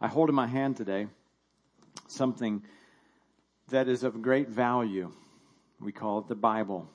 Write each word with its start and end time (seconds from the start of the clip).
I 0.00 0.08
hold 0.08 0.28
in 0.28 0.34
my 0.34 0.46
hand 0.46 0.76
today 0.76 1.06
something 2.08 2.62
that 3.68 3.88
is 3.88 4.04
of 4.04 4.20
great 4.20 4.48
value. 4.48 5.12
We 5.80 5.92
call 5.92 6.18
it 6.20 6.28
the 6.28 6.34
Bible. 6.34 6.88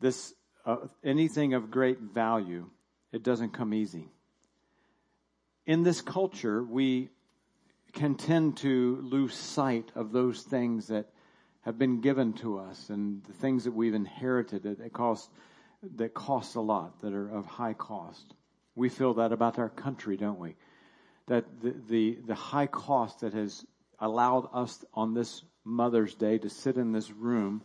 This, 0.00 0.34
uh, 0.64 0.76
anything 1.04 1.54
of 1.54 1.70
great 1.70 2.00
value, 2.00 2.70
it 3.12 3.22
doesn't 3.22 3.52
come 3.52 3.74
easy. 3.74 4.08
In 5.66 5.82
this 5.82 6.00
culture, 6.00 6.62
we 6.62 7.10
can 7.92 8.14
tend 8.14 8.58
to 8.58 9.00
lose 9.02 9.34
sight 9.34 9.90
of 9.94 10.12
those 10.12 10.42
things 10.42 10.88
that 10.88 11.10
have 11.62 11.78
been 11.78 12.00
given 12.00 12.32
to 12.34 12.58
us 12.58 12.90
and 12.90 13.22
the 13.24 13.32
things 13.32 13.64
that 13.64 13.72
we've 13.72 13.94
inherited 13.94 14.62
that 14.62 14.92
cost 14.92 15.30
that 15.96 16.14
cost 16.14 16.56
a 16.56 16.60
lot, 16.60 17.00
that 17.02 17.12
are 17.12 17.28
of 17.28 17.46
high 17.46 17.74
cost. 17.74 18.34
We 18.74 18.88
feel 18.88 19.14
that 19.14 19.32
about 19.32 19.58
our 19.58 19.68
country, 19.68 20.16
don't 20.16 20.38
we? 20.38 20.56
That 21.26 21.44
the, 21.60 21.74
the, 21.88 22.18
the 22.26 22.34
high 22.34 22.66
cost 22.66 23.20
that 23.20 23.34
has 23.34 23.64
allowed 23.98 24.48
us 24.52 24.84
on 24.94 25.14
this 25.14 25.42
Mother's 25.64 26.14
Day 26.14 26.38
to 26.38 26.48
sit 26.48 26.76
in 26.76 26.92
this 26.92 27.10
room 27.10 27.62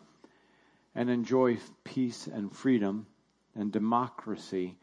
and 0.95 1.09
enjoy 1.09 1.57
peace 1.83 2.27
and 2.27 2.51
freedom 2.51 3.05
and 3.55 3.71
democracy 3.71 4.77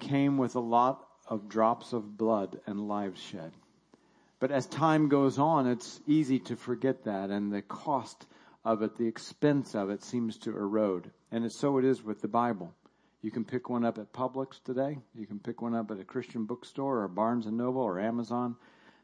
came 0.00 0.38
with 0.38 0.56
a 0.56 0.60
lot 0.60 1.06
of 1.26 1.48
drops 1.48 1.92
of 1.92 2.16
blood 2.16 2.60
and 2.66 2.88
lives 2.88 3.20
shed. 3.20 3.52
But 4.38 4.50
as 4.50 4.66
time 4.66 5.08
goes 5.08 5.38
on, 5.38 5.66
it's 5.66 6.00
easy 6.06 6.38
to 6.40 6.56
forget 6.56 7.04
that 7.04 7.30
and 7.30 7.52
the 7.52 7.62
cost 7.62 8.26
of 8.64 8.82
it, 8.82 8.96
the 8.96 9.06
expense 9.06 9.74
of 9.74 9.90
it 9.90 10.02
seems 10.02 10.36
to 10.38 10.50
erode. 10.50 11.10
And 11.30 11.50
so 11.50 11.78
it 11.78 11.84
is 11.84 12.02
with 12.02 12.20
the 12.20 12.28
Bible. 12.28 12.74
You 13.22 13.30
can 13.30 13.44
pick 13.44 13.68
one 13.68 13.84
up 13.84 13.98
at 13.98 14.12
Publix 14.12 14.62
today. 14.62 14.98
You 15.14 15.26
can 15.26 15.38
pick 15.38 15.62
one 15.62 15.74
up 15.74 15.90
at 15.90 16.00
a 16.00 16.04
Christian 16.04 16.44
bookstore 16.44 17.02
or 17.02 17.08
Barnes 17.08 17.46
and 17.46 17.56
Noble 17.56 17.80
or 17.80 17.98
Amazon. 17.98 18.56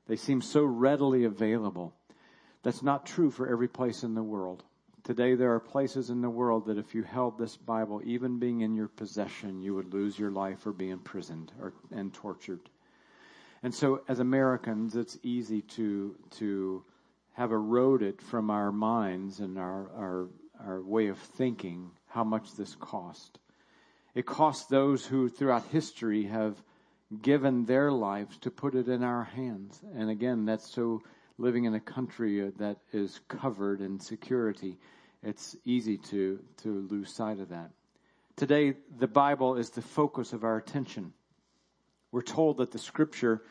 They 0.07 0.16
seem 0.16 0.43
so 0.43 0.65
readily 0.65 1.25
available. 1.25 1.95
That's 2.62 2.83
not 2.83 3.07
true 3.07 3.30
for 3.30 3.49
every 3.49 3.68
place 3.68 4.02
in 4.02 4.15
the 4.15 4.23
world. 4.23 4.65
Today 5.05 5.35
there 5.35 5.52
are 5.52 5.60
places 5.60 6.10
in 6.10 6.21
the 6.21 6.30
world 6.30 6.66
that 6.66 6.79
if 6.79 6.95
you 6.95 7.02
held 7.02 7.37
this 7.37 7.57
Bible, 7.57 8.01
even 8.05 8.38
being 8.38 8.60
in 8.60 8.77
your 8.77 8.87
possession, 8.87 9.60
you 9.60 9.74
would 9.74 9.93
lose 9.93 10.16
your 10.16 10.30
life 10.30 10.65
or 10.66 10.73
be 10.73 10.90
imprisoned 10.90 11.51
or, 11.60 11.73
and 11.90 12.15
tortured. 12.15 12.71
And 13.65 13.74
so 13.74 14.02
as 14.09 14.21
Americans, 14.21 14.95
it's 14.95 15.18
easy 15.24 15.63
to, 15.63 16.15
to 16.38 16.85
have 17.33 17.51
eroded 17.51 18.21
from 18.23 18.51
our 18.51 18.71
minds 18.71 19.40
and 19.40 19.59
our, 19.59 19.90
our, 19.96 20.29
our 20.65 20.83
way 20.83 21.09
of 21.09 21.18
thinking 21.18 21.90
how 22.07 22.23
much 22.23 22.55
this 22.55 22.77
cost. 22.77 23.38
It 24.15 24.27
costs 24.27 24.66
those 24.66 25.07
who 25.07 25.29
throughout 25.29 25.65
history 25.66 26.24
have 26.24 26.57
given 27.21 27.65
their 27.65 27.91
lives 27.91 28.37
to 28.38 28.51
put 28.51 28.74
it 28.74 28.88
in 28.88 29.02
our 29.02 29.24
hands. 29.24 29.80
And 29.95 30.10
again, 30.10 30.45
that's 30.45 30.71
so 30.71 31.02
living 31.38 31.65
in 31.65 31.74
a 31.74 31.80
country 31.80 32.46
uh, 32.46 32.51
that 32.59 32.79
is 32.93 33.21
covered 33.29 33.80
in 33.80 33.99
security, 34.01 34.79
it's 35.23 35.57
easy 35.65 35.99
to, 35.99 36.40
to 36.63 36.87
lose 36.90 37.13
sight 37.13 37.40
of 37.40 37.49
that. 37.51 37.71
Today, 38.37 38.74
the 38.99 39.07
Bible 39.07 39.57
is 39.57 39.71
the 39.71 39.83
focus 39.83 40.33
of 40.33 40.45
our 40.45 40.57
attention. 40.57 41.13
We're 42.10 42.23
told 42.23 42.59
that 42.59 42.71
the 42.71 42.79
scripture 42.79 43.43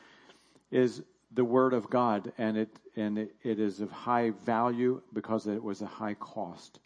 is 0.70 1.04
the 1.34 1.45
word 1.45 1.73
of 1.73 1.89
God 1.89 2.34
and 2.38 2.58
it, 2.58 2.80
and 2.95 3.17
it, 3.17 3.36
it 3.44 3.59
is 3.59 3.82
of 3.82 3.92
high 3.92 4.32
value 4.45 5.02
because 5.14 5.48
it 5.48 5.64
was 5.64 5.82
a 5.82 5.88
high 5.88 6.16
cost. 6.16 6.80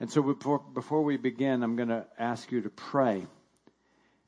And 0.00 0.10
so 0.10 0.22
before, 0.22 0.60
before 0.74 1.02
we 1.02 1.16
begin, 1.16 1.62
I'm 1.62 1.76
going 1.76 1.88
to 1.88 2.06
ask 2.18 2.52
you 2.52 2.60
to 2.62 2.70
pray. 2.70 3.26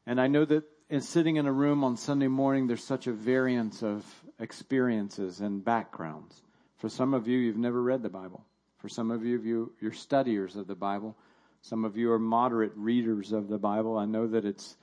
And 0.07 0.21
I 0.21 0.27
know 0.27 0.45
that 0.45 0.65
in 0.89 1.01
sitting 1.01 1.37
in 1.37 1.47
a 1.47 1.53
room 1.53 1.85
on 1.85 1.97
Sunday 1.97 2.27
morning, 2.27 2.67
there's 2.67 2.83
such 2.83 3.07
a 3.07 3.13
variance 3.13 3.83
of 3.83 4.05
experiences 4.41 5.41
and 5.41 5.65
backgrounds. 5.65 6.43
For 6.79 6.89
some 6.89 7.15
of 7.15 7.29
you, 7.29 7.39
you've 7.39 7.57
never 7.57 7.81
read 7.81 8.03
the 8.03 8.09
Bible. 8.09 8.45
For 8.79 8.89
some 8.89 9.11
of 9.11 9.25
you, 9.25 9.41
you 9.43 9.73
you're 9.81 9.93
studiers 9.93 10.57
of 10.57 10.67
the 10.67 10.75
Bible. 10.75 11.17
Some 11.61 11.85
of 11.85 11.97
you 11.97 12.11
are 12.13 12.19
moderate 12.19 12.73
readers 12.75 13.33
of 13.33 13.49
the 13.49 13.59
Bible. 13.59 13.99
I 13.99 14.07
know 14.07 14.27
that 14.27 14.45
it's 14.45 14.77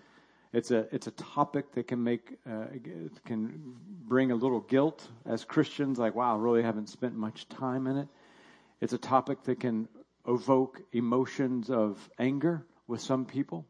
it's 0.54 0.72
a 0.72 0.88
it's 0.94 1.08
a 1.08 1.12
topic 1.12 1.74
that 1.74 1.88
can 1.88 2.04
make 2.04 2.38
uh, 2.50 2.66
can 3.26 3.76
bring 4.08 4.32
a 4.32 4.36
little 4.36 4.62
guilt 4.62 5.06
as 5.26 5.44
Christians. 5.44 5.98
Like, 5.98 6.16
wow, 6.16 6.38
I 6.38 6.40
really 6.40 6.62
haven't 6.62 6.88
spent 6.90 7.16
much 7.16 7.50
time 7.50 7.88
in 7.88 7.98
it. 7.98 8.08
It's 8.80 8.94
a 8.94 9.00
topic 9.00 9.44
that 9.44 9.60
can 9.60 9.90
evoke 10.28 10.82
emotions 10.92 11.70
of 11.70 12.10
anger 12.20 12.66
with 12.88 13.02
some 13.02 13.26
people 13.26 13.66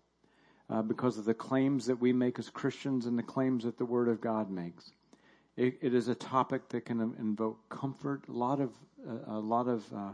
uh, 0.69 0.81
because 0.81 1.18
of 1.18 1.25
the 1.25 1.34
claims 1.34 1.85
that 1.85 2.00
we 2.00 2.12
make 2.13 2.40
as 2.40 2.50
Christians 2.50 3.06
and 3.06 3.18
the 3.18 3.23
claims 3.23 3.63
that 3.63 3.78
the 3.78 3.85
Word 3.85 4.09
of 4.09 4.19
God 4.19 4.50
makes. 4.50 4.91
It, 5.56 5.79
it 5.81 5.94
is 5.94 6.07
a 6.07 6.16
topic 6.16 6.69
that 6.69 6.85
can 6.85 7.00
invoke 7.19 7.69
comfort, 7.69 8.23
a 8.28 8.31
lot 8.31 8.59
of 8.59 8.72
uh, 9.07 9.35
a 9.35 9.40
lot 9.40 9.68
of 9.68 9.85
uh, 9.94 10.13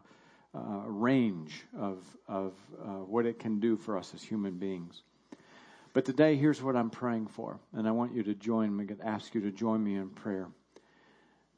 uh, 0.56 0.60
range 0.86 1.64
of 1.78 2.04
of 2.28 2.54
uh, 2.82 2.88
what 3.06 3.26
it 3.26 3.40
can 3.40 3.60
do 3.60 3.76
for 3.76 3.98
us 3.98 4.14
as 4.14 4.22
human 4.22 4.58
beings. 4.58 5.02
But 5.94 6.06
today, 6.06 6.36
here's 6.36 6.62
what 6.62 6.76
I'm 6.76 6.90
praying 6.90 7.28
for, 7.28 7.60
and 7.74 7.88
I 7.88 7.92
want 7.92 8.16
you 8.16 8.24
to 8.24 8.34
join 8.34 8.76
me. 8.76 8.88
Ask 9.04 9.36
you 9.36 9.42
to 9.42 9.52
join 9.52 9.84
me 9.84 9.96
in 9.96 10.10
prayer. 10.10 10.48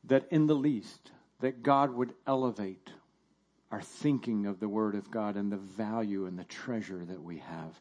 That 0.05 0.27
in 0.29 0.47
the 0.47 0.55
least, 0.55 1.11
that 1.41 1.63
God 1.63 1.93
would 1.93 2.13
elevate 2.27 2.89
our 3.75 3.81
thinking 3.81 4.45
of 4.45 4.61
the 4.61 4.69
Word 4.69 4.95
of 4.95 5.11
God 5.11 5.35
and 5.35 5.51
the 5.51 5.57
value 5.57 6.27
and 6.27 6.39
the 6.39 6.45
treasure 6.45 7.03
that 7.03 7.21
we 7.21 7.39
have, 7.39 7.77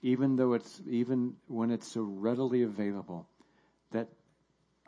even 0.00 0.34
though 0.34 0.54
it's 0.54 0.80
even 0.88 1.34
when 1.46 1.70
it's 1.70 1.86
so 1.86 2.00
readily 2.00 2.62
available. 2.62 3.28
That 3.92 4.08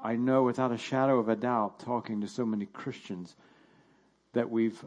I 0.02 0.16
know 0.16 0.44
without 0.44 0.72
a 0.72 0.78
shadow 0.78 1.18
of 1.18 1.28
a 1.28 1.36
doubt, 1.36 1.80
talking 1.80 2.22
to 2.22 2.28
so 2.28 2.46
many 2.46 2.64
Christians, 2.64 3.36
that 4.32 4.48
we've 4.48 4.82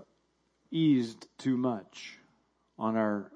eased 0.72 1.28
too 1.38 1.58
much 1.58 2.18
on 2.80 2.98
our 2.98 3.32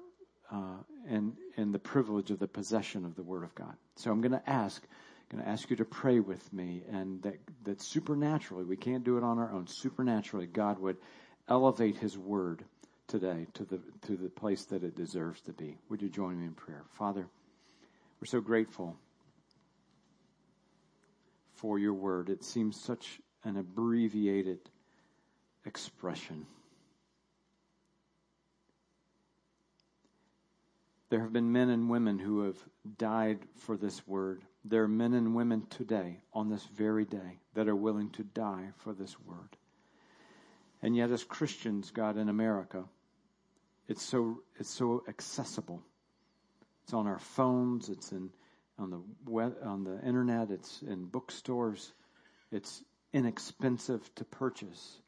uh, 0.50 0.78
and 1.08 1.34
and 1.56 1.72
the 1.72 1.78
privilege 1.78 2.32
of 2.32 2.40
the 2.40 2.48
possession 2.48 3.04
of 3.04 3.14
the 3.14 3.22
Word 3.22 3.44
of 3.44 3.54
God. 3.54 3.76
So 3.94 4.10
I'm 4.10 4.20
going 4.20 4.32
to 4.32 4.50
ask, 4.50 4.84
going 5.30 5.44
to 5.44 5.48
ask 5.48 5.70
you 5.70 5.76
to 5.76 5.84
pray 5.84 6.18
with 6.18 6.52
me, 6.52 6.82
and 6.90 7.22
that 7.22 7.36
that 7.62 7.80
supernaturally, 7.80 8.64
we 8.64 8.76
can't 8.76 9.04
do 9.04 9.16
it 9.16 9.22
on 9.22 9.38
our 9.38 9.52
own. 9.52 9.68
Supernaturally, 9.68 10.48
God 10.48 10.80
would 10.80 10.96
elevate 11.48 11.96
His 11.96 12.16
Word 12.18 12.64
today 13.08 13.46
to 13.54 13.64
the 13.64 13.80
to 14.02 14.16
the 14.16 14.28
place 14.28 14.64
that 14.66 14.82
it 14.82 14.96
deserves 14.96 15.40
to 15.42 15.52
be. 15.52 15.78
Would 15.88 16.02
you 16.02 16.08
join 16.08 16.38
me 16.38 16.46
in 16.46 16.54
prayer, 16.54 16.84
Father? 16.92 17.26
We're 18.20 18.26
so 18.26 18.40
grateful 18.40 18.96
for 21.56 21.78
your 21.78 21.94
word. 21.94 22.28
It 22.28 22.44
seems 22.44 22.80
such 22.80 23.20
an 23.44 23.56
abbreviated 23.56 24.58
expression. 25.64 26.46
There 31.08 31.20
have 31.20 31.32
been 31.32 31.52
men 31.52 31.70
and 31.70 31.88
women 31.88 32.18
who 32.18 32.42
have 32.44 32.58
died 32.98 33.38
for 33.54 33.76
this 33.76 34.06
word. 34.06 34.42
There 34.64 34.82
are 34.82 34.88
men 34.88 35.14
and 35.14 35.34
women 35.34 35.66
today, 35.70 36.18
on 36.32 36.50
this 36.50 36.64
very 36.64 37.04
day, 37.04 37.38
that 37.54 37.68
are 37.68 37.76
willing 37.76 38.10
to 38.10 38.24
die 38.24 38.70
for 38.78 38.92
this 38.92 39.16
word. 39.20 39.56
And 40.82 40.96
yet, 40.96 41.10
as 41.10 41.24
Christians, 41.24 41.90
God, 41.90 42.16
in 42.16 42.28
America, 42.28 42.84
it's 43.88 44.02
so, 44.02 44.42
it's 44.58 44.70
so 44.70 45.02
accessible. 45.08 45.82
It's 46.84 46.92
on 46.92 47.06
our 47.06 47.18
phones, 47.18 47.88
it's 47.88 48.12
in 48.12 48.30
on 48.78 48.90
the 48.90 49.00
web, 49.30 49.56
on 49.64 49.84
the 49.84 50.00
internet. 50.06 50.50
It's 50.50 50.82
in 50.82 51.06
bookstores. 51.06 51.92
It's 52.50 52.82
inexpensive 53.12 54.02
to 54.16 54.24
purchase. 54.24 54.98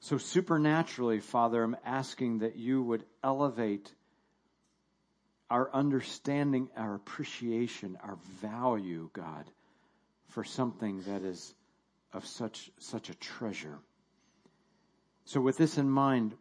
So 0.00 0.18
supernaturally, 0.18 1.20
Father, 1.20 1.62
I'm 1.62 1.76
asking 1.84 2.38
that 2.40 2.56
you 2.56 2.82
would 2.82 3.04
elevate 3.22 3.90
our 5.50 5.70
understanding, 5.72 6.68
our 6.76 6.94
appreciation, 6.94 7.98
our 8.02 8.18
value, 8.42 9.08
God, 9.12 9.50
for 10.28 10.44
something 10.44 11.02
that 11.02 11.22
is 11.22 11.54
of 12.12 12.26
such, 12.26 12.70
such 12.78 13.10
a 13.10 13.14
treasure. 13.14 13.78
So 15.24 15.40
with 15.40 15.56
this 15.56 15.78
in 15.78 15.88
mind, 15.88 16.34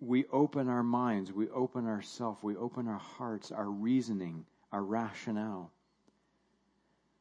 we 0.00 0.24
open 0.32 0.68
our 0.68 0.82
minds, 0.82 1.32
we 1.32 1.48
open 1.50 1.86
ourselves, 1.86 2.42
we 2.42 2.56
open 2.56 2.86
our 2.86 2.98
hearts, 2.98 3.50
our 3.50 3.68
reasoning, 3.68 4.44
our 4.70 4.82
rationale. 4.82 5.72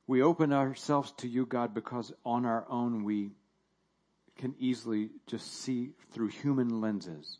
We 0.05 0.21
open 0.21 0.53
ourselves 0.53 1.11
to 1.17 1.27
you, 1.27 1.45
God, 1.45 1.73
because 1.73 2.13
on 2.23 2.45
our 2.45 2.65
own 2.69 3.03
we 3.03 3.31
can 4.37 4.55
easily 4.59 5.09
just 5.25 5.61
see 5.61 5.89
through 6.11 6.27
human 6.27 6.81
lenses. 6.81 7.39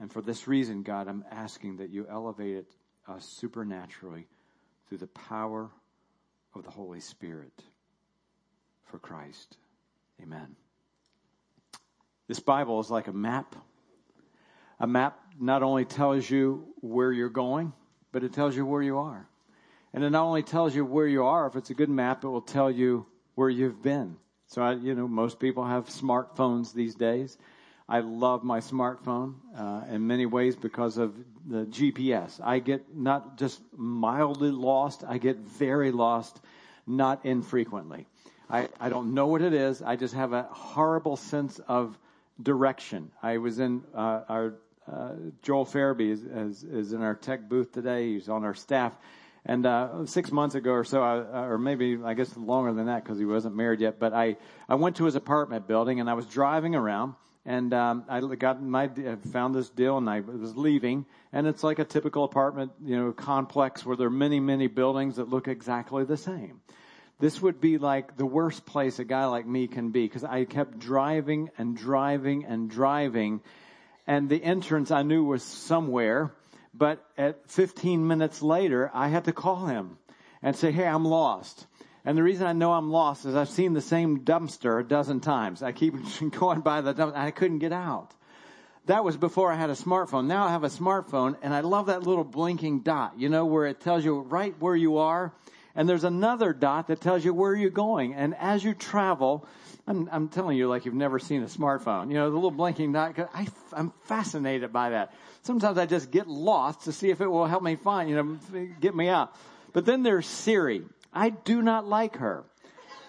And 0.00 0.10
for 0.10 0.22
this 0.22 0.48
reason, 0.48 0.82
God, 0.82 1.08
I'm 1.08 1.24
asking 1.30 1.76
that 1.76 1.90
you 1.90 2.06
elevate 2.10 2.56
it 2.56 2.66
us 3.06 3.24
supernaturally 3.24 4.26
through 4.88 4.98
the 4.98 5.06
power 5.06 5.70
of 6.54 6.64
the 6.64 6.70
Holy 6.70 7.00
Spirit 7.00 7.62
for 8.84 8.98
Christ. 8.98 9.56
Amen. 10.22 10.56
This 12.28 12.40
Bible 12.40 12.80
is 12.80 12.90
like 12.90 13.06
a 13.08 13.12
map. 13.12 13.54
A 14.80 14.86
map 14.86 15.18
not 15.38 15.62
only 15.62 15.84
tells 15.84 16.28
you 16.28 16.66
where 16.80 17.12
you're 17.12 17.28
going, 17.28 17.72
but 18.12 18.24
it 18.24 18.32
tells 18.32 18.56
you 18.56 18.66
where 18.66 18.82
you 18.82 18.98
are. 18.98 19.28
And 19.92 20.04
it 20.04 20.10
not 20.10 20.24
only 20.24 20.42
tells 20.42 20.74
you 20.74 20.84
where 20.84 21.06
you 21.06 21.24
are, 21.24 21.46
if 21.46 21.56
it's 21.56 21.70
a 21.70 21.74
good 21.74 21.88
map, 21.88 22.24
it 22.24 22.28
will 22.28 22.42
tell 22.42 22.70
you 22.70 23.06
where 23.34 23.48
you've 23.48 23.82
been. 23.82 24.16
So, 24.48 24.62
I, 24.62 24.72
you 24.74 24.94
know, 24.94 25.08
most 25.08 25.40
people 25.40 25.64
have 25.64 25.88
smartphones 25.88 26.72
these 26.72 26.94
days. 26.94 27.38
I 27.88 28.00
love 28.00 28.42
my 28.42 28.58
smartphone 28.58 29.34
uh, 29.56 29.82
in 29.90 30.06
many 30.06 30.26
ways 30.26 30.56
because 30.56 30.98
of 30.98 31.14
the 31.46 31.66
GPS. 31.66 32.40
I 32.42 32.58
get 32.58 32.94
not 32.94 33.38
just 33.38 33.60
mildly 33.76 34.50
lost, 34.50 35.04
I 35.06 35.18
get 35.18 35.36
very 35.36 35.92
lost, 35.92 36.40
not 36.86 37.24
infrequently. 37.24 38.06
I, 38.50 38.68
I 38.80 38.88
don't 38.88 39.14
know 39.14 39.28
what 39.28 39.42
it 39.42 39.54
is. 39.54 39.82
I 39.82 39.96
just 39.96 40.14
have 40.14 40.32
a 40.32 40.42
horrible 40.50 41.16
sense 41.16 41.60
of 41.68 41.96
direction. 42.42 43.10
I 43.22 43.38
was 43.38 43.58
in 43.58 43.82
uh, 43.94 44.22
our 44.28 44.54
uh, 44.90 45.12
Joel 45.42 45.66
Farabee 45.66 46.12
is, 46.12 46.22
is, 46.22 46.62
is, 46.62 46.92
in 46.92 47.02
our 47.02 47.14
tech 47.14 47.48
booth 47.48 47.72
today. 47.72 48.12
He's 48.12 48.28
on 48.28 48.44
our 48.44 48.54
staff. 48.54 48.92
And 49.44 49.66
uh, 49.66 50.06
six 50.06 50.30
months 50.30 50.54
ago 50.54 50.72
or 50.72 50.84
so, 50.84 51.02
I, 51.02 51.46
or 51.46 51.58
maybe 51.58 51.98
I 52.04 52.14
guess 52.14 52.36
longer 52.36 52.72
than 52.72 52.86
that 52.86 53.04
because 53.04 53.18
he 53.18 53.24
wasn't 53.24 53.54
married 53.56 53.80
yet. 53.80 53.98
But 53.98 54.12
I 54.12 54.36
I 54.68 54.74
went 54.74 54.96
to 54.96 55.04
his 55.04 55.14
apartment 55.14 55.66
building 55.66 56.00
and 56.00 56.10
I 56.10 56.14
was 56.14 56.26
driving 56.26 56.74
around 56.74 57.14
and 57.44 57.72
um, 57.72 58.04
I 58.08 58.20
got 58.20 58.60
my 58.60 58.90
found 59.32 59.54
this 59.54 59.70
deal 59.70 59.98
and 59.98 60.10
I 60.10 60.18
was 60.20 60.56
leaving 60.56 61.06
and 61.32 61.46
it's 61.46 61.62
like 61.62 61.78
a 61.78 61.84
typical 61.84 62.24
apartment 62.24 62.72
you 62.84 62.96
know 62.96 63.12
complex 63.12 63.86
where 63.86 63.96
there 63.96 64.08
are 64.08 64.10
many 64.10 64.40
many 64.40 64.66
buildings 64.66 65.16
that 65.16 65.28
look 65.28 65.46
exactly 65.46 66.04
the 66.04 66.16
same. 66.16 66.60
This 67.18 67.40
would 67.40 67.60
be 67.60 67.78
like 67.78 68.16
the 68.16 68.26
worst 68.26 68.66
place 68.66 68.98
a 68.98 69.04
guy 69.04 69.24
like 69.26 69.46
me 69.46 69.68
can 69.68 69.90
be 69.90 70.06
because 70.06 70.24
I 70.24 70.44
kept 70.44 70.78
driving 70.78 71.50
and 71.56 71.76
driving 71.76 72.44
and 72.44 72.68
driving 72.70 73.40
and 74.06 74.28
the 74.28 74.42
entrance 74.42 74.90
I 74.90 75.02
knew 75.02 75.24
was 75.24 75.42
somewhere, 75.42 76.32
but 76.72 77.04
at 77.18 77.50
15 77.50 78.06
minutes 78.06 78.40
later, 78.40 78.90
I 78.94 79.08
had 79.08 79.24
to 79.24 79.32
call 79.32 79.66
him 79.66 79.98
and 80.42 80.54
say, 80.54 80.70
Hey, 80.70 80.86
I'm 80.86 81.04
lost. 81.04 81.66
And 82.04 82.16
the 82.16 82.22
reason 82.22 82.46
I 82.46 82.52
know 82.52 82.72
I'm 82.72 82.90
lost 82.90 83.26
is 83.26 83.34
I've 83.34 83.48
seen 83.48 83.72
the 83.72 83.80
same 83.80 84.20
dumpster 84.20 84.80
a 84.80 84.84
dozen 84.84 85.18
times. 85.18 85.62
I 85.62 85.72
keep 85.72 85.94
going 86.38 86.60
by 86.60 86.82
the 86.82 86.94
dumpster. 86.94 87.16
I 87.16 87.32
couldn't 87.32 87.58
get 87.58 87.72
out. 87.72 88.12
That 88.84 89.02
was 89.02 89.16
before 89.16 89.50
I 89.50 89.56
had 89.56 89.70
a 89.70 89.74
smartphone. 89.74 90.26
Now 90.26 90.46
I 90.46 90.50
have 90.50 90.62
a 90.62 90.68
smartphone 90.68 91.36
and 91.42 91.52
I 91.52 91.60
love 91.60 91.86
that 91.86 92.04
little 92.04 92.22
blinking 92.22 92.80
dot, 92.80 93.18
you 93.18 93.28
know, 93.28 93.44
where 93.46 93.66
it 93.66 93.80
tells 93.80 94.04
you 94.04 94.20
right 94.20 94.54
where 94.60 94.76
you 94.76 94.98
are. 94.98 95.32
And 95.76 95.86
there's 95.86 96.04
another 96.04 96.54
dot 96.54 96.88
that 96.88 97.02
tells 97.02 97.22
you 97.24 97.34
where 97.34 97.54
you're 97.54 97.70
going. 97.70 98.14
And 98.14 98.34
as 98.34 98.64
you 98.64 98.72
travel, 98.72 99.46
I'm, 99.86 100.08
I'm 100.10 100.28
telling 100.28 100.56
you 100.56 100.68
like 100.68 100.86
you've 100.86 100.94
never 100.94 101.18
seen 101.18 101.42
a 101.42 101.46
smartphone. 101.46 102.08
You 102.08 102.14
know, 102.14 102.30
the 102.30 102.34
little 102.34 102.50
blinking 102.50 102.92
dot, 102.92 103.18
I, 103.34 103.46
I'm 103.72 103.92
fascinated 104.04 104.72
by 104.72 104.90
that. 104.90 105.12
Sometimes 105.42 105.76
I 105.76 105.84
just 105.84 106.10
get 106.10 106.26
lost 106.26 106.84
to 106.84 106.92
see 106.92 107.10
if 107.10 107.20
it 107.20 107.26
will 107.26 107.46
help 107.46 107.62
me 107.62 107.76
find, 107.76 108.08
you 108.08 108.16
know, 108.16 108.68
get 108.80 108.96
me 108.96 109.08
out. 109.08 109.36
But 109.74 109.84
then 109.84 110.02
there's 110.02 110.26
Siri. 110.26 110.82
I 111.12 111.28
do 111.28 111.60
not 111.60 111.86
like 111.86 112.16
her. 112.16 112.44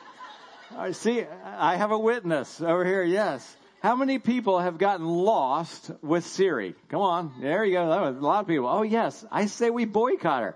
I 0.77 0.91
see, 0.91 1.23
I 1.45 1.77
have 1.77 1.91
a 1.91 1.97
witness 1.97 2.61
over 2.61 2.83
here, 2.83 3.03
yes. 3.03 3.55
How 3.81 3.95
many 3.95 4.19
people 4.19 4.59
have 4.59 4.77
gotten 4.77 5.05
lost 5.05 5.89
with 6.01 6.25
Siri? 6.25 6.75
Come 6.89 7.01
on. 7.01 7.33
There 7.39 7.63
you 7.63 7.73
go. 7.73 7.89
That 7.89 8.01
was 8.01 8.17
a 8.17 8.19
lot 8.19 8.41
of 8.41 8.47
people. 8.47 8.67
Oh 8.67 8.81
yes. 8.81 9.23
I 9.31 9.45
say 9.45 9.69
we 9.69 9.85
boycott 9.85 10.43
her 10.43 10.55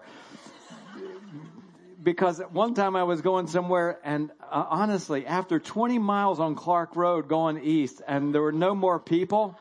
because 2.01 2.39
one 2.51 2.73
time 2.73 2.95
I 2.95 3.03
was 3.03 3.21
going 3.21 3.47
somewhere 3.47 3.99
and 4.03 4.31
uh, 4.41 4.65
honestly, 4.69 5.25
after 5.25 5.59
20 5.59 5.99
miles 5.99 6.39
on 6.39 6.55
Clark 6.55 6.95
Road 6.95 7.27
going 7.27 7.63
east 7.63 8.01
and 8.07 8.33
there 8.33 8.41
were 8.41 8.51
no 8.51 8.73
more 8.73 8.99
people, 8.99 9.59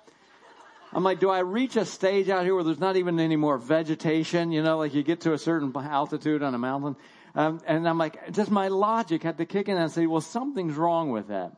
I'm 0.92 1.04
like, 1.04 1.20
do 1.20 1.30
I 1.30 1.40
reach 1.40 1.76
a 1.76 1.84
stage 1.84 2.28
out 2.28 2.44
here 2.44 2.54
where 2.54 2.64
there's 2.64 2.80
not 2.80 2.96
even 2.96 3.20
any 3.20 3.36
more 3.36 3.58
vegetation? 3.58 4.50
You 4.52 4.62
know, 4.62 4.78
like 4.78 4.94
you 4.94 5.02
get 5.02 5.20
to 5.22 5.32
a 5.32 5.38
certain 5.38 5.72
altitude 5.76 6.42
on 6.42 6.54
a 6.54 6.58
mountain. 6.58 6.96
Um, 7.34 7.60
and 7.66 7.88
I'm 7.88 7.98
like, 7.98 8.32
just 8.32 8.50
my 8.50 8.68
logic 8.68 9.22
had 9.22 9.38
to 9.38 9.46
kick 9.46 9.68
in 9.68 9.76
and 9.76 9.90
say, 9.90 10.06
well, 10.06 10.20
something's 10.20 10.74
wrong 10.74 11.10
with 11.10 11.28
that. 11.28 11.52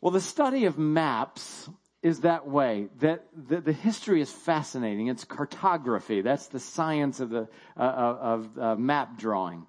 Well, 0.00 0.12
the 0.12 0.20
study 0.20 0.64
of 0.64 0.78
maps 0.78 1.68
is 2.02 2.20
that 2.20 2.48
way. 2.48 2.88
That 3.00 3.26
the, 3.36 3.60
the 3.60 3.72
history 3.72 4.20
is 4.20 4.30
fascinating. 4.30 5.08
It's 5.08 5.24
cartography. 5.24 6.22
That's 6.22 6.46
the 6.46 6.60
science 6.60 7.20
of 7.20 7.30
the 7.30 7.48
uh, 7.76 7.80
of 7.80 8.58
uh, 8.58 8.76
map 8.76 9.18
drawing. 9.18 9.66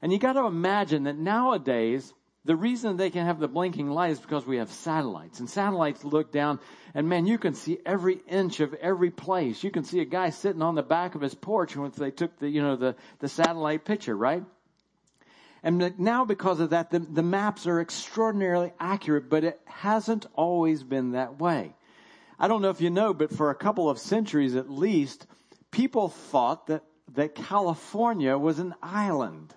And 0.00 0.12
you 0.12 0.18
got 0.18 0.34
to 0.34 0.46
imagine 0.46 1.04
that 1.04 1.16
nowadays, 1.16 2.12
the 2.44 2.56
reason 2.56 2.96
they 2.96 3.10
can 3.10 3.26
have 3.26 3.40
the 3.40 3.48
blinking 3.48 3.90
light 3.90 4.12
is 4.12 4.20
because 4.20 4.46
we 4.46 4.58
have 4.58 4.70
satellites. 4.70 5.40
And 5.40 5.50
satellites 5.50 6.04
look 6.04 6.32
down, 6.32 6.60
and 6.94 7.08
man, 7.08 7.26
you 7.26 7.36
can 7.36 7.54
see 7.54 7.78
every 7.84 8.20
inch 8.28 8.60
of 8.60 8.74
every 8.74 9.10
place. 9.10 9.62
You 9.62 9.70
can 9.70 9.84
see 9.84 10.00
a 10.00 10.04
guy 10.04 10.30
sitting 10.30 10.62
on 10.62 10.74
the 10.74 10.82
back 10.82 11.14
of 11.14 11.20
his 11.20 11.34
porch 11.34 11.76
once 11.76 11.96
they 11.96 12.10
took 12.10 12.38
the, 12.38 12.48
you 12.48 12.62
know, 12.62 12.76
the, 12.76 12.96
the 13.18 13.28
satellite 13.28 13.84
picture, 13.84 14.16
right? 14.16 14.44
And 15.62 15.98
now 15.98 16.24
because 16.24 16.60
of 16.60 16.70
that, 16.70 16.90
the, 16.90 17.00
the 17.00 17.22
maps 17.22 17.66
are 17.66 17.80
extraordinarily 17.80 18.72
accurate, 18.78 19.28
but 19.28 19.44
it 19.44 19.60
hasn't 19.66 20.26
always 20.34 20.82
been 20.84 21.12
that 21.12 21.40
way. 21.40 21.74
I 22.38 22.46
don't 22.46 22.62
know 22.62 22.70
if 22.70 22.80
you 22.80 22.90
know, 22.90 23.12
but 23.12 23.32
for 23.32 23.50
a 23.50 23.54
couple 23.56 23.90
of 23.90 23.98
centuries 23.98 24.54
at 24.54 24.70
least, 24.70 25.26
people 25.72 26.08
thought 26.08 26.68
that, 26.68 26.84
that 27.14 27.34
California 27.34 28.38
was 28.38 28.60
an 28.60 28.74
island. 28.82 29.52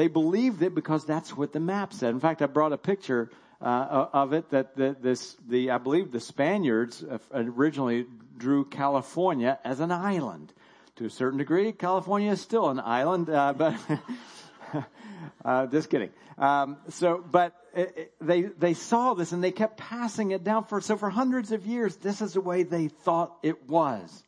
They 0.00 0.08
believed 0.08 0.62
it 0.62 0.74
because 0.74 1.04
that's 1.04 1.36
what 1.36 1.52
the 1.52 1.60
map 1.60 1.92
said. 1.92 2.14
In 2.14 2.20
fact, 2.20 2.40
I 2.40 2.46
brought 2.46 2.72
a 2.72 2.78
picture 2.78 3.30
uh, 3.60 4.06
of 4.14 4.32
it 4.32 4.48
that 4.48 4.74
the, 4.74 4.96
this, 4.98 5.36
the, 5.46 5.72
I 5.72 5.76
believe 5.76 6.10
the 6.10 6.20
Spaniards 6.20 7.04
originally 7.34 8.06
drew 8.38 8.64
California 8.64 9.58
as 9.62 9.80
an 9.80 9.92
island. 9.92 10.54
To 10.96 11.04
a 11.04 11.10
certain 11.10 11.38
degree, 11.38 11.72
California 11.72 12.32
is 12.32 12.40
still 12.40 12.70
an 12.70 12.80
island, 12.80 13.28
uh, 13.28 13.52
but 13.58 13.76
uh, 15.44 15.66
just 15.66 15.90
kidding. 15.90 16.08
Um, 16.38 16.78
so, 16.88 17.22
but 17.30 17.52
it, 17.74 17.94
it, 17.94 18.14
they 18.22 18.42
they 18.44 18.72
saw 18.72 19.12
this 19.12 19.32
and 19.32 19.44
they 19.44 19.52
kept 19.52 19.76
passing 19.76 20.30
it 20.30 20.42
down 20.44 20.64
for 20.64 20.80
so 20.80 20.96
for 20.96 21.10
hundreds 21.10 21.52
of 21.52 21.66
years. 21.66 21.96
This 21.96 22.22
is 22.22 22.32
the 22.32 22.40
way 22.40 22.62
they 22.62 22.88
thought 22.88 23.36
it 23.42 23.68
was. 23.68 24.24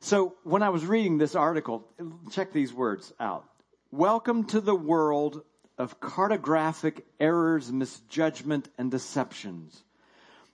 So 0.00 0.34
when 0.44 0.62
I 0.62 0.68
was 0.68 0.84
reading 0.84 1.16
this 1.16 1.34
article, 1.34 1.88
check 2.30 2.52
these 2.52 2.74
words 2.74 3.10
out. 3.18 3.46
Welcome 3.94 4.44
to 4.44 4.62
the 4.62 4.74
world 4.74 5.42
of 5.76 6.00
cartographic 6.00 7.02
errors, 7.20 7.70
misjudgment, 7.70 8.70
and 8.78 8.90
deceptions. 8.90 9.84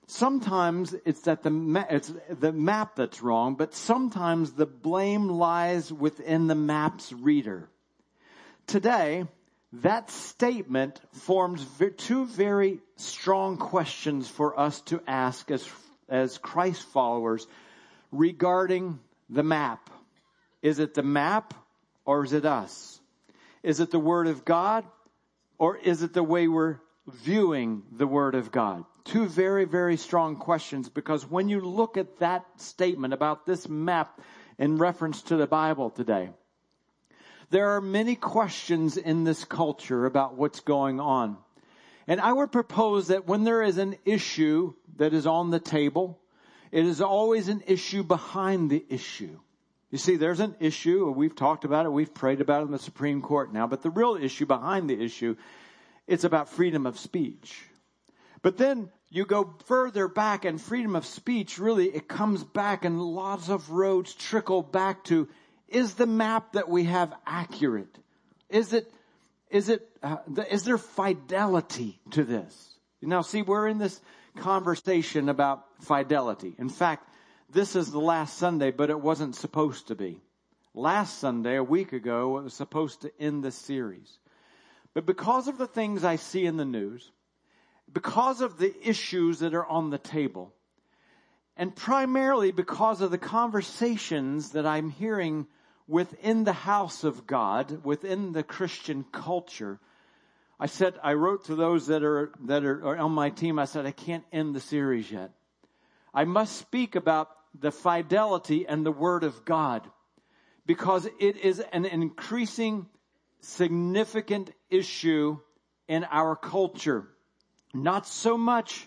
Sometimes 0.09 0.93
it's 1.05 1.21
that 1.21 1.45
the 1.45 1.51
ma- 1.51 1.87
it's 1.89 2.13
the 2.29 2.51
map 2.51 2.97
that's 2.97 3.23
wrong, 3.23 3.55
but 3.55 3.75
sometimes 3.75 4.55
the 4.55 4.67
blame 4.67 5.29
lies 5.29 5.93
within 5.93 6.49
the 6.49 6.57
map's 6.57 7.13
reader. 7.13 7.69
Today, 8.67 9.25
that 9.75 10.11
statement 10.11 11.01
forms 11.13 11.65
two 11.97 12.27
very 12.27 12.81
strong 12.97 13.57
questions 13.57 14.27
for 14.27 14.59
us 14.59 14.81
to 14.81 15.01
ask 15.07 15.49
as 15.53 15.65
as 16.09 16.39
Christ 16.39 16.83
followers 16.89 17.47
regarding 18.11 18.99
the 19.31 19.45
map. 19.45 19.91
Is 20.61 20.81
it 20.81 20.95
the 20.95 21.05
map 21.05 21.55
or 22.05 22.25
is 22.25 22.33
it 22.33 22.45
us? 22.45 22.98
Is 23.63 23.81
it 23.81 23.91
the 23.91 23.99
Word 23.99 24.27
of 24.27 24.45
God 24.45 24.85
or 25.59 25.77
is 25.77 26.03
it 26.03 26.13
the 26.13 26.23
way 26.23 26.49
we're 26.49 26.79
viewing 27.07 27.83
the 27.93 28.07
Word 28.07 28.35
of 28.35 28.53
God? 28.53 28.85
Two 29.05 29.27
very, 29.27 29.65
very 29.65 29.97
strong 29.97 30.37
questions 30.37 30.89
because 30.89 31.29
when 31.29 31.49
you 31.49 31.61
look 31.61 31.97
at 31.97 32.19
that 32.19 32.45
statement 32.57 33.15
about 33.15 33.47
this 33.47 33.69
map 33.69 34.21
in 34.59 34.79
reference 34.79 35.23
to 35.23 35.37
the 35.37 35.47
Bible 35.47 35.91
today, 35.91 36.31
there 37.51 37.71
are 37.71 37.81
many 37.81 38.15
questions 38.15 38.97
in 38.97 39.25
this 39.25 39.45
culture 39.45 40.05
about 40.05 40.37
what's 40.37 40.61
going 40.61 41.01
on. 41.01 41.39
And 42.07 42.21
I 42.21 42.33
would 42.33 42.53
propose 42.53 43.09
that 43.09 43.27
when 43.27 43.45
there 43.45 43.63
is 43.63 43.79
an 43.79 43.97
issue 44.05 44.75
that 44.97 45.15
is 45.15 45.27
on 45.27 45.51
the 45.51 45.61
table, 45.61 46.19
it 46.71 46.85
is 46.85 47.01
always 47.01 47.49
an 47.49 47.63
issue 47.67 48.03
behind 48.03 48.71
the 48.71 48.85
issue. 48.89 49.39
You 49.91 49.99
see, 49.99 50.17
there's 50.17 50.41
an 50.41 50.55
issue, 50.61 51.07
and 51.07 51.17
we've 51.17 51.35
talked 51.35 51.65
about 51.65 51.87
it, 51.87 51.93
we've 51.93 52.13
prayed 52.13 52.41
about 52.41 52.63
it 52.63 52.67
in 52.67 52.73
the 52.73 52.79
Supreme 52.79 53.23
Court 53.23 53.53
now, 53.53 53.67
but 53.67 53.83
the 53.83 53.91
real 53.91 54.17
issue 54.17 54.45
behind 54.45 54.91
the 54.91 55.01
issue, 55.01 55.37
it's 56.07 56.25
about 56.25 56.51
freedom 56.51 56.87
of 56.87 56.99
speech. 56.99 57.63
But 58.43 58.59
then 58.59 58.91
you 59.09 59.25
go 59.25 59.55
further 59.65 60.07
back 60.07 60.45
and 60.45 60.61
freedom 60.61 60.95
of 60.95 61.07
speech 61.07 61.59
really, 61.59 61.87
it 61.87 62.07
comes 62.07 62.45
back 62.45 62.85
and 62.85 63.01
lots 63.01 63.49
of 63.49 63.71
roads 63.71 64.15
trickle 64.15 64.63
back 64.63 65.05
to, 65.05 65.29
is 65.69 65.95
the 65.95 66.07
map 66.07 66.53
that 66.53 66.69
we 66.69 66.85
have 66.85 67.15
accurate? 67.27 67.99
Is 68.51 68.75
it, 68.75 68.93
is 69.51 69.71
it, 69.71 69.89
uh, 70.03 70.19
is 70.51 70.65
there 70.65 70.79
fidelity 70.79 71.99
to 72.11 72.25
this? 72.25 72.75
Now 73.01 73.23
see, 73.23 73.41
we're 73.41 73.69
in 73.69 73.79
this 73.79 73.99
conversation 74.37 75.31
about 75.31 75.65
fidelity. 75.81 76.55
In 76.59 76.69
fact, 76.69 77.08
this 77.51 77.77
is 77.77 77.91
the 77.91 78.01
last 78.01 78.37
Sunday, 78.37 78.71
but 78.71 78.91
it 78.91 79.01
wasn't 79.01 79.35
supposed 79.35 79.89
to 79.89 79.95
be. 79.95 80.21
Last 80.75 81.19
Sunday, 81.19 81.57
a 81.57 81.65
week 81.65 81.93
ago, 81.93 82.39
it 82.39 82.45
was 82.45 82.55
supposed 82.55 83.03
to 83.03 83.13
end 83.19 83.43
the 83.43 83.51
series. 83.51 84.19
But 84.95 85.07
because 85.07 85.49
of 85.49 85.59
the 85.59 85.67
things 85.67 86.05
I 86.05 86.17
see 86.17 86.45
in 86.45 86.57
the 86.57 86.65
news, 86.65 87.11
because 87.91 88.43
of 88.43 88.59
the 88.59 88.75
issues 88.87 89.39
that 89.39 89.55
are 89.55 89.67
on 89.67 89.91
the 89.91 89.99
table, 89.99 90.53
and 91.57 91.75
primarily 91.75 92.53
because 92.53 93.01
of 93.01 93.11
the 93.11 93.19
conversations 93.19 94.51
that 94.51 94.67
I'm 94.67 94.91
hearing 94.91 95.47
within 95.87 96.45
the 96.45 96.53
house 96.53 97.03
of 97.03 97.27
God, 97.27 97.85
within 97.85 98.33
the 98.33 98.43
Christian 98.43 99.05
culture, 99.11 99.81
I 100.61 100.67
said, 100.67 100.95
I 101.03 101.15
wrote 101.15 101.47
to 101.47 101.55
those 101.55 101.87
that 101.87 102.03
are, 102.03 102.31
that 102.45 102.65
are 102.65 102.97
on 102.99 103.13
my 103.13 103.31
team, 103.31 103.59
I 103.59 103.65
said, 103.65 103.87
I 103.87 103.93
can't 103.93 104.25
end 104.33 104.55
the 104.55 104.61
series 104.61 105.11
yet. 105.11 105.31
I 106.13 106.25
must 106.25 106.57
speak 106.57 106.95
about 106.95 107.31
the 107.61 107.73
fidelity 107.73 108.67
and 108.67 108.85
the 108.85 108.93
Word 108.93 109.25
of 109.25 109.45
God 109.45 109.89
because 110.67 111.07
it 111.19 111.39
is 111.39 111.61
an 111.73 111.87
increasing 111.87 112.87
significant 113.41 114.51
issue 114.69 115.39
in 115.89 116.05
our 116.11 116.37
culture. 116.37 117.09
Not 117.73 118.07
so 118.07 118.37
much 118.37 118.87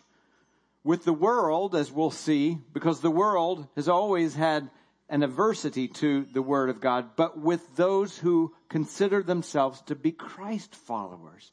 with 0.84 1.04
the 1.04 1.14
world, 1.14 1.76
as 1.76 1.92
we'll 1.92 2.12
see, 2.12 2.58
because 2.74 3.02
the 3.02 3.12
world 3.12 3.68
has 3.76 3.90
always 3.90 4.36
had 4.36 4.70
an 5.10 5.24
adversity 5.24 5.88
to 5.88 6.26
the 6.32 6.42
Word 6.42 6.70
of 6.70 6.80
God, 6.80 7.16
but 7.16 7.38
with 7.38 7.76
those 7.76 8.18
who 8.18 8.54
consider 8.70 9.22
themselves 9.22 9.82
to 9.88 9.96
be 9.96 10.12
Christ 10.12 10.76
followers. 10.76 11.52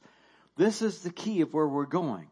This 0.56 0.80
is 0.80 1.00
the 1.00 1.10
key 1.10 1.40
of 1.40 1.52
where 1.52 1.66
we're 1.66 1.86
going. 1.86 2.28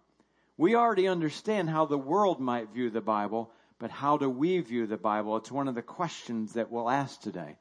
We 0.56 0.74
already 0.74 1.08
understand 1.08 1.68
how 1.68 1.86
the 1.86 1.98
world 1.98 2.40
might 2.40 2.72
view 2.72 2.90
the 2.90 3.00
Bible, 3.00 3.50
but 3.78 3.90
how 3.90 4.16
do 4.16 4.28
we 4.30 4.58
view 4.60 4.86
the 4.86 4.96
Bible? 4.96 5.36
It's 5.36 5.52
one 5.52 5.68
of 5.68 5.74
the 5.74 5.82
questions 5.82 6.54
that 6.54 6.70
we'll 6.70 6.90
ask 6.90 7.20
today. 7.20 7.56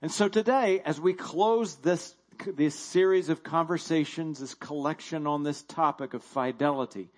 And 0.00 0.12
so 0.12 0.28
today, 0.28 0.82
as 0.84 1.00
we 1.00 1.14
close 1.14 1.76
this, 1.76 2.14
this 2.46 2.74
series 2.74 3.28
of 3.28 3.42
conversations, 3.42 4.38
this 4.38 4.54
collection 4.54 5.26
on 5.26 5.42
this 5.42 5.62
topic 5.62 6.14
of 6.14 6.22
fidelity, 6.22 7.08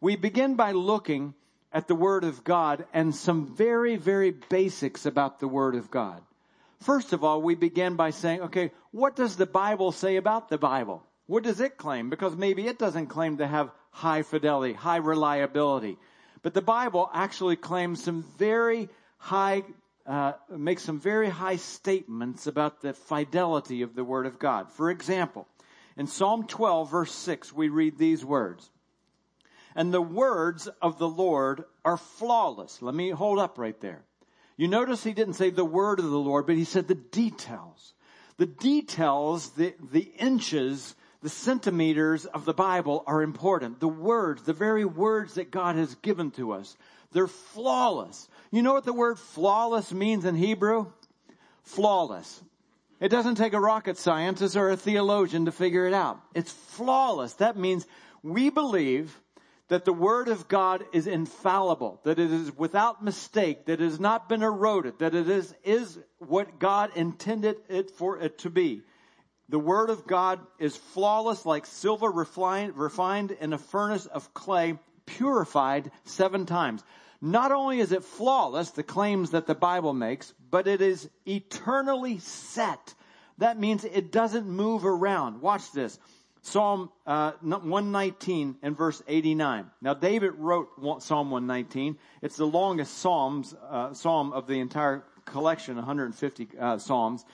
we 0.00 0.16
begin 0.16 0.54
by 0.54 0.72
looking 0.72 1.34
at 1.72 1.88
the 1.88 1.94
Word 1.94 2.24
of 2.24 2.44
God 2.44 2.86
and 2.92 3.14
some 3.14 3.46
very, 3.46 3.96
very 3.96 4.30
basics 4.30 5.06
about 5.06 5.40
the 5.40 5.48
Word 5.48 5.74
of 5.74 5.90
God. 5.90 6.22
First 6.80 7.12
of 7.12 7.24
all, 7.24 7.42
we 7.42 7.54
begin 7.54 7.96
by 7.96 8.10
saying, 8.10 8.42
okay, 8.42 8.72
what 8.90 9.16
does 9.16 9.36
the 9.36 9.46
Bible 9.46 9.90
say 9.90 10.16
about 10.16 10.48
the 10.48 10.58
Bible? 10.58 11.02
What 11.26 11.42
does 11.42 11.60
it 11.60 11.78
claim? 11.78 12.10
Because 12.10 12.36
maybe 12.36 12.66
it 12.66 12.78
doesn't 12.78 13.06
claim 13.06 13.38
to 13.38 13.46
have 13.46 13.70
high 13.90 14.22
fidelity, 14.22 14.74
high 14.74 14.98
reliability. 14.98 15.98
But 16.44 16.54
the 16.54 16.62
Bible 16.62 17.10
actually 17.12 17.56
claims 17.56 18.04
some 18.04 18.22
very 18.36 18.88
high, 19.16 19.64
uh, 20.06 20.34
makes 20.48 20.82
some 20.82 21.00
very 21.00 21.30
high 21.30 21.56
statements 21.56 22.46
about 22.46 22.82
the 22.82 22.92
fidelity 22.92 23.82
of 23.82 23.96
the 23.96 24.04
Word 24.04 24.26
of 24.26 24.38
God. 24.38 24.70
For 24.70 24.90
example, 24.90 25.48
in 25.96 26.06
Psalm 26.06 26.46
12 26.46 26.90
verse 26.90 27.12
6, 27.12 27.52
we 27.52 27.68
read 27.70 27.98
these 27.98 28.24
words 28.24 28.70
and 29.74 29.92
the 29.92 30.02
words 30.02 30.68
of 30.80 30.98
the 30.98 31.08
Lord 31.08 31.64
are 31.84 31.96
flawless. 31.96 32.80
Let 32.82 32.94
me 32.94 33.10
hold 33.10 33.38
up 33.38 33.58
right 33.58 33.80
there. 33.80 34.04
You 34.56 34.68
notice 34.68 35.02
he 35.02 35.14
didn't 35.14 35.34
say 35.34 35.50
the 35.50 35.64
word 35.64 35.98
of 35.98 36.10
the 36.10 36.18
Lord, 36.18 36.46
but 36.46 36.56
he 36.56 36.64
said 36.64 36.86
the 36.86 36.94
details. 36.94 37.94
The 38.36 38.46
details, 38.46 39.50
the, 39.50 39.74
the 39.90 40.12
inches, 40.18 40.94
the 41.24 41.30
centimeters 41.30 42.26
of 42.26 42.44
the 42.44 42.52
Bible 42.52 43.02
are 43.06 43.22
important. 43.22 43.80
The 43.80 43.88
words, 43.88 44.42
the 44.42 44.52
very 44.52 44.84
words 44.84 45.36
that 45.36 45.50
God 45.50 45.74
has 45.74 45.94
given 45.94 46.30
to 46.32 46.52
us, 46.52 46.76
they're 47.12 47.26
flawless. 47.26 48.28
You 48.50 48.60
know 48.60 48.74
what 48.74 48.84
the 48.84 48.92
word 48.92 49.18
flawless 49.18 49.90
means 49.90 50.26
in 50.26 50.34
Hebrew? 50.34 50.92
Flawless. 51.62 52.42
It 53.00 53.08
doesn't 53.08 53.36
take 53.36 53.54
a 53.54 53.58
rocket 53.58 53.96
scientist 53.96 54.54
or 54.54 54.68
a 54.68 54.76
theologian 54.76 55.46
to 55.46 55.52
figure 55.52 55.86
it 55.86 55.94
out. 55.94 56.20
It's 56.34 56.52
flawless. 56.52 57.32
That 57.34 57.56
means 57.56 57.86
we 58.22 58.50
believe 58.50 59.18
that 59.68 59.86
the 59.86 59.94
Word 59.94 60.28
of 60.28 60.46
God 60.46 60.84
is 60.92 61.06
infallible, 61.06 62.00
that 62.04 62.18
it 62.18 62.30
is 62.30 62.54
without 62.54 63.02
mistake, 63.02 63.64
that 63.64 63.80
it 63.80 63.84
has 63.84 63.98
not 63.98 64.28
been 64.28 64.42
eroded, 64.42 64.98
that 64.98 65.14
it 65.14 65.30
is, 65.30 65.54
is 65.64 65.98
what 66.18 66.58
God 66.58 66.90
intended 66.94 67.56
it 67.70 67.92
for 67.92 68.18
it 68.18 68.36
to 68.40 68.50
be. 68.50 68.82
The 69.48 69.58
Word 69.58 69.90
of 69.90 70.06
God 70.06 70.40
is 70.58 70.76
flawless 70.76 71.44
like 71.44 71.66
silver 71.66 72.10
refined, 72.10 73.30
in 73.32 73.52
a 73.52 73.58
furnace 73.58 74.06
of 74.06 74.32
clay, 74.32 74.78
purified 75.06 75.90
seven 76.04 76.46
times. 76.46 76.82
Not 77.20 77.52
only 77.52 77.80
is 77.80 77.92
it 77.92 78.04
flawless, 78.04 78.70
the 78.70 78.82
claims 78.82 79.30
that 79.30 79.46
the 79.46 79.54
Bible 79.54 79.92
makes, 79.92 80.32
but 80.50 80.66
it 80.66 80.80
is 80.80 81.08
eternally 81.26 82.18
set. 82.18 82.94
That 83.38 83.58
means 83.58 83.84
it 83.84 84.12
doesn't 84.12 84.46
move 84.46 84.84
around. 84.84 85.40
Watch 85.40 85.72
this. 85.72 85.98
Psalm 86.42 86.90
uh, 87.06 87.32
119 87.40 88.56
and 88.62 88.76
verse 88.76 89.02
89. 89.08 89.70
Now, 89.80 89.94
David 89.94 90.32
wrote 90.36 90.68
Psalm 91.02 91.30
119. 91.30 91.96
It's 92.20 92.36
the 92.36 92.46
longest 92.46 92.98
psalms 92.98 93.54
uh, 93.70 93.94
psalm 93.94 94.32
of 94.32 94.46
the 94.46 94.60
entire 94.60 95.02
collection, 95.24 95.76
150 95.76 96.48
uh, 96.60 96.78
psalms, 96.78 97.24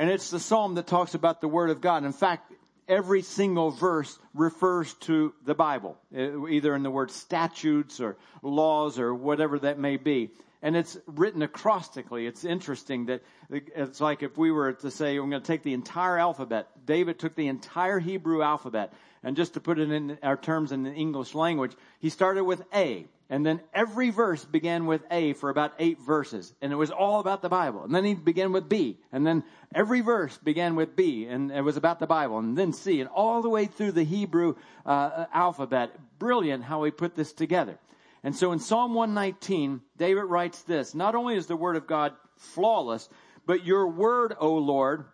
and 0.00 0.08
it's 0.08 0.30
the 0.30 0.40
psalm 0.40 0.76
that 0.76 0.86
talks 0.86 1.14
about 1.14 1.42
the 1.42 1.48
Word 1.48 1.68
of 1.68 1.82
God. 1.82 2.04
In 2.04 2.12
fact, 2.14 2.54
every 2.88 3.20
single 3.20 3.70
verse 3.70 4.18
refers 4.32 4.94
to 4.94 5.34
the 5.44 5.54
Bible, 5.54 5.98
eh, 6.14 6.30
either 6.48 6.74
in 6.74 6.82
the 6.82 6.90
word 6.90 7.10
statutes 7.10 8.00
or 8.00 8.16
laws 8.42 8.98
or 8.98 9.14
whatever 9.14 9.58
that 9.58 9.78
may 9.78 9.98
be 9.98 10.30
and 10.62 10.76
it's 10.76 10.98
written 11.06 11.42
acrostically. 11.42 12.26
It's 12.26 12.44
interesting 12.44 13.06
that 13.06 13.22
eh, 13.52 13.60
it's 13.74 14.00
like 14.00 14.22
if 14.22 14.36
we 14.36 14.50
were 14.50 14.72
to 14.72 14.90
say, 14.90 15.16
I'm 15.16 15.30
going 15.30 15.42
to 15.42 15.46
take 15.46 15.62
the 15.62 15.74
entire 15.74 16.18
alphabet. 16.18 16.68
David 16.84 17.18
took 17.18 17.34
the 17.34 17.48
entire 17.48 17.98
Hebrew 17.98 18.42
alphabet, 18.42 18.92
and 19.22 19.36
just 19.36 19.54
to 19.54 19.60
put 19.60 19.78
it 19.78 19.90
in 19.90 20.18
our 20.22 20.36
terms 20.36 20.72
in 20.72 20.82
the 20.82 20.92
English 20.92 21.34
language, 21.34 21.72
he 21.98 22.10
started 22.10 22.44
with 22.44 22.62
A, 22.74 23.06
and 23.30 23.46
then 23.46 23.60
every 23.72 24.10
verse 24.10 24.44
began 24.44 24.86
with 24.86 25.02
A 25.08 25.34
for 25.34 25.50
about 25.50 25.72
eight 25.78 26.00
verses, 26.00 26.52
and 26.60 26.72
it 26.72 26.76
was 26.76 26.90
all 26.90 27.20
about 27.20 27.42
the 27.42 27.48
Bible. 27.48 27.84
And 27.84 27.94
then 27.94 28.04
he 28.04 28.14
began 28.14 28.50
with 28.50 28.68
B, 28.68 28.98
and 29.12 29.24
then 29.24 29.44
every 29.72 30.00
verse 30.00 30.36
began 30.38 30.74
with 30.74 30.96
B, 30.96 31.26
and 31.26 31.52
it 31.52 31.62
was 31.62 31.76
about 31.76 32.00
the 32.00 32.08
Bible, 32.08 32.38
and 32.38 32.58
then 32.58 32.72
C, 32.72 33.00
and 33.00 33.08
all 33.08 33.40
the 33.40 33.48
way 33.48 33.66
through 33.66 33.92
the 33.92 34.02
Hebrew 34.02 34.56
uh, 34.84 35.26
alphabet. 35.32 35.92
Brilliant 36.18 36.64
how 36.64 36.82
he 36.82 36.90
put 36.90 37.14
this 37.14 37.32
together. 37.32 37.78
And 38.24 38.34
so 38.34 38.50
in 38.50 38.58
Psalm 38.58 38.94
119, 38.94 39.80
David 39.96 40.24
writes 40.24 40.62
this, 40.62 40.92
not 40.92 41.14
only 41.14 41.36
is 41.36 41.46
the 41.46 41.56
word 41.56 41.76
of 41.76 41.86
God 41.86 42.12
flawless, 42.36 43.08
but 43.46 43.64
your 43.64 43.86
word, 43.86 44.34
O 44.38 44.56
Lord, 44.56 45.04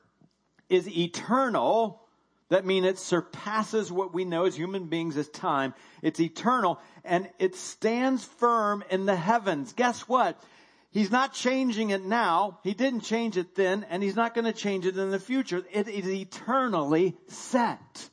is 0.71 0.89
eternal. 0.89 2.01
That 2.49 2.65
means 2.65 2.87
it 2.87 2.99
surpasses 2.99 3.91
what 3.91 4.15
we 4.15 4.25
know 4.25 4.45
as 4.45 4.55
human 4.55 4.87
beings 4.87 5.17
as 5.17 5.29
time. 5.29 5.75
It's 6.01 6.21
eternal 6.21 6.79
and 7.05 7.29
it 7.39 7.57
stands 7.57 8.25
firm 8.25 8.85
in 8.91 9.07
the 9.07 9.17
heavens. 9.17 9.73
Guess 9.73 10.03
what? 10.03 10.41
He's 10.93 11.11
not 11.11 11.35
changing 11.35 11.91
it 11.91 12.05
now. 12.05 12.61
He 12.63 12.73
didn't 12.73 13.01
change 13.01 13.37
it 13.37 13.57
then 13.57 13.85
and 13.91 14.03
he's 14.03 14.17
not 14.17 14.35
going 14.35 14.45
to 14.45 14.53
change 14.53 14.87
it 14.87 14.97
in 14.97 15.11
the 15.11 15.19
future. 15.19 15.65
It 15.73 15.89
is 15.89 16.09
eternally 16.09 17.17
set. 17.27 18.11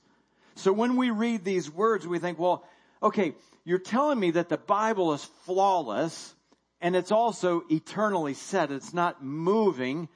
So 0.56 0.74
when 0.74 0.98
we 0.98 1.12
read 1.12 1.44
these 1.44 1.70
words, 1.70 2.08
we 2.08 2.18
think, 2.18 2.40
well, 2.40 2.66
okay, 3.02 3.36
you're 3.66 3.80
telling 3.80 4.20
me 4.20 4.32
that 4.32 4.50
the 4.50 4.58
Bible 4.58 5.14
is 5.14 5.24
flawless 5.46 6.34
and 6.82 6.96
it's 6.96 7.12
also 7.12 7.64
eternally 7.70 8.34
set. 8.34 8.72
It's 8.72 8.94
not 8.94 9.24
moving. 9.24 10.10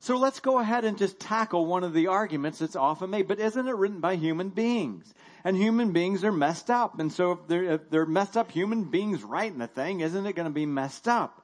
So 0.00 0.16
let's 0.16 0.40
go 0.40 0.58
ahead 0.58 0.84
and 0.84 0.98
just 0.98 1.18
tackle 1.18 1.66
one 1.66 1.82
of 1.82 1.92
the 1.92 2.08
arguments 2.08 2.58
that's 2.58 2.76
often 2.76 3.10
made. 3.10 3.28
But 3.28 3.40
isn't 3.40 3.66
it 3.66 3.74
written 3.74 4.00
by 4.00 4.16
human 4.16 4.50
beings? 4.50 5.12
And 5.42 5.56
human 5.56 5.92
beings 5.92 6.22
are 6.22 6.32
messed 6.32 6.70
up. 6.70 7.00
And 7.00 7.12
so 7.12 7.32
if 7.32 7.38
they're, 7.48 7.64
if 7.64 7.90
they're 7.90 8.06
messed 8.06 8.36
up 8.36 8.50
human 8.50 8.84
beings 8.84 9.22
writing 9.22 9.58
the 9.58 9.66
thing, 9.66 10.00
isn't 10.00 10.26
it 10.26 10.34
going 10.34 10.48
to 10.48 10.54
be 10.54 10.66
messed 10.66 11.08
up? 11.08 11.42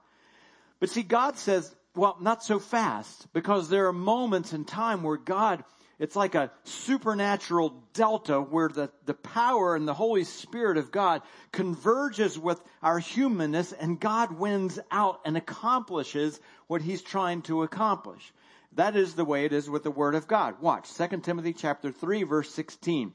But 0.81 0.91
see, 0.91 1.03
God 1.03 1.39
says, 1.39 1.75
well, 1.95 2.17
not 2.21 2.43
so 2.43 2.59
fast, 2.59 3.33
because 3.33 3.69
there 3.69 3.87
are 3.87 3.93
moments 3.93 4.53
in 4.53 4.65
time 4.65 5.03
where 5.03 5.17
God 5.17 5.65
it's 6.03 6.17
like 6.17 6.35
a 6.35 6.51
supernatural 6.65 7.81
delta 7.95 8.41
where 8.41 8.69
the, 8.69 8.91
the 9.07 9.15
power 9.15 9.77
and 9.77 9.87
the 9.87 9.95
Holy 9.95 10.25
Spirit 10.25 10.77
of 10.77 10.91
God 10.91 11.23
converges 11.53 12.37
with 12.37 12.61
our 12.83 12.99
humanness 12.99 13.73
and 13.73 14.01
God 14.01 14.33
wins 14.33 14.81
out 14.91 15.21
and 15.25 15.37
accomplishes 15.37 16.41
what 16.67 16.83
he's 16.83 17.03
trying 17.03 17.43
to 17.43 17.63
accomplish. 17.63 18.33
That 18.75 18.97
is 18.97 19.15
the 19.15 19.25
way 19.25 19.45
it 19.45 19.53
is 19.53 19.69
with 19.69 19.83
the 19.83 19.91
Word 19.91 20.15
of 20.15 20.27
God. 20.27 20.61
Watch, 20.61 20.93
2 20.95 21.19
Timothy 21.19 21.53
chapter 21.53 21.93
3 21.93 22.23
verse 22.23 22.53
16. 22.55 23.13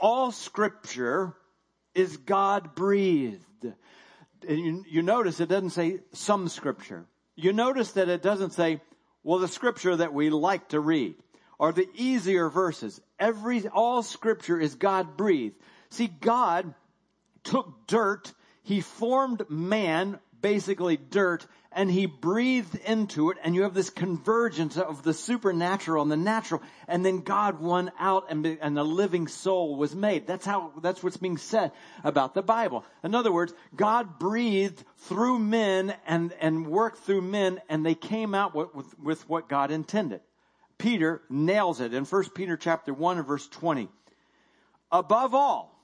All 0.00 0.32
scripture 0.32 1.34
is 1.94 2.16
God 2.16 2.74
breathed. 2.74 3.42
You, 4.48 4.84
you 4.88 5.02
notice 5.02 5.40
it 5.40 5.48
doesn't 5.48 5.70
say 5.70 6.00
some 6.12 6.48
scripture. 6.48 7.06
You 7.36 7.52
notice 7.52 7.92
that 7.92 8.08
it 8.08 8.22
doesn't 8.22 8.52
say, 8.52 8.80
well, 9.22 9.38
the 9.38 9.48
scripture 9.48 9.96
that 9.96 10.12
we 10.12 10.30
like 10.30 10.68
to 10.70 10.80
read 10.80 11.14
are 11.58 11.72
the 11.72 11.88
easier 11.94 12.48
verses. 12.48 13.00
Every, 13.18 13.66
all 13.68 14.02
scripture 14.02 14.60
is 14.60 14.74
God 14.74 15.16
breathed. 15.16 15.56
See, 15.90 16.06
God 16.06 16.74
took 17.44 17.86
dirt, 17.86 18.32
He 18.62 18.80
formed 18.80 19.48
man, 19.48 20.18
basically 20.40 20.96
dirt, 20.96 21.46
and 21.76 21.90
He 21.90 22.06
breathed 22.06 22.74
into 22.74 23.30
it, 23.30 23.36
and 23.44 23.54
you 23.54 23.62
have 23.62 23.74
this 23.74 23.90
convergence 23.90 24.78
of 24.78 25.02
the 25.02 25.14
supernatural 25.14 26.02
and 26.02 26.10
the 26.10 26.16
natural, 26.16 26.62
and 26.88 27.04
then 27.04 27.20
God 27.20 27.60
won 27.60 27.92
out 27.98 28.24
and, 28.30 28.44
and 28.46 28.74
living 28.74 29.28
soul 29.28 29.76
was 29.76 29.94
made. 29.94 30.26
That's 30.26 30.46
how, 30.46 30.72
that's 30.80 31.02
what's 31.02 31.18
being 31.18 31.36
said 31.36 31.72
about 32.02 32.34
the 32.34 32.42
Bible. 32.42 32.84
In 33.04 33.14
other 33.14 33.30
words, 33.30 33.52
God 33.76 34.18
breathed 34.18 34.82
through 35.00 35.38
men 35.38 35.94
and, 36.06 36.32
and 36.40 36.66
worked 36.66 37.00
through 37.00 37.20
men, 37.20 37.60
and 37.68 37.84
they 37.84 37.94
came 37.94 38.34
out 38.34 38.54
with, 38.54 38.74
with, 38.74 38.98
with 38.98 39.28
what 39.28 39.48
God 39.48 39.70
intended. 39.70 40.22
Peter 40.78 41.22
nails 41.28 41.80
it 41.80 41.92
in 41.92 42.04
1 42.04 42.30
Peter 42.30 42.56
chapter 42.56 42.94
1 42.94 43.18
and 43.18 43.26
verse 43.26 43.46
20. 43.48 43.88
above 44.90 45.34
all, 45.34 45.78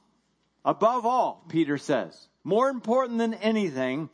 above 0.64 1.04
all, 1.04 1.44
Peter 1.48 1.76
says, 1.76 2.28
more 2.44 2.70
important 2.70 3.18
than 3.18 3.34
anything, 3.34 4.08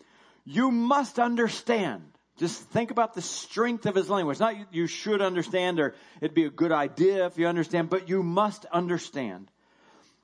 you 0.49 0.71
must 0.71 1.19
understand. 1.19 2.03
Just 2.39 2.63
think 2.71 2.91
about 2.91 3.13
the 3.13 3.21
strength 3.21 3.85
of 3.85 3.95
his 3.95 4.09
language. 4.09 4.41
Not 4.41 4.73
you, 4.73 4.87
should 4.87 5.21
understand 5.21 5.79
or 5.79 5.95
it'd 6.23 6.35
be 6.35 6.47
a 6.47 6.51
good 6.51 6.73
idea 6.73 7.27
if 7.27 7.37
you 7.37 7.47
understand, 7.47 7.91
but 7.91 8.09
you 8.09 8.23
must 8.23 8.65
understand 8.67 9.51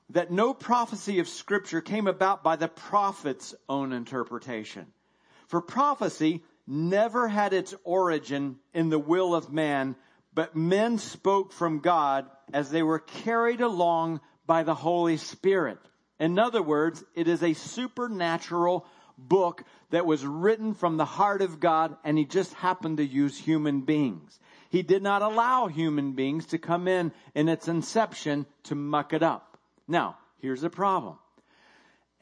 that 0.09 0.31
no 0.31 0.53
prophecy 0.53 1.19
of 1.19 1.27
scripture 1.27 1.81
came 1.81 2.07
about 2.07 2.43
by 2.43 2.55
the 2.55 2.67
prophet's 2.67 3.53
own 3.69 3.93
interpretation. 3.93 4.87
For 5.47 5.61
prophecy 5.61 6.43
never 6.65 7.27
had 7.27 7.53
its 7.53 7.75
origin 7.83 8.57
in 8.73 8.89
the 8.89 8.99
will 8.99 9.35
of 9.35 9.53
man, 9.53 9.95
but 10.33 10.55
men 10.55 10.97
spoke 10.97 11.51
from 11.51 11.79
God 11.79 12.27
as 12.51 12.71
they 12.71 12.81
were 12.81 12.99
carried 12.99 13.61
along 13.61 14.21
by 14.47 14.63
the 14.63 14.75
Holy 14.75 15.17
Spirit. 15.17 15.77
In 16.19 16.39
other 16.39 16.63
words, 16.63 17.03
it 17.13 17.27
is 17.27 17.43
a 17.43 17.53
supernatural 17.53 18.87
book 19.17 19.63
that 19.89 20.05
was 20.05 20.25
written 20.25 20.73
from 20.73 20.97
the 20.97 21.05
heart 21.05 21.41
of 21.41 21.59
God 21.59 21.97
and 22.03 22.17
he 22.17 22.25
just 22.25 22.53
happened 22.53 22.97
to 22.97 23.05
use 23.05 23.37
human 23.37 23.81
beings. 23.81 24.39
He 24.69 24.81
did 24.81 25.01
not 25.01 25.21
allow 25.21 25.67
human 25.67 26.13
beings 26.13 26.47
to 26.47 26.57
come 26.57 26.87
in 26.87 27.11
in 27.33 27.49
its 27.49 27.67
inception 27.67 28.45
to 28.63 28.75
muck 28.75 29.13
it 29.13 29.23
up. 29.23 29.57
Now, 29.87 30.17
here's 30.39 30.61
the 30.61 30.69
problem. 30.69 31.17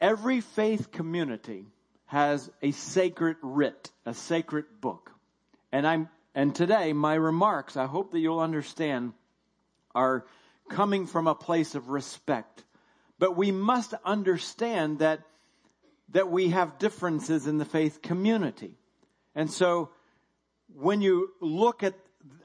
Every 0.00 0.40
faith 0.40 0.92
community 0.92 1.66
has 2.06 2.50
a 2.62 2.70
sacred 2.72 3.36
writ, 3.42 3.90
a 4.06 4.14
sacred 4.14 4.66
book. 4.80 5.10
And 5.72 5.86
I'm, 5.86 6.08
and 6.34 6.54
today 6.54 6.92
my 6.92 7.14
remarks, 7.14 7.76
I 7.76 7.86
hope 7.86 8.12
that 8.12 8.20
you'll 8.20 8.40
understand, 8.40 9.14
are 9.94 10.24
coming 10.68 11.06
from 11.06 11.26
a 11.26 11.34
place 11.34 11.74
of 11.74 11.88
respect. 11.88 12.64
But 13.18 13.36
we 13.36 13.50
must 13.50 13.94
understand 14.04 14.98
that, 14.98 15.20
that 16.14 16.30
we 16.30 16.50
have 16.50 16.78
differences 16.78 17.46
in 17.48 17.58
the 17.58 17.64
faith 17.64 18.00
community. 18.00 18.78
And 19.34 19.50
so 19.50 19.90
when 20.72 21.00
you 21.00 21.30
look 21.40 21.82
at 21.82 21.94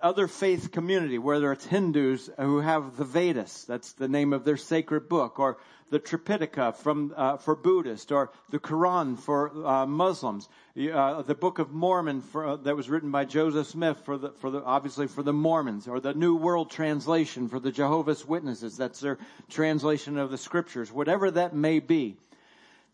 other 0.02 0.28
faith 0.28 0.72
community, 0.72 1.20
whether 1.20 1.52
it's 1.52 1.68
Hindus 1.68 2.32
who 2.38 2.62
have 2.62 2.98
the 2.98 3.06
Vedas, 3.06 3.66
that's 3.66 3.94
the 3.94 4.08
name 4.08 4.34
of 4.34 4.44
their 4.44 4.58
sacred 4.58 5.08
book, 5.08 5.40
or 5.40 5.58
the 5.92 6.00
Tripitaka 6.00 6.76
from 6.78 7.14
uh, 7.16 7.38
for 7.38 7.56
Buddhists, 7.56 8.12
or 8.12 8.32
the 8.50 8.60
Quran 8.60 9.18
for 9.20 9.52
uh, 9.66 9.86
Muslims, 9.86 10.50
uh, 10.76 11.22
the 11.22 11.36
Book 11.36 11.60
of 11.60 11.72
Mormon 11.72 12.22
for, 12.22 12.48
uh, 12.48 12.56
that 12.58 12.76
was 12.76 12.90
written 12.90 13.12
by 13.12 13.26
Joseph 13.26 13.68
Smith 13.68 14.00
for 14.04 14.18
the 14.18 14.32
for 14.32 14.50
the 14.50 14.64
obviously 14.64 15.06
for 15.06 15.22
the 15.22 15.34
Mormons, 15.34 15.88
or 15.88 16.00
the 16.00 16.16
New 16.16 16.36
World 16.36 16.72
Translation 16.72 17.48
for 17.48 17.60
the 17.60 17.72
Jehovah's 17.72 18.26
Witnesses. 18.26 18.78
That's 18.78 19.00
their 19.00 19.20
translation 19.48 20.18
of 20.18 20.32
the 20.32 20.38
Scriptures, 20.40 20.92
whatever 20.92 21.30
that 21.32 21.56
may 21.56 21.80
be 21.80 22.18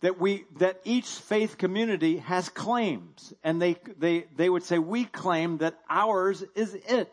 that 0.02 0.20
we 0.20 0.46
that 0.58 0.82
each 0.84 1.08
faith 1.08 1.58
community 1.58 2.18
has 2.18 2.50
claims. 2.50 3.34
And 3.44 3.62
they 3.62 3.78
they 3.98 4.26
they 4.36 4.50
would 4.50 4.64
say 4.64 4.80
we 4.80 5.06
claim 5.06 5.58
that 5.58 5.80
ours 5.90 6.44
is 6.56 6.74
it. 6.74 7.12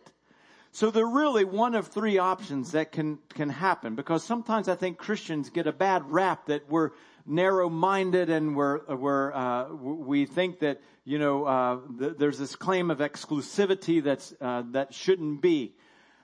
So 0.75 0.91
they're 0.91 1.07
really 1.07 1.45
one 1.45 1.75
of 1.75 1.89
three 1.89 2.19
options 2.19 2.73
that 2.73 2.93
can 2.93 3.19
can 3.31 3.51
happen. 3.51 3.95
Because 3.95 4.25
sometimes 4.25 4.69
i 4.69 4.75
think 4.75 4.99
christians 4.99 5.51
get 5.51 5.67
a 5.67 5.73
bad 5.73 6.11
rap 6.11 6.47
that 6.47 6.69
we're 6.69 6.91
narrow 7.27 7.69
minded 7.69 8.31
and 8.31 8.57
we're 8.57 8.81
we're 8.87 9.33
uh, 9.33 9.73
we 9.73 10.27
think 10.27 10.61
that 10.61 10.81
you 11.05 11.19
know 11.19 11.45
uh, 11.45 11.79
th- 11.99 12.15
there's 12.19 12.39
this 12.39 12.57
claim 12.57 12.91
of 12.91 12.99
exclusivity 12.99 14.03
that's 14.03 14.35
uh, 14.41 14.63
that 14.73 14.95
shouldn't 14.95 15.41
be. 15.41 15.75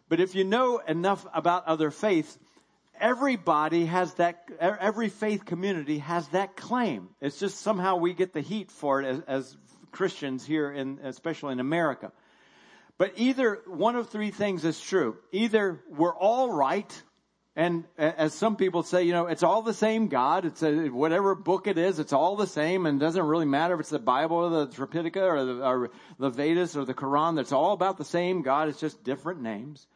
But 0.08 0.20
if 0.20 0.34
you 0.34 0.44
know 0.44 0.78
enough 0.78 1.26
about 1.34 1.66
other 1.66 1.90
faiths 1.90 2.38
everybody 3.00 3.86
has 3.86 4.12
that, 4.14 4.48
every 4.60 5.08
faith 5.08 5.44
community 5.44 5.98
has 5.98 6.26
that 6.28 6.56
claim. 6.56 7.08
It's 7.20 7.38
just 7.38 7.58
somehow 7.60 7.96
we 7.96 8.14
get 8.14 8.32
the 8.32 8.40
heat 8.40 8.70
for 8.70 9.02
it 9.02 9.06
as, 9.06 9.20
as 9.26 9.56
Christians 9.90 10.44
here 10.44 10.70
in, 10.70 10.98
especially 11.02 11.52
in 11.52 11.60
America. 11.60 12.12
But 12.98 13.12
either 13.16 13.60
one 13.66 13.96
of 13.96 14.10
three 14.10 14.30
things 14.30 14.64
is 14.64 14.80
true. 14.80 15.16
Either 15.30 15.80
we're 15.88 16.14
all 16.14 16.50
right, 16.50 17.02
and 17.54 17.84
as 17.96 18.34
some 18.34 18.56
people 18.56 18.82
say, 18.82 19.04
you 19.04 19.12
know, 19.12 19.26
it's 19.26 19.42
all 19.42 19.62
the 19.62 19.74
same 19.74 20.08
God. 20.08 20.44
It's 20.44 20.62
a, 20.62 20.88
whatever 20.88 21.34
book 21.34 21.66
it 21.66 21.78
is, 21.78 21.98
it's 21.98 22.12
all 22.12 22.36
the 22.36 22.46
same, 22.46 22.86
and 22.86 23.00
it 23.00 23.04
doesn't 23.04 23.24
really 23.24 23.46
matter 23.46 23.74
if 23.74 23.80
it's 23.80 23.90
the 23.90 23.98
Bible 23.98 24.36
or 24.36 24.50
the 24.50 24.66
Tripitaka 24.68 25.16
or 25.16 25.44
the, 25.44 25.66
or 25.66 25.90
the 26.18 26.30
Vedas 26.30 26.76
or 26.76 26.84
the 26.84 26.94
Quran. 26.94 27.38
It's 27.40 27.52
all 27.52 27.72
about 27.72 27.98
the 27.98 28.04
same 28.04 28.42
God. 28.42 28.68
It's 28.68 28.80
just 28.80 29.02
different 29.02 29.42
names. 29.42 29.86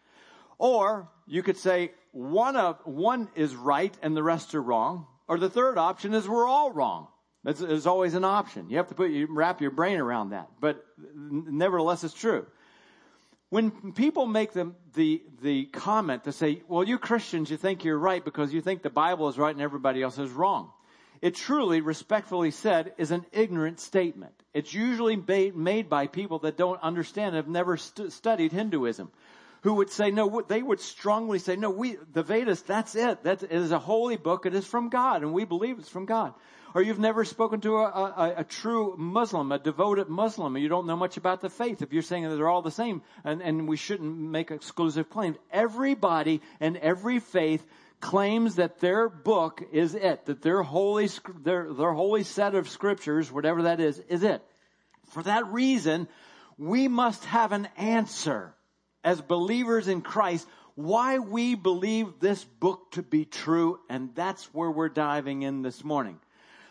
Or 0.59 1.09
you 1.33 1.43
could 1.43 1.57
say 1.57 1.93
one 2.11 2.57
of, 2.57 2.79
one 2.85 3.27
is 3.35 3.57
right 3.57 3.97
and 4.03 4.15
the 4.15 4.23
rest 4.23 4.55
are 4.55 4.61
wrong. 4.61 5.07
Or 5.27 5.39
the 5.39 5.49
third 5.49 5.79
option 5.79 6.13
is 6.13 6.29
we're 6.29 6.47
all 6.47 6.71
wrong. 6.73 7.09
That's, 7.43 7.63
is 7.63 7.87
always 7.87 8.13
an 8.13 8.25
option. 8.25 8.69
You 8.69 8.77
have 8.77 8.89
to 8.89 8.95
put, 8.95 9.11
you 9.11 9.27
wrap 9.31 9.63
your 9.63 9.71
brain 9.71 9.99
around 9.99 10.31
that. 10.31 10.49
But 10.61 10.85
nevertheless, 11.15 12.05
it's 12.05 12.13
true. 12.13 12.45
When 13.49 13.93
people 13.95 14.27
make 14.27 14.53
the, 14.53 14.73
the, 14.93 15.23
the 15.41 15.65
comment 15.65 16.25
to 16.25 16.33
say, 16.33 16.61
well, 16.69 16.85
you 16.85 16.99
Christians, 16.99 17.51
you 17.51 17.57
think 17.57 17.83
you're 17.83 17.99
right 17.99 18.23
because 18.23 18.53
you 18.53 18.61
think 18.61 18.83
the 18.83 18.91
Bible 18.91 19.31
is 19.31 19.39
right 19.39 19.55
and 19.55 19.63
everybody 19.63 20.03
else 20.03 20.19
is 20.19 20.31
wrong. 20.31 20.71
It 21.23 21.35
truly, 21.35 21.81
respectfully 21.81 22.51
said, 22.51 22.93
is 22.99 23.11
an 23.11 23.25
ignorant 23.33 23.81
statement. 23.81 24.35
It's 24.53 24.75
usually 24.75 25.17
made 25.17 25.89
by 25.89 26.09
people 26.09 26.41
that 26.41 26.59
don't 26.59 26.83
understand, 26.83 27.37
have 27.37 27.49
never 27.49 27.79
st- 27.79 28.13
studied 28.13 28.53
Hinduism 28.53 29.11
who 29.63 29.75
would 29.75 29.91
say, 29.91 30.11
no, 30.11 30.43
they 30.47 30.61
would 30.63 30.81
strongly 30.81 31.39
say, 31.39 31.57
no, 31.57 31.71
we, 31.71 31.97
the 32.13 32.23
Vedas, 32.23 32.63
that's 32.63 32.95
it. 32.95 33.23
That 33.23 33.45
is 33.45 33.71
a 33.71 33.79
holy 33.79 34.17
book. 34.17 34.45
It 34.45 34.55
is 34.55 34.67
from 34.67 34.89
God 34.89 35.23
and 35.23 35.33
we 35.33 35.45
believe 35.45 35.79
it's 35.79 35.89
from 35.89 36.05
God. 36.05 36.35
Or 36.75 36.83
you've 36.83 36.99
never 36.99 37.25
spoken 37.25 37.61
to 37.61 37.77
a, 37.77 37.85
a, 37.85 38.35
a 38.39 38.45
true 38.45 38.97
Muslim, 38.97 39.53
a 39.53 39.59
devoted 39.59 40.09
Muslim, 40.09 40.57
and 40.57 40.63
you 40.63 40.69
don't 40.69 40.87
know 40.87 40.97
much 40.97 41.17
about 41.17 41.43
the 41.43 41.51
faith. 41.51 41.83
If 41.83 41.93
you're 41.93 42.03
saying 42.03 42.25
that 42.25 42.35
they're 42.35 42.49
all 42.49 42.63
the 42.63 42.71
same 42.71 43.03
and, 43.25 43.41
and 43.41 43.69
we 43.69 43.77
shouldn't 43.77 44.17
make 44.17 44.51
exclusive 44.51 45.11
claims. 45.11 45.37
Everybody 45.53 46.41
and 46.61 46.77
every 46.79 47.21
faith 47.21 47.65
claims 48.01 48.57
that 48.57 48.81
their 48.81 49.09
book 49.09 49.63
is 49.71 49.95
it, 49.95 50.27
that 50.27 50.43
their 50.43 50.63
holy, 50.63 51.09
their, 51.45 51.73
their 51.73 51.93
holy 51.93 52.25
set 52.25 52.57
of 52.57 52.69
scriptures, 52.69 53.31
whatever 53.31 53.63
that 53.63 53.79
is, 53.79 54.01
is 54.09 54.25
it. 54.25 54.43
For 55.11 55.23
that 55.23 55.47
reason, 55.53 56.09
we 56.59 56.89
must 56.89 57.25
have 57.27 57.53
an 57.53 57.69
answer 57.77 58.55
as 59.05 59.21
believers 59.21 59.89
in 59.89 60.03
Christ 60.03 60.47
why 60.75 61.19
we 61.19 61.55
believe 61.55 62.19
this 62.19 62.43
book 62.45 62.93
to 62.93 63.03
be 63.03 63.25
true, 63.25 63.79
and 63.89 64.15
that's 64.15 64.45
where 64.55 64.71
we're 64.71 64.89
diving 64.89 65.43
in 65.43 65.63
this 65.63 65.85
morning. 65.85 66.19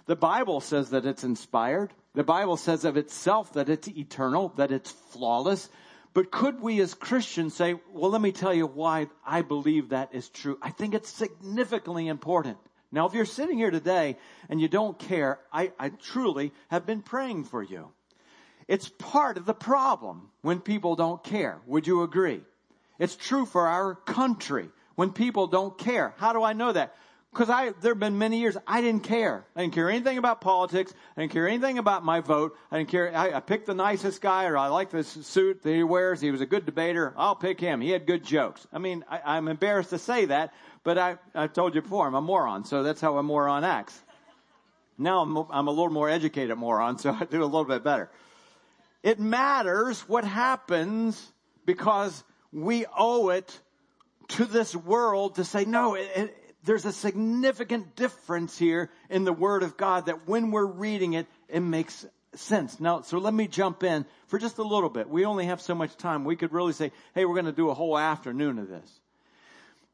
The 0.07 0.15
Bible 0.15 0.59
says 0.59 0.89
that 0.89 1.05
it's 1.05 1.23
inspired. 1.23 1.93
The 2.15 2.23
Bible 2.23 2.57
says 2.57 2.83
of 2.83 2.97
itself 2.97 3.53
that 3.53 3.69
it's 3.69 3.87
eternal, 3.87 4.49
that 4.57 4.71
it's 4.71 4.91
flawless. 4.91 5.69
But 6.13 6.31
could 6.31 6.59
we 6.59 6.81
as 6.81 6.93
Christians 6.93 7.53
say, 7.53 7.75
well, 7.93 8.11
let 8.11 8.21
me 8.21 8.31
tell 8.31 8.53
you 8.53 8.65
why 8.65 9.07
I 9.25 9.43
believe 9.43 9.89
that 9.89 10.13
is 10.13 10.27
true. 10.27 10.57
I 10.61 10.71
think 10.71 10.93
it's 10.93 11.09
significantly 11.09 12.07
important. 12.07 12.57
Now, 12.91 13.07
if 13.07 13.13
you're 13.13 13.23
sitting 13.23 13.57
here 13.57 13.71
today 13.71 14.17
and 14.49 14.59
you 14.59 14.67
don't 14.67 14.99
care, 14.99 15.39
I, 15.53 15.71
I 15.79 15.89
truly 15.89 16.51
have 16.69 16.85
been 16.85 17.01
praying 17.01 17.45
for 17.45 17.63
you. 17.63 17.91
It's 18.71 18.87
part 18.87 19.35
of 19.35 19.45
the 19.45 19.53
problem 19.53 20.29
when 20.43 20.61
people 20.61 20.95
don't 20.95 21.21
care. 21.21 21.59
Would 21.67 21.87
you 21.87 22.03
agree? 22.03 22.39
It's 22.99 23.17
true 23.17 23.45
for 23.45 23.67
our 23.67 23.95
country 23.95 24.69
when 24.95 25.11
people 25.11 25.47
don't 25.47 25.77
care. 25.77 26.13
How 26.15 26.31
do 26.31 26.41
I 26.41 26.53
know 26.53 26.71
that? 26.71 26.95
Because 27.33 27.49
I, 27.49 27.71
there 27.81 27.91
have 27.91 27.99
been 27.99 28.17
many 28.17 28.39
years 28.39 28.55
I 28.65 28.79
didn't 28.79 29.03
care. 29.03 29.43
I 29.57 29.63
didn't 29.63 29.73
care 29.73 29.89
anything 29.89 30.17
about 30.17 30.39
politics. 30.39 30.93
I 31.17 31.21
didn't 31.21 31.33
care 31.33 31.49
anything 31.49 31.79
about 31.79 32.05
my 32.05 32.21
vote. 32.21 32.55
I 32.71 32.77
didn't 32.77 32.91
care. 32.91 33.13
I, 33.13 33.33
I 33.33 33.39
picked 33.41 33.65
the 33.65 33.73
nicest 33.73 34.21
guy, 34.21 34.45
or 34.45 34.57
I 34.57 34.67
like 34.67 34.89
this 34.89 35.09
suit 35.09 35.63
that 35.63 35.73
he 35.73 35.83
wears. 35.83 36.21
He 36.21 36.31
was 36.31 36.39
a 36.39 36.45
good 36.45 36.65
debater. 36.65 37.13
I'll 37.17 37.35
pick 37.35 37.59
him. 37.59 37.81
He 37.81 37.89
had 37.89 38.07
good 38.07 38.23
jokes. 38.23 38.65
I 38.71 38.77
mean, 38.77 39.03
I, 39.09 39.19
I'm 39.35 39.49
embarrassed 39.49 39.89
to 39.89 39.99
say 39.99 40.27
that, 40.27 40.53
but 40.85 40.97
I, 40.97 41.17
I 41.35 41.47
told 41.47 41.75
you 41.75 41.81
before, 41.81 42.07
I'm 42.07 42.15
a 42.15 42.21
moron, 42.21 42.63
so 42.63 42.83
that's 42.83 43.01
how 43.01 43.17
a 43.17 43.23
moron 43.23 43.65
acts. 43.65 44.01
Now 44.97 45.23
I'm, 45.23 45.35
I'm 45.49 45.67
a 45.67 45.71
little 45.71 45.89
more 45.89 46.09
educated 46.09 46.57
moron, 46.57 46.99
so 46.99 47.11
I 47.19 47.25
do 47.25 47.43
a 47.43 47.43
little 47.43 47.65
bit 47.65 47.83
better. 47.83 48.09
It 49.03 49.19
matters 49.19 50.01
what 50.07 50.23
happens 50.23 51.31
because 51.65 52.23
we 52.51 52.85
owe 52.97 53.29
it 53.29 53.59
to 54.29 54.45
this 54.45 54.75
world 54.75 55.35
to 55.35 55.43
say, 55.43 55.65
no, 55.65 55.95
it, 55.95 56.09
it, 56.15 56.55
there's 56.63 56.85
a 56.85 56.93
significant 56.93 57.95
difference 57.95 58.57
here 58.57 58.89
in 59.09 59.23
the 59.23 59.33
Word 59.33 59.63
of 59.63 59.77
God 59.77 60.05
that 60.05 60.27
when 60.27 60.51
we're 60.51 60.65
reading 60.65 61.13
it, 61.13 61.27
it 61.49 61.61
makes 61.61 62.05
sense. 62.35 62.79
Now, 62.79 63.01
so 63.01 63.17
let 63.17 63.33
me 63.33 63.47
jump 63.47 63.83
in 63.83 64.05
for 64.27 64.37
just 64.37 64.57
a 64.57 64.63
little 64.63 64.89
bit. 64.89 65.09
We 65.09 65.25
only 65.25 65.47
have 65.47 65.61
so 65.61 65.75
much 65.75 65.97
time. 65.97 66.23
We 66.23 66.35
could 66.35 66.53
really 66.53 66.73
say, 66.73 66.91
hey, 67.15 67.25
we're 67.25 67.35
going 67.35 67.45
to 67.45 67.51
do 67.51 67.69
a 67.69 67.73
whole 67.73 67.97
afternoon 67.97 68.59
of 68.59 68.69
this. 68.69 68.99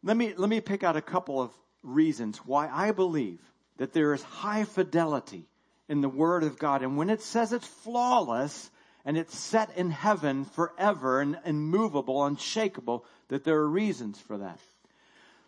Let 0.04 0.18
me, 0.18 0.34
let 0.36 0.50
me 0.50 0.62
pick 0.62 0.84
out 0.84 0.96
a 0.96 1.02
couple 1.02 1.42
of 1.42 1.52
reasons 1.82 2.38
why 2.40 2.70
I 2.72 2.92
believe 2.92 3.40
that 3.78 3.94
there 3.94 4.14
is 4.14 4.22
high 4.22 4.66
fidelity 4.66 5.48
in 5.88 6.02
the 6.02 6.10
Word 6.10 6.44
of 6.44 6.60
God. 6.60 6.84
And 6.84 6.98
when 6.98 7.10
it 7.10 7.22
says 7.22 7.54
it's 7.54 7.68
flawless, 7.68 8.70
and 9.08 9.18
it's 9.18 9.38
set 9.38 9.76
in 9.78 9.90
heaven 9.90 10.44
forever 10.44 11.22
and 11.22 11.40
immovable, 11.46 12.26
unshakable, 12.26 13.06
that 13.30 13.46
there 13.46 13.56
are 13.56 13.70
reasons 13.70 14.20
for 14.20 14.38
that. 14.40 14.60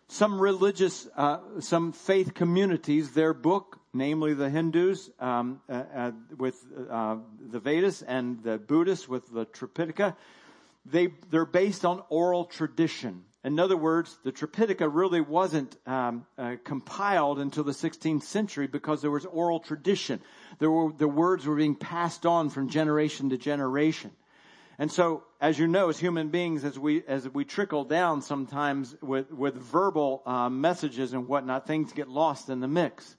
Some 0.07 0.39
religious, 0.39 1.09
uh, 1.17 1.39
some 1.59 1.91
faith 1.91 2.33
communities, 2.33 3.11
their 3.11 3.33
book, 3.33 3.77
namely 3.93 4.33
the 4.33 4.49
Hindus 4.49 5.09
um, 5.19 5.59
uh, 5.67 5.83
uh, 5.93 6.11
with 6.37 6.55
uh, 6.89 7.17
the 7.51 7.59
Vedas 7.59 8.01
and 8.01 8.41
the 8.43 8.57
Buddhists 8.57 9.09
with 9.09 9.29
the 9.29 9.45
Tripitaka, 9.45 10.15
they, 10.85 11.09
they're 11.29 11.45
based 11.45 11.83
on 11.83 12.01
oral 12.07 12.45
tradition. 12.45 13.25
In 13.41 13.57
other 13.57 13.77
words, 13.77 14.19
the 14.23 14.33
Tripitaka 14.33 14.89
really 14.91 15.21
wasn't 15.21 15.77
um, 15.87 16.25
uh, 16.37 16.57
compiled 16.65 17.39
until 17.39 17.63
the 17.63 17.71
16th 17.71 18.23
century 18.23 18.67
because 18.67 19.01
there 19.01 19.11
was 19.11 19.25
oral 19.25 19.61
tradition. 19.61 20.19
There 20.59 20.69
were, 20.69 20.91
the 20.91 21.07
words 21.07 21.45
were 21.45 21.55
being 21.55 21.75
passed 21.75 22.25
on 22.25 22.49
from 22.49 22.67
generation 22.67 23.29
to 23.29 23.37
generation. 23.37 24.11
And 24.77 24.91
so, 24.91 25.23
as 25.39 25.57
you 25.57 25.67
know, 25.67 25.89
as 25.89 25.99
human 25.99 26.29
beings, 26.29 26.65
as 26.65 26.77
we 26.77 27.03
as 27.05 27.27
we 27.27 27.43
trickle 27.43 27.83
down, 27.83 28.21
sometimes 28.21 28.95
with 29.01 29.29
with 29.29 29.55
verbal 29.55 30.21
uh, 30.25 30.49
messages 30.49 31.11
and 31.11 31.27
whatnot, 31.27 31.67
things 31.67 31.91
get 31.91 32.07
lost 32.07 32.49
in 32.49 32.61
the 32.61 32.67
mix. 32.67 33.17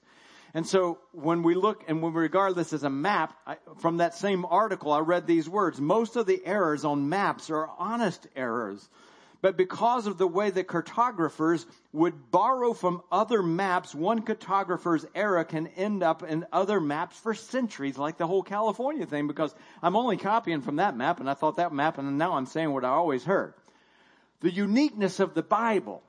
And 0.55 0.65
so, 0.65 0.97
when 1.11 1.43
we 1.43 1.53
look 1.53 1.83
and 1.87 2.01
when 2.01 2.13
we 2.13 2.21
regard 2.21 2.55
this 2.55 2.73
as 2.73 2.83
a 2.83 2.89
map, 2.89 3.37
I, 3.45 3.57
from 3.77 3.97
that 3.97 4.15
same 4.15 4.43
article, 4.43 4.91
I 4.91 4.99
read 4.99 5.27
these 5.27 5.47
words: 5.47 5.79
most 5.79 6.15
of 6.15 6.25
the 6.25 6.43
errors 6.43 6.83
on 6.83 7.09
maps 7.09 7.51
are 7.51 7.69
honest 7.77 8.27
errors 8.35 8.89
but 9.41 9.57
because 9.57 10.05
of 10.05 10.17
the 10.17 10.27
way 10.27 10.51
that 10.51 10.67
cartographers 10.67 11.65
would 11.91 12.29
borrow 12.29 12.73
from 12.73 13.01
other 13.11 13.41
maps, 13.41 13.95
one 13.95 14.21
cartographer's 14.21 15.05
error 15.15 15.43
can 15.43 15.67
end 15.67 16.03
up 16.03 16.21
in 16.21 16.45
other 16.51 16.79
maps 16.79 17.17
for 17.17 17.33
centuries, 17.33 17.97
like 17.97 18.17
the 18.17 18.27
whole 18.27 18.43
California 18.43 19.05
thing, 19.05 19.27
because 19.27 19.53
I'm 19.81 19.95
only 19.95 20.17
copying 20.17 20.61
from 20.61 20.75
that 20.75 20.95
map, 20.95 21.19
and 21.19 21.29
I 21.29 21.33
thought 21.33 21.55
that 21.57 21.73
map, 21.73 21.97
and 21.97 22.17
now 22.17 22.33
I'm 22.33 22.45
saying 22.45 22.71
what 22.71 22.85
I 22.85 22.89
always 22.89 23.23
heard. 23.23 23.55
The 24.41 24.51
uniqueness 24.51 25.19
of 25.19 25.33
the 25.33 25.43
Bible 25.43 26.03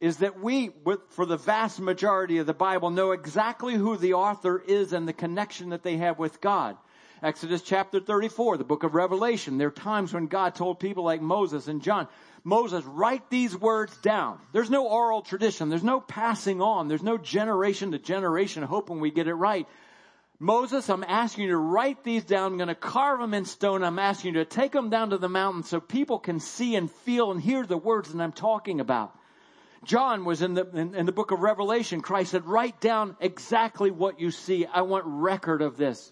is 0.00 0.18
that 0.18 0.40
we, 0.40 0.70
for 1.08 1.26
the 1.26 1.36
vast 1.36 1.80
majority 1.80 2.38
of 2.38 2.46
the 2.46 2.54
Bible, 2.54 2.90
know 2.90 3.10
exactly 3.10 3.74
who 3.74 3.96
the 3.96 4.14
author 4.14 4.58
is 4.58 4.92
and 4.92 5.06
the 5.06 5.12
connection 5.12 5.70
that 5.70 5.82
they 5.82 5.96
have 5.98 6.18
with 6.18 6.40
God. 6.40 6.76
Exodus 7.22 7.60
chapter 7.60 8.00
34, 8.00 8.56
the 8.56 8.64
book 8.64 8.82
of 8.82 8.94
Revelation. 8.94 9.58
There 9.58 9.68
are 9.68 9.72
times 9.72 10.14
when 10.14 10.26
God 10.26 10.54
told 10.54 10.80
people 10.80 11.04
like 11.04 11.20
Moses 11.20 11.68
and 11.68 11.82
John, 11.82 12.08
Moses, 12.44 12.84
write 12.84 13.28
these 13.30 13.56
words 13.56 13.96
down. 13.98 14.38
There's 14.52 14.70
no 14.70 14.86
oral 14.86 15.22
tradition. 15.22 15.68
There's 15.68 15.84
no 15.84 16.00
passing 16.00 16.62
on. 16.62 16.88
There's 16.88 17.02
no 17.02 17.18
generation 17.18 17.92
to 17.92 17.98
generation 17.98 18.62
hoping 18.62 19.00
we 19.00 19.10
get 19.10 19.28
it 19.28 19.34
right. 19.34 19.66
Moses, 20.38 20.88
I'm 20.88 21.04
asking 21.04 21.44
you 21.44 21.50
to 21.50 21.58
write 21.58 22.02
these 22.02 22.24
down. 22.24 22.52
I'm 22.52 22.56
going 22.56 22.68
to 22.68 22.74
carve 22.74 23.20
them 23.20 23.34
in 23.34 23.44
stone. 23.44 23.84
I'm 23.84 23.98
asking 23.98 24.34
you 24.34 24.40
to 24.40 24.46
take 24.46 24.72
them 24.72 24.88
down 24.88 25.10
to 25.10 25.18
the 25.18 25.28
mountain 25.28 25.64
so 25.64 25.80
people 25.80 26.18
can 26.18 26.40
see 26.40 26.76
and 26.76 26.90
feel 26.90 27.30
and 27.30 27.40
hear 27.40 27.66
the 27.66 27.76
words 27.76 28.10
that 28.10 28.22
I'm 28.22 28.32
talking 28.32 28.80
about. 28.80 29.14
John 29.84 30.24
was 30.24 30.40
in 30.40 30.54
the, 30.54 30.66
in, 30.70 30.94
in 30.94 31.06
the 31.06 31.12
book 31.12 31.30
of 31.30 31.40
Revelation. 31.40 32.00
Christ 32.00 32.30
said, 32.30 32.46
write 32.46 32.80
down 32.80 33.16
exactly 33.20 33.90
what 33.90 34.18
you 34.18 34.30
see. 34.30 34.64
I 34.64 34.82
want 34.82 35.04
record 35.06 35.60
of 35.60 35.76
this. 35.76 36.10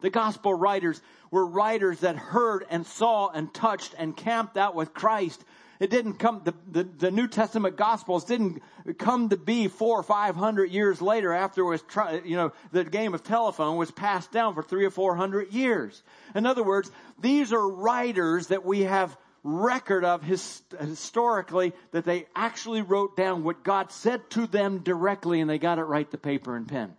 The 0.00 0.10
gospel 0.10 0.54
writers 0.54 1.00
were 1.32 1.44
writers 1.44 2.00
that 2.00 2.14
heard 2.14 2.64
and 2.70 2.86
saw 2.86 3.28
and 3.30 3.52
touched 3.52 3.96
and 3.98 4.16
camped 4.16 4.56
out 4.56 4.76
with 4.76 4.94
Christ. 4.94 5.44
It 5.80 5.90
didn't 5.90 6.20
come, 6.20 6.42
the, 6.44 6.54
the, 6.70 6.84
the 6.84 7.10
New 7.10 7.26
Testament 7.26 7.76
Gospels 7.76 8.24
didn't 8.24 8.62
come 8.98 9.30
to 9.30 9.36
be 9.36 9.66
four 9.66 9.98
or 9.98 10.04
five 10.04 10.36
hundred 10.36 10.70
years 10.70 11.02
later 11.02 11.32
after 11.32 11.62
it 11.62 11.64
was, 11.64 11.82
you 12.24 12.36
know, 12.36 12.52
the 12.70 12.84
game 12.84 13.14
of 13.14 13.24
telephone 13.24 13.76
was 13.76 13.90
passed 13.90 14.30
down 14.30 14.54
for 14.54 14.62
three 14.62 14.84
or 14.84 14.90
four 14.90 15.16
hundred 15.16 15.52
years. 15.52 16.00
In 16.36 16.46
other 16.46 16.62
words, 16.62 16.88
these 17.20 17.52
are 17.52 17.68
writers 17.68 18.46
that 18.48 18.64
we 18.64 18.82
have 18.82 19.16
record 19.42 20.04
of 20.04 20.22
his, 20.22 20.62
historically 20.78 21.72
that 21.90 22.04
they 22.04 22.26
actually 22.36 22.82
wrote 22.82 23.16
down 23.16 23.42
what 23.42 23.64
God 23.64 23.90
said 23.90 24.30
to 24.30 24.46
them 24.46 24.78
directly 24.84 25.40
and 25.40 25.50
they 25.50 25.58
got 25.58 25.80
it 25.80 25.84
right 25.84 26.08
to 26.12 26.18
paper 26.18 26.54
and 26.54 26.68
pen. 26.68 26.94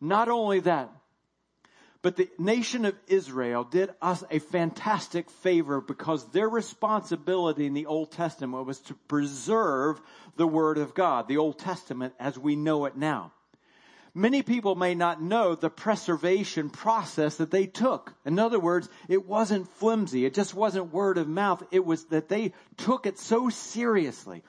Not 0.00 0.30
only 0.30 0.60
that, 0.60 0.90
but 2.06 2.14
the 2.14 2.30
nation 2.38 2.84
of 2.84 2.94
Israel 3.08 3.64
did 3.64 3.90
us 4.00 4.22
a 4.30 4.38
fantastic 4.38 5.28
favor 5.28 5.80
because 5.80 6.24
their 6.30 6.48
responsibility 6.48 7.66
in 7.66 7.74
the 7.74 7.86
Old 7.86 8.12
Testament 8.12 8.64
was 8.64 8.78
to 8.82 8.94
preserve 8.94 10.00
the 10.36 10.46
Word 10.46 10.78
of 10.78 10.94
God, 10.94 11.26
the 11.26 11.38
Old 11.38 11.58
Testament 11.58 12.14
as 12.20 12.38
we 12.38 12.54
know 12.54 12.84
it 12.84 12.96
now. 12.96 13.32
Many 14.14 14.44
people 14.44 14.76
may 14.76 14.94
not 14.94 15.20
know 15.20 15.56
the 15.56 15.68
preservation 15.68 16.70
process 16.70 17.38
that 17.38 17.50
they 17.50 17.66
took. 17.66 18.14
In 18.24 18.38
other 18.38 18.60
words, 18.60 18.88
it 19.08 19.26
wasn't 19.26 19.68
flimsy. 19.68 20.24
It 20.24 20.32
just 20.32 20.54
wasn't 20.54 20.92
word 20.92 21.18
of 21.18 21.26
mouth. 21.26 21.64
It 21.72 21.84
was 21.84 22.04
that 22.10 22.28
they 22.28 22.52
took 22.76 23.06
it 23.06 23.18
so 23.18 23.48
seriously 23.48 24.44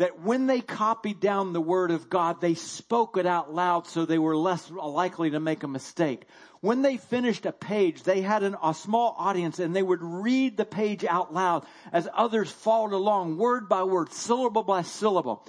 that 0.00 0.18
when 0.18 0.46
they 0.46 0.62
copied 0.62 1.20
down 1.20 1.52
the 1.52 1.60
word 1.60 1.90
of 1.90 2.08
God, 2.08 2.40
they 2.40 2.54
spoke 2.54 3.18
it 3.18 3.26
out 3.26 3.54
loud 3.54 3.86
so 3.86 4.06
they 4.06 4.18
were 4.18 4.34
less 4.34 4.70
likely 4.70 5.32
to 5.32 5.40
make 5.40 5.62
a 5.62 5.68
mistake. 5.68 6.22
When 6.62 6.80
they 6.80 6.96
finished 6.96 7.44
a 7.44 7.52
page, 7.52 8.02
they 8.02 8.22
had 8.22 8.42
an, 8.42 8.56
a 8.64 8.72
small 8.72 9.14
audience 9.18 9.58
and 9.58 9.76
they 9.76 9.82
would 9.82 10.00
read 10.00 10.56
the 10.56 10.64
page 10.64 11.04
out 11.04 11.34
loud 11.34 11.66
as 11.92 12.08
others 12.14 12.50
followed 12.50 12.94
along 12.94 13.36
word 13.36 13.68
by 13.68 13.82
word, 13.82 14.10
syllable 14.10 14.62
by 14.62 14.80
syllable. 14.80 15.46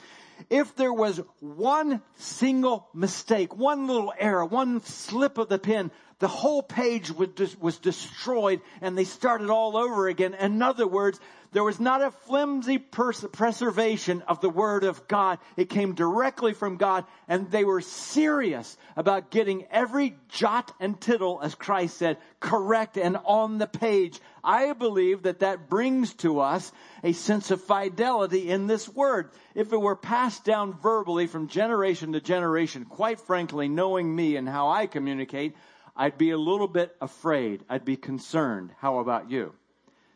If 0.50 0.76
there 0.76 0.92
was 0.92 1.22
one 1.40 2.02
single 2.18 2.90
mistake, 2.94 3.56
one 3.56 3.88
little 3.88 4.12
error, 4.20 4.44
one 4.44 4.82
slip 4.82 5.38
of 5.38 5.48
the 5.48 5.60
pen, 5.60 5.92
the 6.22 6.28
whole 6.28 6.62
page 6.62 7.12
was, 7.12 7.80
destroyed 7.80 8.62
and 8.80 8.96
they 8.96 9.04
started 9.04 9.50
all 9.50 9.76
over 9.76 10.08
again. 10.08 10.36
In 10.36 10.62
other 10.62 10.86
words, 10.86 11.20
there 11.52 11.64
was 11.64 11.80
not 11.80 12.04
a 12.04 12.12
flimsy 12.12 12.78
pers- 12.78 13.26
preservation 13.34 14.22
of 14.28 14.40
the 14.40 14.50
Word 14.50 14.84
of 14.84 15.08
God. 15.08 15.40
It 15.58 15.70
came 15.70 15.96
directly 15.96 16.54
from 16.54 16.78
God, 16.78 17.06
and 17.28 17.50
they 17.50 17.66
were 17.66 17.82
serious 17.82 18.78
about 18.96 19.32
getting 19.32 19.66
every 19.72 20.16
jot 20.30 20.72
and 20.80 21.02
tittle, 21.02 21.40
as 21.42 21.56
Christ 21.56 21.98
said, 21.98 22.18
correct 22.40 22.98
and 22.98 23.18
on 23.26 23.58
the 23.58 23.68
page. 23.68 24.20
I 24.44 24.72
believe 24.74 25.24
that 25.24 25.40
that 25.40 25.70
brings 25.70 26.14
to 26.16 26.40
us 26.40 26.72
a 27.04 27.14
sense 27.14 27.50
of 27.50 27.64
fidelity 27.64 28.50
in 28.50 28.68
this 28.68 28.88
Word. 28.88 29.32
If 29.56 29.74
it 29.74 29.82
were 29.82 29.96
passed 29.96 30.46
down 30.46 30.80
verbally 30.80 31.26
from 31.26 31.48
generation 31.48 32.14
to 32.14 32.22
generation, 32.22 32.86
quite 32.86 33.20
frankly, 33.20 33.68
knowing 33.68 34.16
me 34.16 34.36
and 34.36 34.48
how 34.48 34.70
I 34.70 34.86
communicate, 34.86 35.56
I'd 35.96 36.18
be 36.18 36.32
a 36.32 36.38
little 36.38 36.68
bit 36.68 36.96
afraid. 37.02 37.64
I'd 37.70 37.86
be 37.86 37.98
concerned. 37.98 38.72
How 38.80 39.00
about 39.00 39.30
you? 39.30 39.54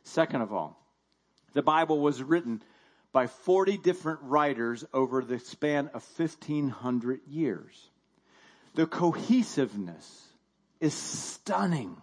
Second 0.04 0.42
of 0.42 0.54
all, 0.54 0.80
the 1.54 1.62
Bible 1.62 2.00
was 2.00 2.22
written 2.22 2.62
by 3.12 3.28
40 3.28 3.78
different 3.78 4.20
writers 4.24 4.84
over 4.94 5.24
the 5.24 5.40
span 5.40 5.90
of 5.94 6.06
1500 6.18 7.22
years. 7.28 7.90
The 8.76 8.86
cohesiveness 8.86 10.28
is 10.80 10.94
stunning. 10.94 11.96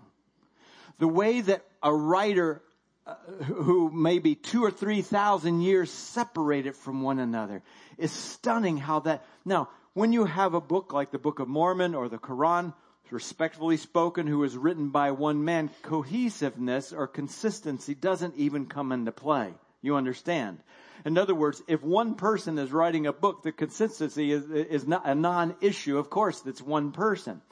The 0.99 1.09
way 1.09 1.41
that 1.43 1.65
a 1.83 1.95
writer 1.95 2.63
uh, 3.07 3.15
who 3.45 3.91
maybe 3.91 4.35
two 4.35 4.65
or 4.65 4.71
three 4.71 5.03
thousand 5.03 5.61
years 5.61 5.91
separated 5.91 6.77
from 6.77 7.03
one 7.03 7.19
another 7.19 7.63
is 7.99 8.13
stunning 8.13 8.77
how 8.77 9.01
that, 9.01 9.25
now, 9.45 9.69
when 9.93 10.13
you 10.13 10.25
have 10.25 10.55
a 10.55 10.61
book 10.61 10.93
like 10.93 11.11
the 11.11 11.19
Book 11.19 11.41
of 11.41 11.49
Mormon 11.49 11.95
or 11.95 12.09
the 12.09 12.19
Quran, 12.19 12.73
respectfully 13.13 13.77
spoken, 13.77 14.27
who 14.27 14.43
is 14.45 14.57
written 14.57 14.89
by 14.89 15.11
one 15.11 15.45
man, 15.45 15.71
cohesiveness 15.83 16.93
or 16.93 17.07
consistency 17.07 17.95
doesn't 17.95 18.37
even 18.37 18.67
come 18.67 18.93
into 18.93 19.13
play. 19.13 19.53
You 19.83 19.97
understand? 19.97 20.59
In 21.05 21.19
other 21.19 21.35
words, 21.35 21.63
if 21.67 21.83
one 21.83 22.15
person 22.15 22.59
is 22.59 22.73
writing 22.73 23.07
a 23.07 23.13
book, 23.13 23.43
the 23.43 23.53
consistency 23.53 24.33
is, 24.33 24.49
is 24.51 24.87
not 24.87 25.07
a 25.07 25.15
non-issue. 25.15 25.99
Of 25.99 26.11
course, 26.11 26.43
it's 26.47 26.63
one 26.63 26.93
person. 26.93 27.43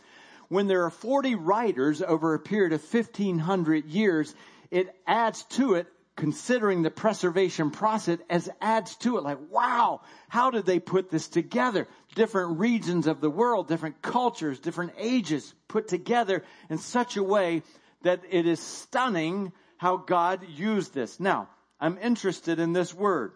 When 0.49 0.67
there 0.67 0.85
are 0.85 0.91
40 0.91 1.35
writers 1.35 2.03
over 2.03 2.35
a 2.35 2.39
period 2.39 2.73
of 2.73 2.83
1500 2.83 3.87
years, 3.87 4.35
it 4.71 4.95
adds 5.07 5.43
to 5.51 5.75
it 5.75 5.87
considering 6.21 6.83
the 6.83 6.91
preservation 6.91 7.71
process 7.71 8.19
as 8.29 8.51
adds 8.61 8.95
to 8.97 9.17
it 9.17 9.25
like, 9.25 9.39
wow, 9.49 10.03
how 10.29 10.51
did 10.51 10.67
they 10.67 10.79
put 10.79 11.11
this 11.11 11.29
together? 11.29 11.89
Different 12.15 12.59
regions 12.59 13.07
of 13.07 13.23
the 13.23 13.31
world, 13.31 13.69
different 13.69 14.03
cultures, 14.03 14.61
different 14.61 14.93
ages 14.99 15.55
put 15.67 15.89
together 15.89 16.45
in 16.69 16.77
such 16.77 17.17
a 17.17 17.23
way 17.23 17.63
that 18.03 18.21
it 18.29 18.47
is 18.47 18.61
stunning 18.61 19.51
how 19.79 19.97
God 19.97 20.47
used 20.47 20.93
this. 20.93 21.19
Now, 21.19 21.49
I'm 21.81 21.97
interested 21.97 22.59
in 22.59 22.75
this 22.75 22.93
word 22.93 23.33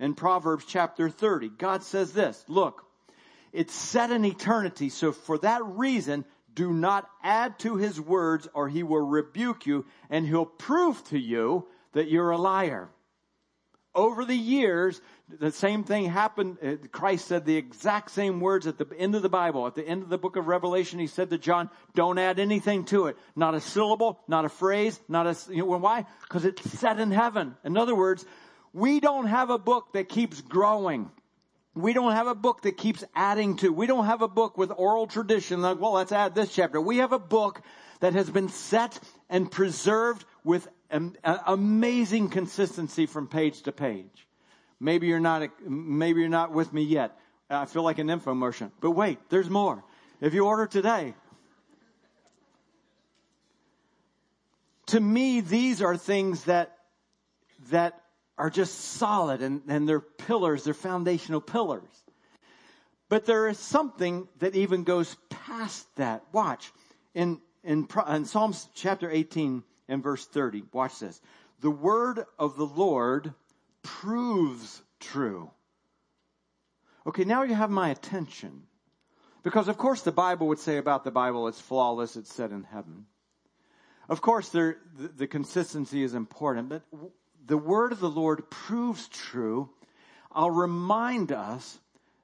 in 0.00 0.14
Proverbs 0.14 0.64
chapter 0.66 1.08
30. 1.08 1.50
God 1.50 1.84
says 1.84 2.12
this, 2.12 2.44
look, 2.48 2.84
it's 3.52 3.72
set 3.72 4.10
in 4.10 4.24
eternity. 4.24 4.88
So 4.88 5.12
for 5.12 5.38
that 5.38 5.64
reason, 5.64 6.24
do 6.52 6.72
not 6.72 7.08
add 7.22 7.60
to 7.60 7.76
his 7.76 8.00
words 8.00 8.48
or 8.52 8.68
he 8.68 8.82
will 8.82 9.06
rebuke 9.06 9.64
you 9.64 9.86
and 10.10 10.26
he'll 10.26 10.44
prove 10.44 11.04
to 11.10 11.18
you 11.20 11.68
that 11.92 12.08
you're 12.08 12.30
a 12.30 12.38
liar. 12.38 12.88
Over 13.94 14.26
the 14.26 14.36
years, 14.36 15.00
the 15.28 15.50
same 15.50 15.82
thing 15.82 16.04
happened. 16.04 16.58
Uh, 16.62 16.76
Christ 16.92 17.26
said 17.26 17.46
the 17.46 17.56
exact 17.56 18.10
same 18.10 18.40
words 18.40 18.66
at 18.66 18.76
the 18.76 18.86
end 18.98 19.14
of 19.14 19.22
the 19.22 19.30
Bible. 19.30 19.66
At 19.66 19.74
the 19.74 19.86
end 19.86 20.02
of 20.02 20.10
the 20.10 20.18
book 20.18 20.36
of 20.36 20.48
Revelation, 20.48 20.98
he 20.98 21.06
said 21.06 21.30
to 21.30 21.38
John, 21.38 21.70
don't 21.94 22.18
add 22.18 22.38
anything 22.38 22.84
to 22.86 23.06
it. 23.06 23.16
Not 23.34 23.54
a 23.54 23.60
syllable, 23.60 24.20
not 24.28 24.44
a 24.44 24.50
phrase, 24.50 25.00
not 25.08 25.26
a, 25.26 25.36
you 25.50 25.58
know, 25.58 25.78
why? 25.78 26.04
Because 26.22 26.44
it's 26.44 26.62
set 26.78 27.00
in 27.00 27.10
heaven. 27.10 27.56
In 27.64 27.78
other 27.78 27.94
words, 27.94 28.26
we 28.74 29.00
don't 29.00 29.26
have 29.26 29.48
a 29.48 29.58
book 29.58 29.94
that 29.94 30.10
keeps 30.10 30.42
growing. 30.42 31.10
We 31.74 31.94
don't 31.94 32.12
have 32.12 32.26
a 32.26 32.34
book 32.34 32.62
that 32.62 32.76
keeps 32.76 33.02
adding 33.14 33.56
to. 33.58 33.70
We 33.72 33.86
don't 33.86 34.06
have 34.06 34.22
a 34.22 34.28
book 34.28 34.58
with 34.58 34.70
oral 34.76 35.06
tradition 35.06 35.62
like, 35.62 35.80
well, 35.80 35.92
let's 35.92 36.12
add 36.12 36.34
this 36.34 36.54
chapter. 36.54 36.80
We 36.80 36.98
have 36.98 37.12
a 37.12 37.18
book 37.18 37.62
that 38.00 38.12
has 38.12 38.30
been 38.30 38.48
set 38.48 38.98
and 39.28 39.50
preserved 39.50 40.24
with 40.44 40.68
amazing 41.22 42.28
consistency 42.28 43.06
from 43.06 43.28
page 43.28 43.62
to 43.62 43.72
page. 43.72 44.26
Maybe 44.78 45.06
you're 45.06 45.20
not, 45.20 45.48
maybe 45.66 46.20
you're 46.20 46.28
not 46.28 46.52
with 46.52 46.72
me 46.72 46.82
yet. 46.82 47.18
I 47.48 47.64
feel 47.66 47.82
like 47.82 47.98
an 47.98 48.08
infomercial. 48.08 48.70
But 48.80 48.92
wait, 48.92 49.18
there's 49.30 49.48
more. 49.48 49.82
If 50.20 50.34
you 50.34 50.46
order 50.46 50.66
today, 50.66 51.14
to 54.86 55.00
me, 55.00 55.40
these 55.40 55.82
are 55.82 55.96
things 55.96 56.44
that, 56.44 56.76
that 57.70 58.00
are 58.38 58.50
just 58.50 58.74
solid 58.74 59.42
and, 59.42 59.62
and 59.68 59.88
they're 59.88 60.00
pillars, 60.00 60.64
they're 60.64 60.74
foundational 60.74 61.40
pillars. 61.40 61.88
But 63.08 63.24
there 63.24 63.48
is 63.48 63.58
something 63.58 64.28
that 64.40 64.56
even 64.56 64.84
goes 64.84 65.16
past 65.30 65.86
that. 65.96 66.24
Watch. 66.32 66.72
In, 67.14 67.40
in, 67.62 67.88
in 68.08 68.24
Psalms 68.24 68.68
chapter 68.74 69.10
18 69.10 69.62
and 69.88 70.02
verse 70.02 70.26
30, 70.26 70.64
watch 70.72 70.98
this. 71.00 71.20
The 71.60 71.70
word 71.70 72.24
of 72.38 72.56
the 72.56 72.66
Lord 72.66 73.32
proves 73.82 74.82
true. 75.00 75.50
Okay, 77.06 77.24
now 77.24 77.42
you 77.42 77.54
have 77.54 77.70
my 77.70 77.90
attention. 77.90 78.64
Because 79.42 79.68
of 79.68 79.78
course 79.78 80.02
the 80.02 80.12
Bible 80.12 80.48
would 80.48 80.58
say 80.58 80.76
about 80.76 81.04
the 81.04 81.10
Bible, 81.10 81.46
it's 81.46 81.60
flawless, 81.60 82.16
it's 82.16 82.34
set 82.34 82.50
in 82.50 82.64
heaven. 82.64 83.06
Of 84.08 84.20
course 84.20 84.48
there, 84.48 84.78
the, 84.98 85.08
the 85.08 85.26
consistency 85.26 86.02
is 86.02 86.14
important, 86.14 86.68
but 86.68 86.82
the 87.46 87.56
word 87.56 87.92
of 87.92 88.00
the 88.00 88.10
Lord 88.10 88.50
proves 88.50 89.08
true. 89.08 89.70
I'll 90.32 90.50
remind 90.50 91.32
us 91.32 91.78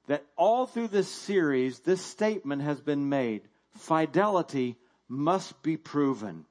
that 0.08 0.24
all 0.36 0.66
through 0.66 0.88
this 0.88 1.08
series, 1.08 1.78
this 1.80 2.04
statement 2.04 2.62
has 2.62 2.80
been 2.80 3.08
made. 3.08 3.42
Fidelity 3.76 4.76
must 5.08 5.62
be 5.62 5.76
proven. 5.76 6.44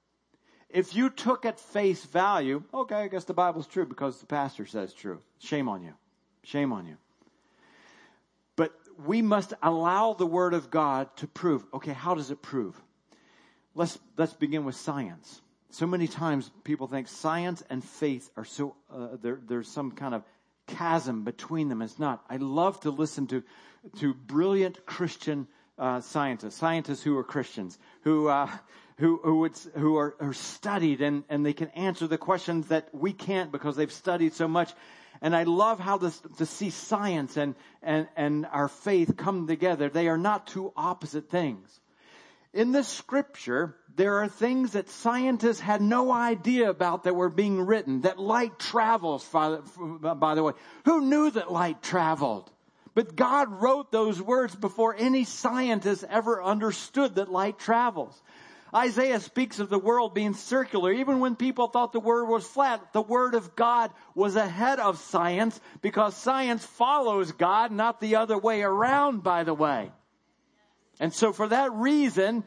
If 0.74 0.96
you 0.96 1.10
took 1.10 1.46
at 1.46 1.60
face 1.60 2.06
value, 2.06 2.64
okay, 2.74 2.96
I 2.96 3.08
guess 3.08 3.26
the 3.26 3.34
Bible's 3.34 3.68
true 3.68 3.86
because 3.86 4.20
the 4.20 4.26
pastor 4.26 4.66
says 4.66 4.94
true. 4.94 5.20
Shame 5.40 5.68
on 5.68 5.84
you. 5.84 5.94
Shame 6.44 6.72
on 6.72 6.86
you. 6.88 6.98
But 8.56 8.74
we 9.06 9.22
must 9.22 9.54
allow 9.62 10.14
the 10.14 10.26
Word 10.26 10.54
of 10.54 10.72
God 10.72 11.16
to 11.18 11.28
prove. 11.28 11.66
Okay, 11.74 11.94
how 11.94 12.16
does 12.16 12.32
it 12.32 12.42
prove? 12.42 12.80
Let's, 13.76 13.98
let's 14.18 14.34
begin 14.34 14.66
with 14.66 14.76
science. 14.76 15.42
So 15.70 15.88
many 15.88 16.08
times 16.08 16.52
people 16.64 16.88
think 16.88 17.08
science 17.08 17.64
and 17.70 17.84
faith 17.84 18.30
are 18.36 18.46
so, 18.46 18.76
uh, 18.94 19.18
there, 19.22 19.40
there's 19.48 19.70
some 19.70 19.92
kind 19.92 20.14
of 20.14 20.24
chasm 20.68 21.24
between 21.24 21.70
them. 21.70 21.82
It's 21.82 22.00
not. 22.00 22.24
I 22.30 22.38
love 22.38 22.80
to 22.82 22.92
listen 22.92 23.28
to, 23.28 23.44
to 24.00 24.14
brilliant 24.14 24.86
Christian 24.86 25.48
uh, 25.78 26.02
scientists, 26.02 26.56
scientists 26.56 27.02
who 27.04 27.18
are 27.18 27.24
Christians, 27.24 27.80
who, 28.04 28.28
uh, 28.28 28.50
who, 29.02 29.20
who, 29.24 29.50
who 29.76 29.98
are, 29.98 30.16
are 30.20 30.34
studied 30.34 31.02
and, 31.02 31.24
and 31.28 31.44
they 31.44 31.54
can 31.54 31.70
answer 31.70 32.06
the 32.06 32.20
questions 32.20 32.68
that 32.68 32.88
we 32.94 33.12
can't 33.12 33.52
because 33.52 33.76
they've 33.76 33.92
studied 33.92 34.34
so 34.34 34.48
much. 34.48 34.72
And 35.24 35.36
I 35.36 35.44
love 35.44 35.80
how 35.80 35.98
this, 35.98 36.22
to 36.38 36.46
see 36.46 36.70
science 36.70 37.36
and, 37.36 37.56
and, 37.82 38.08
and 38.16 38.46
our 38.46 38.68
faith 38.68 39.18
come 39.18 39.48
together. 39.48 39.90
They 39.90 40.08
are 40.08 40.20
not 40.20 40.48
two 40.48 40.72
opposite 40.78 41.30
things. 41.30 41.80
In 42.54 42.72
this 42.72 42.88
scripture, 42.88 43.76
there 43.96 44.18
are 44.18 44.28
things 44.28 44.74
that 44.74 44.90
scientists 44.90 45.60
had 45.60 45.82
no 45.82 46.12
idea 46.12 46.70
about 46.70 47.04
that 47.04 47.16
were 47.16 47.30
being 47.30 47.60
written, 47.62 48.02
that 48.02 48.20
light 48.20 48.60
travels, 48.60 49.26
by 49.26 50.36
the 50.36 50.44
way. 50.44 50.54
Who 50.86 51.02
knew 51.02 51.32
that 51.32 51.52
light 51.52 51.82
traveled? 51.82 52.52
But 52.94 53.16
God 53.16 53.62
wrote 53.62 53.92
those 53.92 54.22
words 54.22 54.54
before 54.54 54.96
any 54.98 55.24
scientist 55.24 56.04
ever 56.10 56.44
understood 56.44 57.16
that 57.16 57.32
light 57.32 57.58
travels. 57.58 58.22
Isaiah 58.74 59.20
speaks 59.20 59.60
of 59.60 59.70
the 59.70 59.80
world 59.80 60.14
being 60.14 60.34
circular. 60.34 60.92
Even 60.94 61.20
when 61.20 61.36
people 61.36 61.68
thought 61.68 61.92
the 61.92 62.00
word 62.00 62.26
was 62.26 62.46
flat, 62.46 62.94
the 62.94 63.02
word 63.02 63.34
of 63.34 63.56
God 63.56 63.92
was 64.16 64.36
ahead 64.36 64.80
of 64.80 64.98
science 65.00 65.60
because 65.82 66.16
science 66.16 66.66
follows 66.66 67.34
God, 67.34 67.72
not 67.72 68.00
the 68.00 68.16
other 68.16 68.38
way 68.38 68.62
around, 68.62 69.24
by 69.24 69.44
the 69.44 69.54
way. 69.54 69.92
And 71.00 71.14
so 71.14 71.34
for 71.34 71.48
that 71.48 71.74
reason, 71.74 72.44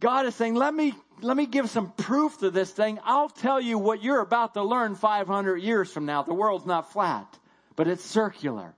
God 0.00 0.26
is 0.26 0.34
saying, 0.34 0.54
let 0.54 0.74
me, 0.74 0.92
let 1.22 1.36
me 1.36 1.46
give 1.46 1.70
some 1.70 1.92
proof 1.92 2.38
to 2.38 2.50
this 2.50 2.70
thing. 2.70 2.98
I'll 3.04 3.30
tell 3.30 3.60
you 3.60 3.78
what 3.78 4.02
you're 4.02 4.20
about 4.20 4.54
to 4.54 4.62
learn 4.62 4.96
500 4.96 5.56
years 5.56 5.90
from 5.90 6.04
now. 6.04 6.22
The 6.22 6.34
world's 6.34 6.66
not 6.66 6.92
flat, 6.92 7.38
but 7.76 7.88
it's 7.88 8.04
circular. 8.04 8.74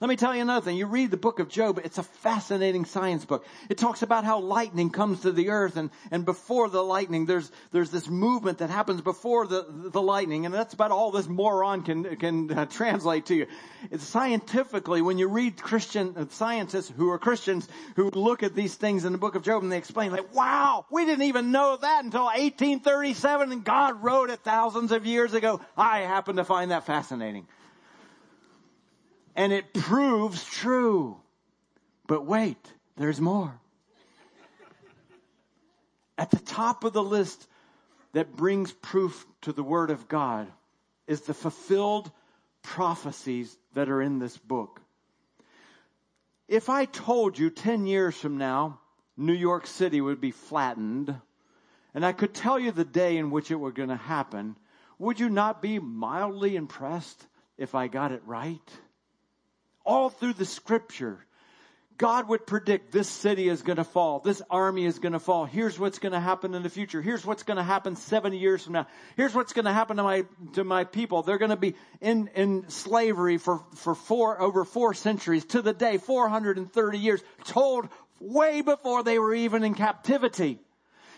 Let 0.00 0.08
me 0.08 0.16
tell 0.16 0.34
you 0.34 0.40
another 0.40 0.64
thing. 0.64 0.78
You 0.78 0.86
read 0.86 1.10
the 1.10 1.18
book 1.18 1.40
of 1.40 1.50
Job, 1.50 1.78
it's 1.84 1.98
a 1.98 2.02
fascinating 2.02 2.86
science 2.86 3.26
book. 3.26 3.44
It 3.68 3.76
talks 3.76 4.00
about 4.00 4.24
how 4.24 4.40
lightning 4.40 4.88
comes 4.88 5.20
to 5.20 5.30
the 5.30 5.50
earth 5.50 5.76
and, 5.76 5.90
and 6.10 6.24
before 6.24 6.70
the 6.70 6.82
lightning, 6.82 7.26
there's, 7.26 7.52
there's 7.70 7.90
this 7.90 8.08
movement 8.08 8.58
that 8.58 8.70
happens 8.70 9.02
before 9.02 9.46
the, 9.46 9.66
the 9.68 10.00
lightning. 10.00 10.46
And 10.46 10.54
that's 10.54 10.72
about 10.72 10.90
all 10.90 11.10
this 11.10 11.28
moron 11.28 11.82
can, 11.82 12.16
can 12.16 12.50
uh, 12.50 12.64
translate 12.64 13.26
to 13.26 13.34
you. 13.34 13.46
It's 13.90 14.02
scientifically, 14.02 15.02
when 15.02 15.18
you 15.18 15.28
read 15.28 15.60
Christian 15.60 16.14
uh, 16.16 16.24
scientists 16.30 16.90
who 16.96 17.10
are 17.10 17.18
Christians 17.18 17.68
who 17.94 18.08
look 18.08 18.42
at 18.42 18.54
these 18.54 18.74
things 18.74 19.04
in 19.04 19.12
the 19.12 19.18
book 19.18 19.34
of 19.34 19.42
Job 19.42 19.62
and 19.62 19.70
they 19.70 19.76
explain 19.76 20.12
like, 20.12 20.34
wow, 20.34 20.86
we 20.90 21.04
didn't 21.04 21.26
even 21.26 21.52
know 21.52 21.76
that 21.76 22.04
until 22.04 22.24
1837 22.24 23.52
and 23.52 23.62
God 23.62 24.02
wrote 24.02 24.30
it 24.30 24.40
thousands 24.40 24.92
of 24.92 25.04
years 25.04 25.34
ago. 25.34 25.60
I 25.76 25.98
happen 25.98 26.36
to 26.36 26.44
find 26.44 26.70
that 26.70 26.86
fascinating 26.86 27.46
and 29.40 29.54
it 29.54 29.72
proves 29.72 30.44
true. 30.44 31.16
But 32.06 32.26
wait, 32.26 32.58
there's 32.98 33.22
more. 33.22 33.58
At 36.18 36.30
the 36.30 36.40
top 36.40 36.84
of 36.84 36.92
the 36.92 37.02
list 37.02 37.48
that 38.12 38.36
brings 38.36 38.70
proof 38.70 39.26
to 39.40 39.54
the 39.54 39.62
Word 39.62 39.90
of 39.90 40.08
God 40.08 40.46
is 41.06 41.22
the 41.22 41.32
fulfilled 41.32 42.10
prophecies 42.60 43.56
that 43.72 43.88
are 43.88 44.02
in 44.02 44.18
this 44.18 44.36
book. 44.36 44.82
If 46.46 46.68
I 46.68 46.84
told 46.84 47.38
you 47.38 47.48
10 47.48 47.86
years 47.86 48.14
from 48.14 48.36
now, 48.36 48.78
New 49.16 49.32
York 49.32 49.66
City 49.66 50.02
would 50.02 50.20
be 50.20 50.32
flattened, 50.32 51.14
and 51.94 52.04
I 52.04 52.12
could 52.12 52.34
tell 52.34 52.58
you 52.58 52.72
the 52.72 52.84
day 52.84 53.16
in 53.16 53.30
which 53.30 53.50
it 53.50 53.56
were 53.56 53.72
going 53.72 53.88
to 53.88 53.96
happen, 53.96 54.56
would 54.98 55.18
you 55.18 55.30
not 55.30 55.62
be 55.62 55.78
mildly 55.78 56.56
impressed 56.56 57.26
if 57.56 57.74
I 57.74 57.88
got 57.88 58.12
it 58.12 58.20
right? 58.26 58.70
All 59.90 60.08
through 60.08 60.34
the 60.34 60.44
scripture, 60.44 61.18
God 61.98 62.28
would 62.28 62.46
predict 62.46 62.92
this 62.92 63.08
city 63.08 63.48
is 63.48 63.62
going 63.62 63.78
to 63.78 63.84
fall. 63.84 64.20
This 64.20 64.40
army 64.48 64.86
is 64.86 65.00
going 65.00 65.14
to 65.14 65.18
fall. 65.18 65.46
Here's 65.46 65.80
what's 65.80 65.98
going 65.98 66.12
to 66.12 66.20
happen 66.20 66.54
in 66.54 66.62
the 66.62 66.70
future. 66.70 67.02
Here's 67.02 67.26
what's 67.26 67.42
going 67.42 67.56
to 67.56 67.64
happen 67.64 67.96
70 67.96 68.38
years 68.38 68.62
from 68.62 68.74
now. 68.74 68.86
Here's 69.16 69.34
what's 69.34 69.52
going 69.52 69.64
to 69.64 69.72
happen 69.72 69.96
to 69.96 70.04
my, 70.04 70.24
to 70.52 70.62
my 70.62 70.84
people. 70.84 71.22
They're 71.22 71.38
going 71.38 71.50
to 71.50 71.56
be 71.56 71.74
in, 72.00 72.30
in 72.36 72.70
slavery 72.70 73.36
for, 73.36 73.64
for 73.74 73.96
four, 73.96 74.40
over 74.40 74.64
four 74.64 74.94
centuries 74.94 75.44
to 75.46 75.60
the 75.60 75.72
day, 75.72 75.98
430 75.98 76.98
years, 76.98 77.20
told 77.42 77.88
way 78.20 78.60
before 78.60 79.02
they 79.02 79.18
were 79.18 79.34
even 79.34 79.64
in 79.64 79.74
captivity. 79.74 80.60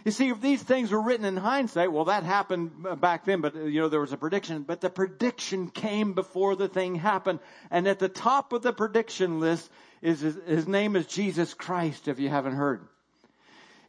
You 0.05 0.11
see, 0.11 0.29
if 0.31 0.41
these 0.41 0.63
things 0.63 0.91
were 0.91 1.01
written 1.01 1.25
in 1.25 1.37
hindsight, 1.37 1.93
well, 1.93 2.07
that 2.07 2.25
happened 2.25 2.87
uh, 2.89 2.97
back 2.97 3.25
then, 3.25 3.41
but 3.41 3.55
uh, 3.55 3.65
you 3.65 3.81
know, 3.81 3.89
there 3.89 4.01
was 4.01 4.13
a 4.13 4.17
prediction, 4.17 4.63
but 4.63 4.81
the 4.81 4.91
prediction 4.91 5.69
came 5.69 6.13
before 6.13 6.57
the 6.57 6.69
thing 6.69 6.97
happened. 6.97 7.39
And 7.71 7.87
at 7.87 7.99
the 7.99 8.09
top 8.09 8.53
of 8.53 8.63
the 8.63 8.73
prediction 8.73 9.39
list 9.39 9.71
is 10.01 10.21
his, 10.21 10.39
his 10.47 10.69
name 10.69 10.97
is 10.97 11.07
Jesus 11.07 11.55
Christ, 11.55 12.09
if 12.09 12.19
you 12.19 12.29
haven't 12.29 12.55
heard. 12.55 12.87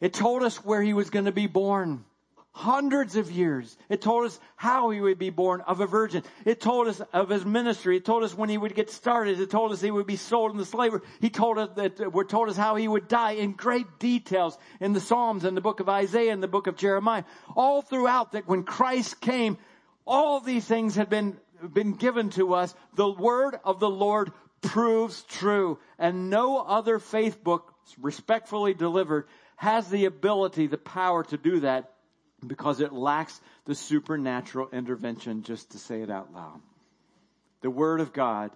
It 0.00 0.12
told 0.12 0.42
us 0.42 0.64
where 0.64 0.82
he 0.82 0.92
was 0.92 1.10
going 1.10 1.24
to 1.24 1.32
be 1.32 1.46
born 1.46 2.04
hundreds 2.54 3.16
of 3.16 3.32
years. 3.32 3.76
It 3.88 4.00
told 4.00 4.26
us 4.26 4.38
how 4.54 4.90
he 4.90 5.00
would 5.00 5.18
be 5.18 5.30
born 5.30 5.60
of 5.62 5.80
a 5.80 5.88
virgin. 5.88 6.22
It 6.44 6.60
told 6.60 6.86
us 6.86 7.02
of 7.12 7.28
his 7.28 7.44
ministry. 7.44 7.96
It 7.96 8.04
told 8.04 8.22
us 8.22 8.32
when 8.32 8.48
he 8.48 8.56
would 8.56 8.76
get 8.76 8.90
started. 8.90 9.40
It 9.40 9.50
told 9.50 9.72
us 9.72 9.80
he 9.80 9.90
would 9.90 10.06
be 10.06 10.14
sold 10.14 10.52
into 10.52 10.64
slavery. 10.64 11.00
He 11.20 11.30
told 11.30 11.58
us 11.58 11.70
that 11.74 12.00
uh, 12.00 12.10
we're 12.10 12.22
told 12.22 12.48
us 12.48 12.56
how 12.56 12.76
he 12.76 12.86
would 12.86 13.08
die 13.08 13.32
in 13.32 13.52
great 13.52 13.98
details 13.98 14.56
in 14.80 14.92
the 14.92 15.00
Psalms 15.00 15.44
and 15.44 15.56
the 15.56 15.60
book 15.60 15.80
of 15.80 15.88
Isaiah 15.88 16.32
and 16.32 16.40
the 16.40 16.48
book 16.48 16.68
of 16.68 16.76
Jeremiah. 16.76 17.24
All 17.56 17.82
throughout 17.82 18.32
that 18.32 18.46
when 18.46 18.62
Christ 18.62 19.20
came, 19.20 19.58
all 20.06 20.38
these 20.38 20.64
things 20.64 20.94
had 20.94 21.10
been 21.10 21.36
been 21.72 21.94
given 21.94 22.30
to 22.30 22.54
us. 22.54 22.72
The 22.94 23.10
word 23.10 23.56
of 23.64 23.80
the 23.80 23.90
Lord 23.90 24.30
proves 24.60 25.22
true 25.22 25.78
and 25.98 26.30
no 26.30 26.58
other 26.58 27.00
faith 27.00 27.42
book 27.42 27.74
respectfully 28.00 28.74
delivered 28.74 29.26
has 29.56 29.88
the 29.88 30.04
ability, 30.04 30.68
the 30.68 30.78
power 30.78 31.24
to 31.24 31.36
do 31.36 31.60
that 31.60 31.93
because 32.48 32.80
it 32.80 32.92
lacks 32.92 33.40
the 33.64 33.74
supernatural 33.74 34.68
intervention 34.72 35.42
just 35.42 35.72
to 35.72 35.78
say 35.78 36.02
it 36.02 36.10
out 36.10 36.32
loud. 36.32 36.60
The 37.60 37.70
Word 37.70 38.00
of 38.00 38.12
God 38.12 38.50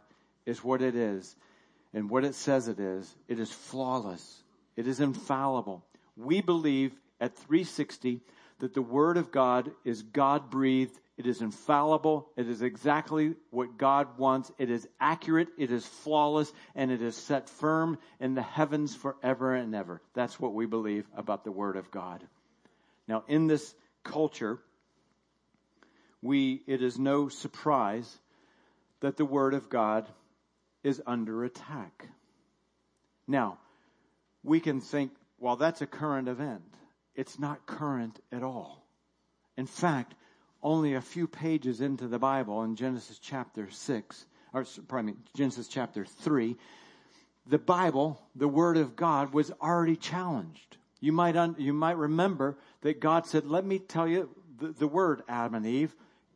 is 0.44 0.62
what 0.62 0.82
it 0.82 0.94
is 0.94 1.34
and 1.94 2.10
what 2.10 2.24
it 2.24 2.34
says 2.34 2.68
it 2.68 2.78
is. 2.78 3.14
It 3.26 3.38
is 3.38 3.50
flawless. 3.50 4.42
It 4.76 4.86
is 4.86 5.00
infallible. 5.00 5.84
We 6.16 6.40
believe 6.40 6.92
at 7.20 7.36
360 7.36 8.20
that 8.60 8.74
the 8.74 8.82
Word 8.82 9.16
of 9.16 9.30
God 9.30 9.70
is 9.84 10.02
God 10.02 10.50
breathed, 10.50 10.98
It 11.16 11.26
is 11.26 11.40
infallible. 11.42 12.28
It 12.36 12.48
is 12.48 12.62
exactly 12.62 13.34
what 13.50 13.76
God 13.76 14.18
wants. 14.18 14.52
It 14.58 14.70
is 14.70 14.86
accurate. 15.00 15.48
It 15.58 15.72
is 15.72 15.84
flawless. 15.84 16.52
And 16.74 16.90
it 16.90 17.02
is 17.02 17.16
set 17.16 17.48
firm 17.48 17.98
in 18.20 18.34
the 18.34 18.42
heavens 18.42 18.94
forever 18.94 19.54
and 19.54 19.74
ever. 19.74 20.00
That's 20.14 20.38
what 20.38 20.54
we 20.54 20.66
believe 20.66 21.06
about 21.16 21.44
the 21.44 21.52
Word 21.52 21.76
of 21.76 21.90
God. 21.90 22.24
Now, 23.08 23.24
in 23.26 23.46
this 23.46 23.74
culture, 24.04 24.58
we, 26.20 26.62
it 26.66 26.82
is 26.82 26.98
no 26.98 27.28
surprise 27.28 28.18
that 29.00 29.16
the 29.16 29.24
Word 29.24 29.54
of 29.54 29.70
God 29.70 30.06
is 30.84 31.02
under 31.06 31.42
attack. 31.44 32.06
Now, 33.26 33.58
we 34.42 34.60
can 34.60 34.80
think, 34.80 35.12
well, 35.38 35.56
that's 35.56 35.80
a 35.80 35.86
current 35.86 36.28
event. 36.28 36.62
It's 37.14 37.38
not 37.38 37.66
current 37.66 38.20
at 38.30 38.42
all. 38.42 38.84
In 39.56 39.66
fact, 39.66 40.14
only 40.62 40.94
a 40.94 41.00
few 41.00 41.26
pages 41.26 41.80
into 41.80 42.08
the 42.08 42.18
Bible 42.18 42.62
in 42.62 42.76
Genesis 42.76 43.18
chapter 43.18 43.70
6, 43.70 44.26
or 44.52 44.64
pardon 44.86 45.12
me, 45.12 45.16
Genesis 45.34 45.68
chapter 45.68 46.04
3, 46.04 46.56
the 47.46 47.58
Bible, 47.58 48.20
the 48.34 48.48
Word 48.48 48.76
of 48.76 48.96
God, 48.96 49.32
was 49.32 49.50
already 49.62 49.96
challenged. 49.96 50.76
You 51.00 51.12
might, 51.12 51.36
un, 51.36 51.54
you 51.58 51.72
might 51.72 51.96
remember 51.96 52.58
that 52.82 53.00
God 53.00 53.26
said, 53.26 53.46
let 53.46 53.64
me 53.64 53.78
tell 53.78 54.08
you 54.08 54.28
the, 54.58 54.68
the 54.68 54.88
word, 54.88 55.22
Adam 55.28 55.54
and 55.54 55.66
Eve. 55.66 55.94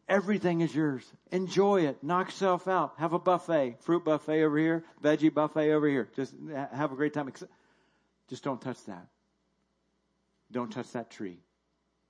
Everything 0.08 0.60
is 0.60 0.74
yours. 0.74 1.10
Enjoy 1.30 1.86
it. 1.86 2.02
Knock 2.02 2.28
yourself 2.28 2.68
out. 2.68 2.94
Have 2.98 3.12
a 3.12 3.18
buffet. 3.18 3.76
Fruit 3.80 4.04
buffet 4.04 4.42
over 4.42 4.58
here. 4.58 4.84
Veggie 5.02 5.32
buffet 5.32 5.72
over 5.72 5.88
here. 5.88 6.08
Just 6.14 6.34
eh, 6.52 6.66
have 6.72 6.92
a 6.92 6.96
great 6.96 7.14
time. 7.14 7.32
Just 8.28 8.44
don't 8.44 8.60
touch 8.60 8.84
that. 8.86 9.06
Don't 10.50 10.70
touch 10.70 10.92
that 10.92 11.10
tree. 11.10 11.38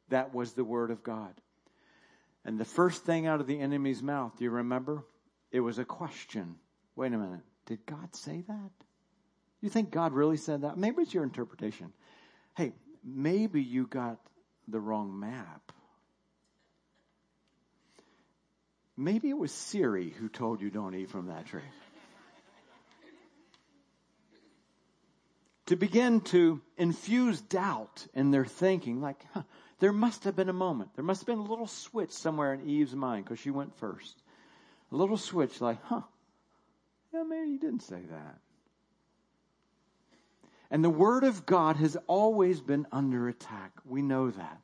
That 0.08 0.34
was 0.34 0.52
the 0.52 0.64
word 0.64 0.90
of 0.90 1.02
God. 1.02 1.32
And 2.44 2.58
the 2.58 2.64
first 2.64 3.04
thing 3.04 3.26
out 3.26 3.40
of 3.40 3.46
the 3.46 3.60
enemy's 3.60 4.02
mouth, 4.02 4.36
do 4.36 4.44
you 4.44 4.50
remember? 4.50 5.04
It 5.52 5.60
was 5.60 5.78
a 5.78 5.84
question. 5.84 6.56
Wait 6.96 7.12
a 7.12 7.18
minute. 7.18 7.40
Did 7.66 7.86
God 7.86 8.14
say 8.16 8.42
that? 8.48 8.70
You 9.60 9.70
think 9.70 9.90
God 9.90 10.12
really 10.12 10.36
said 10.36 10.62
that? 10.62 10.76
Maybe 10.76 11.02
it's 11.02 11.14
your 11.14 11.22
interpretation. 11.22 11.92
Hey, 12.54 12.72
maybe 13.04 13.62
you 13.62 13.86
got 13.86 14.18
the 14.68 14.80
wrong 14.80 15.18
map. 15.18 15.72
Maybe 18.96 19.30
it 19.30 19.38
was 19.38 19.52
Siri 19.52 20.10
who 20.10 20.28
told 20.28 20.60
you 20.60 20.70
don't 20.70 20.94
eat 20.94 21.10
from 21.10 21.26
that 21.26 21.46
tree. 21.46 21.62
to 25.66 25.76
begin 25.76 26.20
to 26.20 26.60
infuse 26.76 27.40
doubt 27.40 28.06
in 28.14 28.30
their 28.30 28.44
thinking, 28.44 29.00
like, 29.00 29.24
huh, 29.32 29.42
there 29.78 29.92
must 29.92 30.24
have 30.24 30.36
been 30.36 30.50
a 30.50 30.52
moment. 30.52 30.90
There 30.94 31.04
must 31.04 31.22
have 31.22 31.26
been 31.26 31.38
a 31.38 31.50
little 31.50 31.66
switch 31.66 32.10
somewhere 32.10 32.52
in 32.52 32.68
Eve's 32.68 32.94
mind 32.94 33.24
because 33.24 33.38
she 33.38 33.50
went 33.50 33.74
first. 33.78 34.22
A 34.90 34.96
little 34.96 35.16
switch 35.16 35.60
like, 35.60 35.82
huh, 35.84 36.02
yeah, 37.14 37.22
maybe 37.22 37.52
you 37.52 37.58
didn't 37.58 37.82
say 37.82 38.00
that. 38.10 38.38
And 40.72 40.82
the 40.82 40.88
Word 40.88 41.22
of 41.22 41.44
God 41.44 41.76
has 41.76 41.98
always 42.06 42.62
been 42.62 42.87
under 42.90 43.28
attack. 43.28 43.72
We 43.85 44.00
know 44.00 44.30
that. 44.30 44.58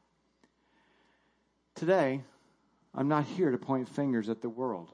Today, 1.75 2.23
I'm 2.95 3.09
not 3.09 3.27
here 3.27 3.51
to 3.51 3.59
point 3.59 3.91
fingers 3.91 4.31
at 4.31 4.41
the 4.41 4.49
world. 4.49 4.91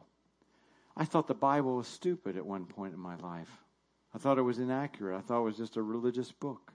I 0.96 1.04
thought 1.04 1.28
the 1.28 1.34
Bible 1.34 1.76
was 1.76 1.86
stupid 1.86 2.36
at 2.36 2.44
one 2.44 2.66
point 2.66 2.94
in 2.94 2.98
my 2.98 3.14
life. 3.14 3.62
I 4.12 4.18
thought 4.18 4.38
it 4.38 4.42
was 4.42 4.58
inaccurate. 4.58 5.16
I 5.16 5.20
thought 5.20 5.42
it 5.42 5.44
was 5.44 5.56
just 5.56 5.76
a 5.76 5.82
religious 5.82 6.32
book. 6.32 6.72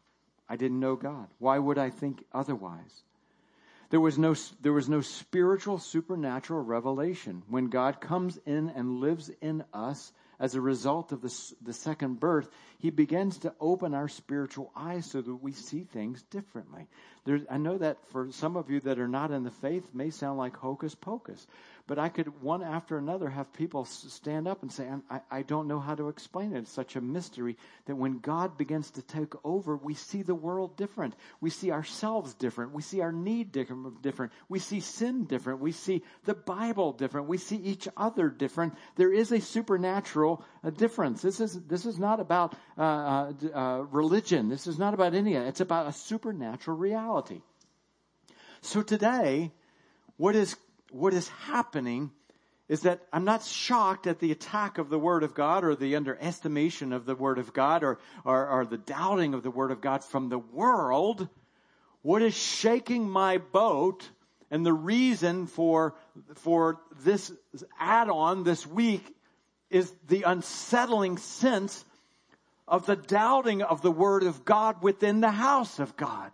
I 0.48 0.56
didn't 0.56 0.80
know 0.80 0.96
God. 0.96 1.28
Why 1.40 1.60
would 1.60 1.78
I 1.78 1.90
think 1.90 2.24
otherwise? 2.32 3.04
There 3.90 4.00
was 4.00 4.18
no, 4.18 4.36
there 4.62 4.72
was 4.72 4.88
no 4.88 5.02
spiritual 5.02 5.80
supernatural 5.80 6.64
revelation. 6.64 7.44
When 7.50 7.68
God 7.68 8.00
comes 8.00 8.40
in 8.46 8.70
and 8.70 9.02
lives 9.02 9.32
in 9.42 9.66
us 9.74 10.14
as 10.40 10.56
a 10.56 10.62
result 10.62 11.12
of 11.12 11.22
the, 11.22 11.54
the 11.62 11.74
second 11.74 12.20
birth, 12.20 12.50
he 12.80 12.90
begins 12.90 13.40
to 13.40 13.54
open 13.60 13.94
our 13.94 14.08
spiritual 14.08 14.72
eyes 14.76 15.06
so 15.06 15.22
that 15.22 15.36
we 15.36 15.52
see 15.52 15.84
things 15.84 16.22
differently. 16.24 16.88
I 17.50 17.58
know 17.58 17.78
that 17.78 17.98
for 18.12 18.32
some 18.32 18.56
of 18.56 18.70
you 18.70 18.80
that 18.82 19.00
are 19.00 19.08
not 19.08 19.32
in 19.32 19.44
the 19.44 19.52
faith 19.52 19.94
may 19.94 20.10
sound 20.10 20.38
like 20.38 20.56
hocus 20.56 20.96
pocus, 20.96 21.46
but 21.90 21.98
I 21.98 22.08
could 22.08 22.44
one 22.44 22.62
after 22.62 23.00
another 23.00 23.28
have 23.32 23.52
people 23.52 23.84
stand 23.84 24.48
up 24.48 24.62
and 24.62 24.72
say, 24.72 24.88
I, 25.10 25.22
I 25.32 25.42
don't 25.42 25.68
know 25.68 25.80
how 25.80 25.96
to 25.96 26.10
explain 26.10 26.54
it. 26.54 26.60
It's 26.60 26.72
such 26.72 26.96
a 26.96 27.02
mystery 27.02 27.58
that 27.88 27.96
when 27.96 28.20
God 28.20 28.60
begins 28.60 28.92
to 28.92 29.02
take 29.02 29.34
over, 29.44 29.76
we 29.76 29.96
see 29.96 30.22
the 30.22 30.36
world 30.36 30.78
different. 30.78 31.16
We 31.42 31.50
see 31.50 31.72
ourselves 31.72 32.36
different. 32.36 32.74
We 32.74 32.84
see 32.84 33.02
our 33.02 33.12
need 33.12 33.52
different. 33.52 34.32
We 34.50 34.60
see 34.60 34.82
sin 34.82 35.24
different. 35.24 35.62
We 35.62 35.72
see 35.72 36.04
the 36.26 36.36
Bible 36.36 36.94
different. 36.94 37.28
We 37.28 37.40
see 37.40 37.56
each 37.56 37.88
other 37.98 38.30
different. 38.30 38.76
There 38.96 39.12
is 39.12 39.32
a 39.32 39.42
supernatural 39.42 40.46
uh, 40.64 40.70
difference. 40.70 41.24
This 41.24 41.40
is, 41.40 41.60
this 41.64 41.88
is 41.88 41.98
not 41.98 42.20
about 42.20 42.54
uh, 42.78 42.82
uh, 42.82 43.34
uh 43.52 43.78
religion. 43.90 44.48
This 44.48 44.68
is 44.68 44.78
not 44.78 44.94
about 44.94 45.16
any 45.16 45.34
of 45.34 45.44
it. 45.44 45.48
It's 45.48 45.62
about 45.62 45.88
a 45.88 45.94
supernatural 45.94 46.78
reality. 46.78 47.42
So 48.62 48.84
today, 48.84 49.52
what 50.18 50.36
is 50.36 50.56
what 50.92 51.14
is 51.14 51.28
happening 51.28 52.12
is 52.68 52.82
that 52.82 53.02
I'm 53.12 53.26
not 53.26 53.44
shocked 53.44 54.06
at 54.06 54.20
the 54.20 54.32
attack 54.32 54.78
of 54.78 54.90
the 54.90 55.00
Word 55.00 55.24
of 55.24 55.34
God 55.34 55.64
or 55.64 55.76
the 55.76 55.96
underestimation 55.96 56.94
of 56.94 57.06
the 57.06 57.16
Word 57.16 57.40
of 57.40 57.52
God 57.52 57.84
or, 57.84 58.00
or, 58.24 58.48
or, 58.48 58.66
the 58.66 58.78
doubting 58.78 59.34
of 59.34 59.42
the 59.42 59.50
Word 59.50 59.72
of 59.72 59.82
God 59.82 60.04
from 60.04 60.30
the 60.30 60.38
world. 60.38 61.28
What 62.04 62.22
is 62.22 62.36
shaking 62.36 63.10
my 63.10 63.40
boat 63.40 64.08
and 64.52 64.64
the 64.64 64.74
reason 64.74 65.48
for, 65.48 65.96
for 66.36 66.80
this 67.04 67.32
add-on 67.80 68.44
this 68.44 68.66
week 68.66 69.16
is 69.72 69.92
the 70.08 70.24
unsettling 70.24 71.18
sense 71.18 71.84
of 72.68 72.86
the 72.86 72.96
doubting 72.96 73.64
of 73.64 73.82
the 73.82 73.92
Word 73.92 74.24
of 74.24 74.46
God 74.46 74.84
within 74.84 75.22
the 75.22 75.32
house 75.32 75.80
of 75.80 75.98
God 75.98 76.32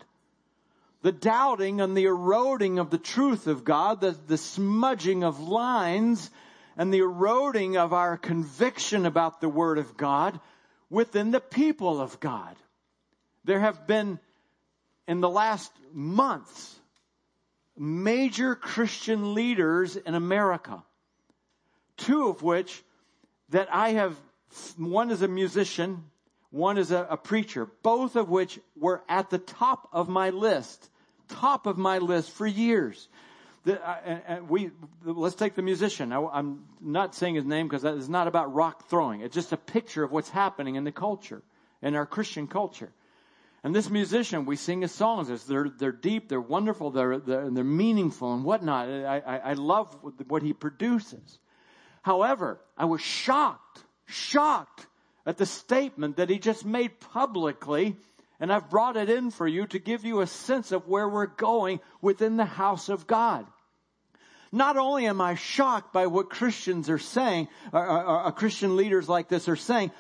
the 1.05 1.11
doubting 1.11 1.81
and 1.81 1.95
the 1.95 2.05
eroding 2.05 2.79
of 2.79 2.89
the 2.89 2.97
truth 2.97 3.45
of 3.45 3.63
God, 3.63 4.01
the, 4.01 4.17
the 4.25 4.39
smudging 4.39 5.23
of 5.23 5.39
lines 5.39 6.31
and 6.77 6.91
the 6.91 6.97
eroding 6.97 7.77
of 7.77 7.93
our 7.93 8.17
conviction 8.17 9.05
about 9.05 9.39
the 9.39 9.47
Word 9.47 9.77
of 9.77 9.95
God 9.95 10.39
within 10.89 11.29
the 11.29 11.39
people 11.39 12.01
of 12.01 12.19
God. 12.19 12.55
There 13.43 13.59
have 13.59 13.85
been, 13.85 14.19
in 15.07 15.21
the 15.21 15.29
last 15.29 15.71
months, 15.93 16.75
major 17.77 18.55
Christian 18.55 19.35
leaders 19.35 19.97
in 19.97 20.15
America, 20.15 20.81
two 21.97 22.29
of 22.29 22.41
which 22.41 22.81
that 23.49 23.67
I 23.71 23.89
have, 23.89 24.15
one 24.75 25.11
is 25.11 25.21
a 25.21 25.27
musician, 25.27 26.05
one 26.49 26.79
is 26.79 26.89
a, 26.89 27.05
a 27.11 27.17
preacher, 27.17 27.67
both 27.83 28.15
of 28.15 28.29
which 28.29 28.59
were 28.75 29.03
at 29.07 29.29
the 29.29 29.37
top 29.37 29.87
of 29.93 30.09
my 30.09 30.31
list 30.31 30.89
top 31.27 31.65
of 31.65 31.77
my 31.77 31.97
list 31.97 32.31
for 32.31 32.47
years. 32.47 33.07
The, 33.63 33.81
uh, 33.81 34.41
we 34.47 34.69
let's 35.03 35.35
take 35.35 35.55
the 35.55 35.63
musician. 35.63 36.13
I, 36.13 36.39
am 36.39 36.65
not 36.79 37.15
saying 37.15 37.35
his 37.35 37.45
name 37.45 37.67
because 37.67 37.83
is 37.83 38.09
not 38.09 38.27
about 38.27 38.53
rock 38.53 38.87
throwing. 38.89 39.21
It's 39.21 39.33
just 39.33 39.53
a 39.53 39.57
picture 39.57 40.03
of 40.03 40.11
what's 40.11 40.29
happening 40.29 40.75
in 40.75 40.83
the 40.83 40.91
culture, 40.91 41.41
in 41.81 41.95
our 41.95 42.05
Christian 42.05 42.47
culture. 42.47 42.91
And 43.63 43.75
this 43.75 43.89
musician, 43.89 44.45
we 44.45 44.57
sing 44.57 44.81
his 44.81 44.91
songs. 44.91 45.45
They're 45.45 45.69
they're 45.69 45.91
deep, 45.91 46.29
they're 46.29 46.39
wonderful, 46.39 46.91
they're 46.91 47.17
they're, 47.17 47.49
they're 47.49 47.63
meaningful 47.63 48.35
and 48.35 48.43
whatnot. 48.43 48.87
I, 48.87 49.17
I, 49.17 49.37
I 49.37 49.53
love 49.53 49.97
what 50.27 50.43
he 50.43 50.53
produces. 50.53 51.39
However, 52.03 52.61
I 52.77 52.85
was 52.85 53.01
shocked, 53.01 53.83
shocked 54.05 54.85
at 55.25 55.37
the 55.37 55.47
statement 55.47 56.17
that 56.17 56.29
he 56.29 56.37
just 56.37 56.63
made 56.63 56.99
publicly 56.99 57.95
and 58.39 58.51
I've 58.51 58.69
brought 58.69 58.97
it 58.97 59.09
in 59.09 59.31
for 59.31 59.47
you 59.47 59.67
to 59.67 59.79
give 59.79 60.05
you 60.05 60.21
a 60.21 60.27
sense 60.27 60.71
of 60.71 60.87
where 60.87 61.07
we're 61.07 61.25
going 61.25 61.79
within 62.01 62.37
the 62.37 62.45
house 62.45 62.89
of 62.89 63.07
God. 63.07 63.45
Not 64.51 64.77
only 64.77 65.05
am 65.07 65.21
I 65.21 65.35
shocked 65.35 65.91
by 65.91 66.07
what 66.07 66.29
Christians 66.29 66.89
are 66.89 66.99
saying, 66.99 67.47
or, 67.73 67.85
or, 67.85 68.23
or 68.25 68.31
Christian 68.31 68.75
leaders 68.75 69.09
like 69.09 69.27
this 69.27 69.49
are 69.49 69.55
saying, 69.55 69.91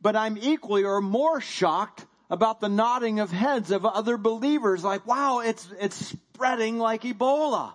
but 0.00 0.16
I'm 0.16 0.36
equally 0.36 0.84
or 0.84 1.00
more 1.00 1.40
shocked 1.40 2.04
about 2.28 2.60
the 2.60 2.68
nodding 2.68 3.20
of 3.20 3.30
heads 3.30 3.70
of 3.70 3.84
other 3.84 4.16
believers 4.16 4.82
like, 4.82 5.06
wow, 5.06 5.40
it's, 5.40 5.68
it's 5.78 5.96
spreading 5.96 6.78
like 6.78 7.02
Ebola. 7.02 7.74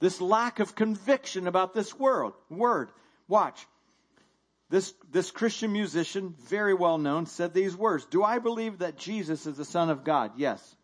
This 0.00 0.20
lack 0.20 0.60
of 0.60 0.74
conviction 0.74 1.46
about 1.46 1.74
this 1.74 1.98
world, 1.98 2.34
word. 2.48 2.90
Watch. 3.28 3.66
This, 4.70 4.94
this 5.10 5.30
Christian 5.30 5.72
musician, 5.72 6.34
very 6.48 6.74
well 6.74 6.96
known, 6.96 7.26
said 7.26 7.52
these 7.52 7.76
words. 7.76 8.06
Do 8.06 8.22
I 8.22 8.38
believe 8.38 8.78
that 8.78 8.96
Jesus 8.96 9.46
is 9.46 9.56
the 9.56 9.64
Son 9.64 9.90
of 9.90 10.04
God? 10.04 10.32
Yes. 10.36 10.76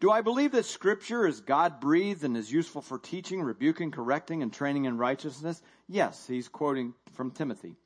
Do 0.00 0.10
I 0.10 0.20
believe 0.20 0.52
that 0.52 0.66
scripture 0.66 1.26
is 1.26 1.40
God 1.40 1.80
breathed 1.80 2.24
and 2.24 2.36
is 2.36 2.52
useful 2.52 2.82
for 2.82 2.98
teaching, 2.98 3.40
rebuking, 3.40 3.92
correcting, 3.92 4.42
and 4.42 4.52
training 4.52 4.84
in 4.84 4.98
righteousness? 4.98 5.62
Yes. 5.88 6.26
He's 6.26 6.48
quoting 6.48 6.92
from 7.12 7.30
Timothy. 7.30 7.76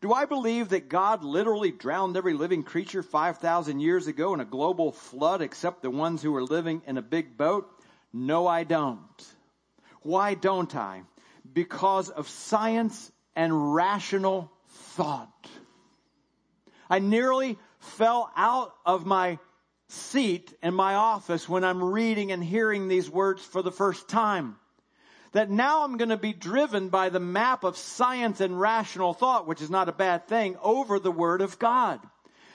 Do 0.00 0.12
I 0.12 0.26
believe 0.26 0.70
that 0.70 0.88
God 0.88 1.22
literally 1.22 1.70
drowned 1.70 2.16
every 2.16 2.34
living 2.34 2.64
creature 2.64 3.04
5,000 3.04 3.78
years 3.78 4.08
ago 4.08 4.34
in 4.34 4.40
a 4.40 4.44
global 4.44 4.90
flood 4.90 5.42
except 5.42 5.82
the 5.82 5.90
ones 5.90 6.22
who 6.22 6.32
were 6.32 6.42
living 6.42 6.82
in 6.86 6.98
a 6.98 7.02
big 7.02 7.36
boat? 7.36 7.70
No, 8.12 8.48
I 8.48 8.64
don't. 8.64 8.98
Why 10.02 10.34
don't 10.34 10.74
I? 10.74 11.04
because 11.52 12.10
of 12.10 12.28
science 12.28 13.10
and 13.34 13.74
rational 13.74 14.51
thought. 14.92 15.48
I 16.88 16.98
nearly 16.98 17.58
fell 17.78 18.30
out 18.36 18.74
of 18.84 19.06
my 19.06 19.38
seat 19.88 20.52
in 20.62 20.74
my 20.74 20.94
office 20.94 21.48
when 21.48 21.64
I'm 21.64 21.82
reading 21.82 22.32
and 22.32 22.42
hearing 22.42 22.88
these 22.88 23.10
words 23.10 23.44
for 23.44 23.62
the 23.62 23.72
first 23.72 24.08
time. 24.08 24.56
That 25.32 25.50
now 25.50 25.84
I'm 25.84 25.96
going 25.96 26.10
to 26.10 26.18
be 26.18 26.34
driven 26.34 26.90
by 26.90 27.08
the 27.08 27.20
map 27.20 27.64
of 27.64 27.78
science 27.78 28.40
and 28.40 28.60
rational 28.60 29.14
thought, 29.14 29.46
which 29.46 29.62
is 29.62 29.70
not 29.70 29.88
a 29.88 29.92
bad 29.92 30.28
thing, 30.28 30.56
over 30.62 30.98
the 30.98 31.10
Word 31.10 31.40
of 31.40 31.58
God. 31.58 32.00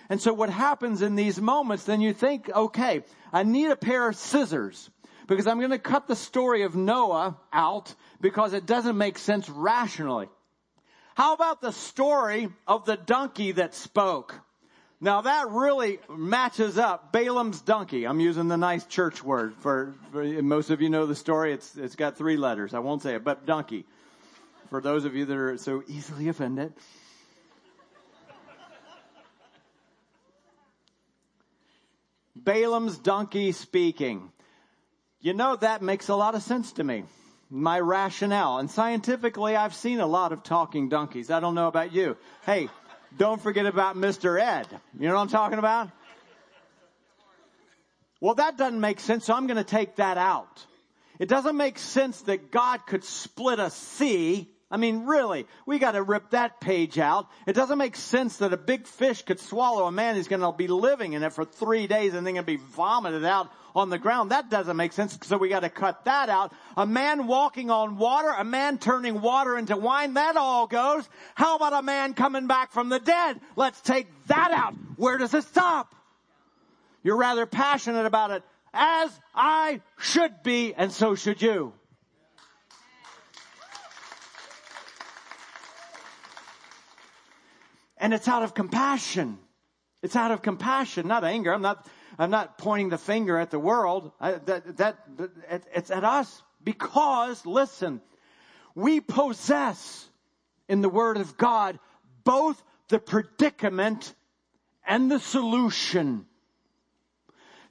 And 0.09 0.21
so 0.21 0.33
what 0.33 0.49
happens 0.49 1.01
in 1.01 1.15
these 1.15 1.41
moments, 1.41 1.83
then 1.85 2.01
you 2.01 2.13
think, 2.13 2.49
okay, 2.49 3.03
I 3.33 3.43
need 3.43 3.71
a 3.71 3.75
pair 3.75 4.07
of 4.07 4.15
scissors 4.15 4.89
because 5.27 5.47
I'm 5.47 5.57
going 5.57 5.71
to 5.71 5.79
cut 5.79 6.07
the 6.07 6.15
story 6.15 6.61
of 6.61 6.75
Noah 6.75 7.37
out 7.51 7.93
because 8.21 8.53
it 8.53 8.65
doesn't 8.65 8.97
make 8.97 9.17
sense 9.17 9.49
rationally. 9.49 10.29
How 11.17 11.33
about 11.33 11.61
the 11.61 11.71
story 11.71 12.49
of 12.67 12.85
the 12.85 12.95
donkey 12.95 13.53
that 13.53 13.73
spoke? 13.73 14.39
Now 15.01 15.21
that 15.21 15.49
really 15.49 15.97
matches 16.07 16.77
up 16.77 17.11
Balaam's 17.11 17.59
donkey. 17.59 18.05
I'm 18.05 18.19
using 18.19 18.49
the 18.49 18.55
nice 18.55 18.85
church 18.85 19.23
word 19.23 19.55
for, 19.55 19.95
for, 20.11 20.23
most 20.23 20.69
of 20.69 20.79
you 20.79 20.91
know 20.91 21.07
the 21.07 21.15
story. 21.15 21.53
It's 21.53 21.75
it's 21.75 21.95
got 21.95 22.17
three 22.17 22.37
letters. 22.37 22.75
I 22.75 22.79
won't 22.79 23.01
say 23.01 23.15
it, 23.15 23.23
but 23.23 23.47
donkey. 23.47 23.83
For 24.69 24.79
those 24.79 25.05
of 25.05 25.15
you 25.15 25.25
that 25.25 25.35
are 25.35 25.57
so 25.57 25.81
easily 25.87 26.27
offended. 26.27 26.71
Balaam's 32.35 32.99
donkey 32.99 33.53
speaking. 33.53 34.31
You 35.19 35.33
know, 35.33 35.55
that 35.55 35.81
makes 35.81 36.09
a 36.09 36.15
lot 36.15 36.35
of 36.35 36.43
sense 36.43 36.73
to 36.73 36.83
me. 36.83 37.05
My 37.49 37.79
rationale. 37.79 38.57
And 38.57 38.69
scientifically, 38.69 39.55
I've 39.55 39.73
seen 39.73 39.99
a 39.99 40.05
lot 40.05 40.31
of 40.31 40.43
talking 40.43 40.89
donkeys. 40.89 41.31
I 41.31 41.39
don't 41.39 41.55
know 41.55 41.67
about 41.67 41.93
you. 41.93 42.17
Hey, 42.45 42.69
don't 43.17 43.41
forget 43.41 43.65
about 43.65 43.95
Mr. 43.95 44.39
Ed. 44.39 44.67
You 44.99 45.07
know 45.07 45.15
what 45.15 45.21
I'm 45.21 45.27
talking 45.29 45.59
about? 45.59 45.89
Well, 48.19 48.35
that 48.35 48.57
doesn't 48.57 48.81
make 48.81 48.99
sense, 48.99 49.25
so 49.25 49.33
I'm 49.33 49.47
going 49.47 49.57
to 49.57 49.63
take 49.63 49.97
that 49.97 50.17
out. 50.17 50.65
It 51.19 51.29
doesn't 51.29 51.55
make 51.55 51.79
sense 51.79 52.21
that 52.23 52.51
God 52.51 52.85
could 52.85 53.03
split 53.03 53.59
a 53.59 53.69
sea 53.69 54.49
I 54.69 54.75
mean, 54.75 55.05
really, 55.05 55.47
we 55.65 55.79
got 55.79 55.93
to 55.93 56.03
rip 56.03 56.31
that 56.31 56.59
page 56.59 56.99
out. 56.99 57.27
It 57.45 57.53
doesn't 57.53 57.77
make 57.77 57.95
sense 57.95 58.37
that 58.37 58.51
a 58.51 58.57
big 58.57 58.85
fish 58.85 59.21
could 59.21 59.39
swallow 59.39 59.85
a 59.85 59.91
man 59.93 60.15
who's 60.15 60.27
going 60.27 60.41
to 60.41 60.51
be 60.51 60.67
living 60.67 61.13
in 61.13 61.23
it 61.23 61.31
for 61.31 61.45
three 61.45 61.87
days 61.87 62.13
and 62.13 62.27
then 62.27 62.33
going 62.33 62.45
to 62.45 62.51
be 62.51 62.57
vomited 62.57 63.23
out 63.23 63.49
on 63.77 63.91
the 63.91 63.99
ground. 63.99 64.31
That 64.31 64.49
doesn't 64.49 64.75
make 64.75 64.91
sense, 64.91 65.17
so 65.21 65.37
we 65.37 65.49
got 65.49 65.59
to 65.59 65.69
cut 65.69 66.05
that 66.05 66.29
out. 66.29 66.51
A 66.75 66.87
man 66.87 67.27
walking 67.27 67.69
on 67.69 67.97
water, 67.97 68.29
a 68.29 68.43
man 68.43 68.79
turning 68.79 69.21
water 69.21 69.55
into 69.55 69.77
wine, 69.77 70.15
that 70.15 70.35
all 70.35 70.65
goes. 70.65 71.07
How 71.35 71.55
about 71.57 71.73
a 71.73 71.83
man 71.83 72.15
coming 72.15 72.47
back 72.47 72.71
from 72.71 72.89
the 72.89 72.99
dead? 72.99 73.39
Let's 73.55 73.79
take 73.81 74.07
that 74.27 74.51
out. 74.51 74.73
Where 74.95 75.19
does 75.19 75.33
it 75.35 75.43
stop? 75.43 75.93
You're 77.03 77.17
rather 77.17 77.45
passionate 77.45 78.07
about 78.07 78.31
it, 78.31 78.43
as 78.73 79.11
I 79.35 79.81
should 79.99 80.41
be, 80.41 80.73
and 80.73 80.91
so 80.91 81.13
should 81.13 81.39
you. 81.41 81.71
And 87.99 88.13
it's 88.13 88.27
out 88.27 88.41
of 88.41 88.55
compassion. 88.55 89.37
It's 90.01 90.15
out 90.15 90.31
of 90.31 90.41
compassion, 90.41 91.07
not 91.07 91.23
anger. 91.23 91.53
I'm 91.53 91.61
not, 91.61 91.87
I'm 92.17 92.31
not 92.31 92.57
pointing 92.57 92.89
the 92.89 92.97
finger 92.97 93.37
at 93.37 93.51
the 93.51 93.59
world. 93.59 94.11
I, 94.19 94.33
that, 94.33 94.77
that, 94.77 94.97
it's 95.73 95.91
at 95.91 96.03
us 96.03 96.41
because, 96.63 97.45
listen, 97.45 98.01
we 98.75 98.99
possess 98.99 100.09
in 100.67 100.81
the 100.81 100.89
Word 100.89 101.17
of 101.17 101.37
God 101.37 101.79
both 102.23 102.61
the 102.89 102.99
predicament 102.99 104.13
and 104.85 105.11
the 105.11 105.19
solution. 105.19 106.25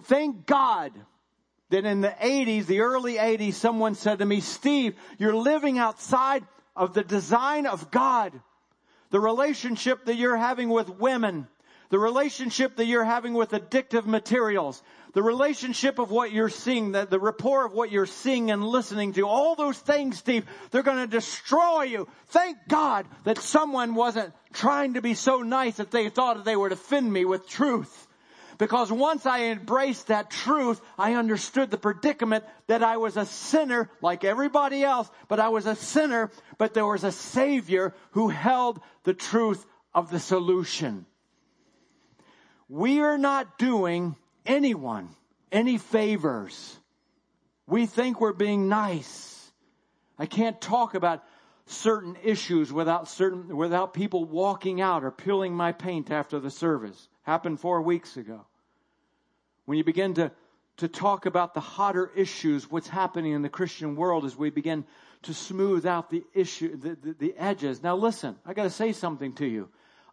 Thank 0.05 0.47
God 0.47 0.93
that 1.71 1.85
in 1.85 2.01
the 2.01 2.15
80s, 2.21 2.67
the 2.67 2.81
early 2.81 3.15
80s, 3.15 3.55
someone 3.55 3.95
said 3.95 4.21
to 4.21 4.27
me, 4.27 4.41
Steve, 4.41 4.95
you're 5.19 5.35
living 5.35 5.79
outside 5.79 6.45
of 6.77 6.95
the 6.95 7.03
design 7.03 7.67
of 7.67 7.91
God 7.91 8.33
the 9.11 9.21
relationship 9.21 10.05
that 10.07 10.17
you're 10.17 10.37
having 10.37 10.69
with 10.69 10.89
women, 10.89 11.49
the 11.91 11.99
relationship 11.99 12.77
that 12.77 12.87
you're 12.87 13.05
having 13.05 13.35
with 13.35 13.51
addictive 13.51 14.07
materials, 14.07 14.83
the 15.13 15.23
relationship 15.23 15.99
of 15.99 16.11
what 16.11 16.33
you're 16.33 16.49
seeing, 16.49 16.93
the, 16.93 17.07
the 17.07 17.19
rapport 17.19 17.65
of 17.65 17.73
what 17.73 17.91
you're 17.91 18.07
seeing 18.07 18.51
and 18.51 18.65
listening 18.65 19.13
to, 19.15 19.27
all 19.27 19.55
those 19.55 19.79
things, 19.79 20.19
Steve, 20.19 20.45
they're 20.71 20.83
going 20.83 20.99
to 20.99 21.07
destroy 21.07 21.85
you. 21.85 22.09
Thank 22.27 22.59
God 22.69 23.07
that 23.25 23.39
someone 23.39 23.95
wasn't 23.95 24.33
trying 24.53 24.95
to 24.95 25.03
be 25.03 25.15
so 25.15 25.43
nice 25.43 25.77
that 25.77 25.91
they 25.91 26.09
thought 26.09 26.37
that 26.37 26.45
they 26.45 26.57
would 26.57 26.73
offend 26.73 27.13
me 27.13 27.25
with 27.25 27.49
truth. 27.49 28.07
Because 28.59 28.91
once 28.91 29.27
I 29.27 29.45
embraced 29.45 30.07
that 30.07 30.31
truth, 30.31 30.81
I 30.99 31.15
understood 31.15 31.71
the 31.71 31.77
predicament 31.77 32.45
that 32.69 32.83
I 32.83 32.97
was 32.97 33.17
a 33.17 33.27
sinner 33.27 33.91
like 34.01 34.25
everybody 34.25 34.83
else, 34.83 35.11
but 35.29 35.41
I 35.41 35.51
was 35.51 35.67
a 35.67 35.77
sinner, 35.77 36.31
but 36.57 36.73
there 36.73 36.87
was 36.87 37.05
a 37.05 37.13
savior 37.13 37.95
who 38.13 38.29
held 38.29 38.81
the 39.05 39.15
truth 39.15 39.65
of 39.95 40.11
the 40.11 40.21
solution. 40.21 41.07
We 42.69 43.01
are 43.01 43.19
not 43.19 43.59
doing 43.59 44.17
anyone 44.45 45.15
any 45.53 45.79
favors. 45.79 46.77
We 47.67 47.87
think 47.87 48.21
we're 48.21 48.33
being 48.33 48.69
nice. 48.69 49.51
I 50.19 50.27
can't 50.27 50.61
talk 50.61 50.95
about 50.95 51.25
certain 51.67 52.17
issues 52.23 52.73
without 52.73 53.09
certain, 53.09 53.57
without 53.57 53.93
people 53.93 54.25
walking 54.25 54.81
out 54.81 55.05
or 55.05 55.11
peeling 55.11 55.55
my 55.55 55.73
paint 55.73 56.11
after 56.11 56.39
the 56.39 56.51
service. 56.51 57.09
Happened 57.23 57.61
four 57.61 57.83
weeks 57.83 58.17
ago. 58.17 58.47
When 59.65 59.79
you 59.79 59.85
begin 59.85 60.15
to, 60.15 60.31
to 60.77 60.89
talk 60.89 61.27
about 61.27 61.55
the 61.55 61.61
hotter 61.61 62.11
issues, 62.15 62.71
what's 62.71 62.89
happening 62.89 63.33
in 63.33 63.43
the 63.43 63.49
Christian 63.49 63.97
world 63.97 64.25
as 64.25 64.37
we 64.37 64.51
begin 64.51 64.85
to 65.23 65.35
smooth 65.35 65.87
out 65.87 66.09
the 66.09 66.23
issue, 66.35 66.77
the, 66.77 66.95
the, 66.95 67.13
the 67.19 67.35
edges. 67.37 67.83
Now 67.83 67.97
listen, 67.97 68.37
I 68.47 68.55
gotta 68.55 68.71
say 68.71 68.93
something 68.93 69.33
to 69.35 69.47
you. 69.47 69.69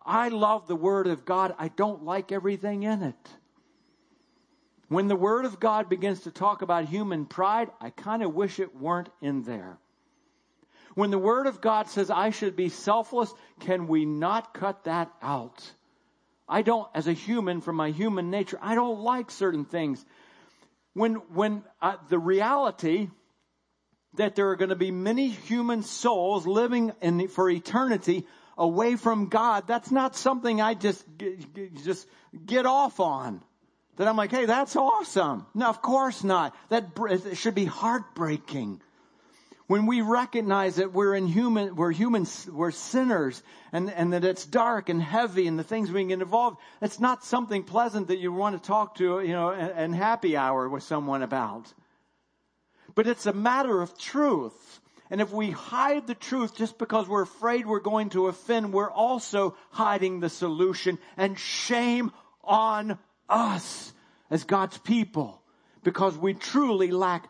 I 0.05 0.29
love 0.29 0.67
the 0.67 0.75
Word 0.75 1.07
of 1.07 1.25
God. 1.25 1.55
I 1.57 1.69
don't 1.69 2.03
like 2.03 2.31
everything 2.31 2.83
in 2.83 3.03
it. 3.03 3.29
When 4.89 5.07
the 5.07 5.15
Word 5.15 5.45
of 5.45 5.59
God 5.59 5.89
begins 5.89 6.21
to 6.21 6.31
talk 6.31 6.61
about 6.61 6.85
human 6.85 7.25
pride, 7.25 7.69
I 7.81 7.89
kind 7.89 8.21
of 8.21 8.33
wish 8.33 8.59
it 8.59 8.75
weren't 8.75 9.09
in 9.21 9.43
there. 9.43 9.77
When 10.95 11.09
the 11.09 11.17
Word 11.17 11.47
of 11.47 11.61
God 11.61 11.89
says 11.89 12.11
I 12.11 12.29
should 12.29 12.55
be 12.55 12.69
selfless, 12.69 13.33
can 13.61 13.87
we 13.87 14.05
not 14.05 14.53
cut 14.53 14.83
that 14.83 15.11
out? 15.21 15.63
I 16.47 16.61
don't, 16.61 16.87
as 16.93 17.07
a 17.07 17.13
human, 17.13 17.61
from 17.61 17.77
my 17.77 17.89
human 17.89 18.29
nature, 18.29 18.59
I 18.61 18.75
don't 18.75 18.99
like 18.99 19.31
certain 19.31 19.65
things. 19.65 20.05
When, 20.93 21.15
when 21.33 21.63
uh, 21.81 21.95
the 22.09 22.19
reality 22.19 23.09
that 24.15 24.35
there 24.35 24.49
are 24.49 24.55
going 24.55 24.69
to 24.69 24.75
be 24.75 24.91
many 24.91 25.29
human 25.29 25.81
souls 25.81 26.45
living 26.45 26.91
in, 27.01 27.27
for 27.29 27.49
eternity 27.49 28.27
away 28.57 28.95
from 28.95 29.27
God, 29.27 29.67
that's 29.67 29.91
not 29.91 30.15
something 30.15 30.61
I 30.61 30.73
just, 30.73 31.05
just 31.83 32.07
get 32.45 32.65
off 32.65 32.99
on. 32.99 33.43
That 33.97 34.07
I'm 34.07 34.17
like, 34.17 34.31
hey, 34.31 34.45
that's 34.45 34.75
awesome. 34.75 35.45
No, 35.53 35.67
of 35.67 35.81
course 35.81 36.23
not. 36.23 36.55
That 36.69 36.91
should 37.35 37.55
be 37.55 37.65
heartbreaking 37.65 38.81
when 39.67 39.85
we 39.85 40.01
recognize 40.01 40.75
that 40.75 40.93
we're 40.93 41.15
in 41.15 41.25
human, 41.25 41.75
we're 41.75 41.91
humans, 41.91 42.47
we're 42.51 42.71
sinners, 42.71 43.41
and, 43.71 43.89
and 43.89 44.13
that 44.13 44.25
it's 44.25 44.45
dark 44.45 44.89
and 44.89 45.01
heavy 45.01 45.47
and 45.47 45.57
the 45.57 45.63
things 45.63 45.89
we 45.89 46.03
get 46.05 46.21
involved, 46.21 46.57
it's 46.81 46.99
not 46.99 47.23
something 47.23 47.63
pleasant 47.63 48.09
that 48.09 48.19
you 48.19 48.31
want 48.33 48.61
to 48.61 48.67
talk 48.67 48.95
to, 48.95 49.21
you 49.21 49.31
know, 49.31 49.49
and, 49.49 49.71
and 49.71 49.95
happy 49.95 50.35
hour 50.35 50.67
with 50.67 50.83
someone 50.83 51.23
about. 51.23 51.73
But 52.93 53.07
it's 53.07 53.25
a 53.25 53.33
matter 53.33 53.81
of 53.81 53.97
truth. 53.97 54.81
And 55.13 55.21
if 55.21 55.31
we 55.31 55.51
hide 55.51 56.07
the 56.07 56.15
truth 56.15 56.55
just 56.55 56.79
because 56.79 57.07
we're 57.07 57.21
afraid 57.21 57.67
we're 57.67 57.81
going 57.81 58.09
to 58.09 58.29
offend, 58.29 58.73
we're 58.73 58.89
also 58.89 59.55
hiding 59.69 60.21
the 60.21 60.27
solution 60.27 60.97
and 61.17 61.37
shame 61.37 62.11
on 62.43 62.97
us 63.29 63.93
as 64.31 64.43
God's 64.43 64.79
people 64.79 65.39
because 65.83 66.17
we 66.17 66.33
truly 66.33 66.89
lack 66.89 67.29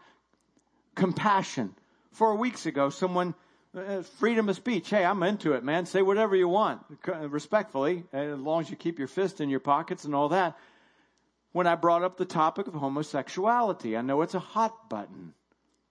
compassion 0.96 1.76
four 2.14 2.38
weeks 2.38 2.66
ago, 2.66 2.90
someone, 2.90 3.36
uh, 3.76 4.04
freedom 4.18 4.48
of 4.48 4.56
speech. 4.56 4.90
Hey, 4.90 5.04
I'm 5.04 5.22
into 5.22 5.52
it, 5.52 5.66
man. 5.66 5.86
Say 5.86 6.02
whatever 6.02 6.38
you 6.38 6.48
want, 6.48 6.80
respectfully, 7.06 8.06
as 8.14 8.40
long 8.40 8.62
as 8.62 8.70
you 8.70 8.78
keep 8.78 8.98
your 8.98 9.10
fist 9.10 9.42
in 9.42 9.50
your 9.50 9.60
pockets 9.60 10.06
and 10.06 10.16
all 10.16 10.30
that. 10.30 10.58
When 11.52 11.68
I 11.68 11.76
brought 11.76 12.04
up 12.04 12.16
the 12.16 12.24
topic 12.24 12.68
of 12.68 12.76
homosexuality, 12.76 13.98
I 13.98 14.02
know 14.02 14.22
it's 14.22 14.36
a 14.36 14.40
hot 14.40 14.90
button, 14.90 15.34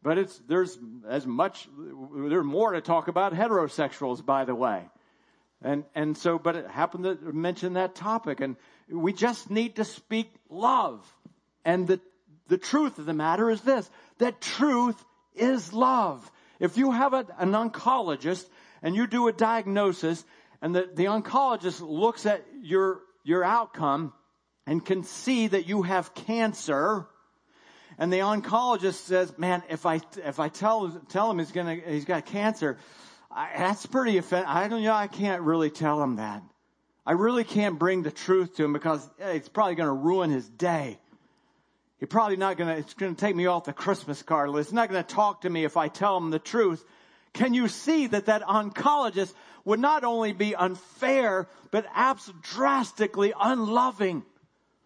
but 0.02 0.18
it's, 0.18 0.40
there's 0.48 0.78
as 1.08 1.26
much, 1.26 1.68
there's 2.14 2.44
more 2.44 2.72
to 2.72 2.80
talk 2.80 3.08
about 3.08 3.32
heterosexuals, 3.34 4.24
by 4.24 4.44
the 4.44 4.54
way. 4.54 4.88
And, 5.62 5.84
and 5.94 6.16
so, 6.16 6.38
but 6.38 6.56
it 6.56 6.68
happened 6.68 7.04
to 7.04 7.32
mention 7.32 7.74
that 7.74 7.94
topic 7.94 8.40
and 8.40 8.56
we 8.90 9.12
just 9.12 9.50
need 9.50 9.76
to 9.76 9.84
speak 9.84 10.28
love. 10.48 11.06
And 11.64 11.86
the, 11.86 12.00
the 12.48 12.58
truth 12.58 12.98
of 12.98 13.06
the 13.06 13.14
matter 13.14 13.48
is 13.48 13.60
this, 13.60 13.88
that 14.18 14.40
truth 14.40 15.02
is 15.34 15.72
love. 15.72 16.28
If 16.58 16.76
you 16.76 16.90
have 16.90 17.12
a, 17.12 17.26
an 17.38 17.52
oncologist 17.52 18.44
and 18.82 18.96
you 18.96 19.06
do 19.06 19.28
a 19.28 19.32
diagnosis 19.32 20.24
and 20.60 20.74
the, 20.74 20.88
the 20.92 21.04
oncologist 21.04 21.80
looks 21.80 22.26
at 22.26 22.44
your, 22.60 23.00
your 23.22 23.44
outcome 23.44 24.12
and 24.66 24.84
can 24.84 25.04
see 25.04 25.46
that 25.46 25.68
you 25.68 25.82
have 25.82 26.14
cancer, 26.14 27.06
and 27.98 28.12
the 28.12 28.18
oncologist 28.18 29.04
says, 29.04 29.36
"Man, 29.38 29.62
if 29.68 29.86
I 29.86 30.00
if 30.24 30.40
I 30.40 30.48
tell 30.48 30.90
tell 31.08 31.30
him 31.30 31.38
he's 31.38 31.52
gonna 31.52 31.74
he's 31.74 32.04
got 32.04 32.26
cancer, 32.26 32.78
I, 33.30 33.50
that's 33.56 33.86
pretty 33.86 34.18
offensive. 34.18 34.48
I 34.48 34.68
don't 34.68 34.82
know. 34.82 34.92
I 34.92 35.06
can't 35.06 35.42
really 35.42 35.70
tell 35.70 36.02
him 36.02 36.16
that. 36.16 36.42
I 37.04 37.12
really 37.12 37.44
can't 37.44 37.78
bring 37.78 38.02
the 38.02 38.10
truth 38.10 38.56
to 38.56 38.64
him 38.64 38.72
because 38.72 39.04
eh, 39.20 39.32
it's 39.32 39.48
probably 39.48 39.76
to 39.86 39.92
ruin 39.92 40.30
his 40.30 40.48
day. 40.48 40.98
He's 41.98 42.08
probably 42.08 42.36
not 42.36 42.58
to. 42.58 42.68
It's 42.70 42.94
to 42.94 43.14
take 43.14 43.36
me 43.36 43.46
off 43.46 43.64
the 43.64 43.72
Christmas 43.72 44.22
card 44.22 44.50
list. 44.50 44.70
He's 44.70 44.74
not 44.74 44.88
to 45.02 45.14
talk 45.14 45.42
to 45.42 45.50
me 45.50 45.64
if 45.64 45.76
I 45.76 45.88
tell 45.88 46.16
him 46.16 46.30
the 46.30 46.38
truth." 46.38 46.84
Can 47.32 47.54
you 47.54 47.68
see 47.68 48.08
that 48.08 48.26
that 48.26 48.42
oncologist 48.42 49.32
would 49.64 49.80
not 49.80 50.04
only 50.04 50.32
be 50.32 50.54
unfair, 50.54 51.48
but 51.70 51.86
absolutely 51.94 52.42
drastically 52.42 53.32
unloving? 53.40 54.22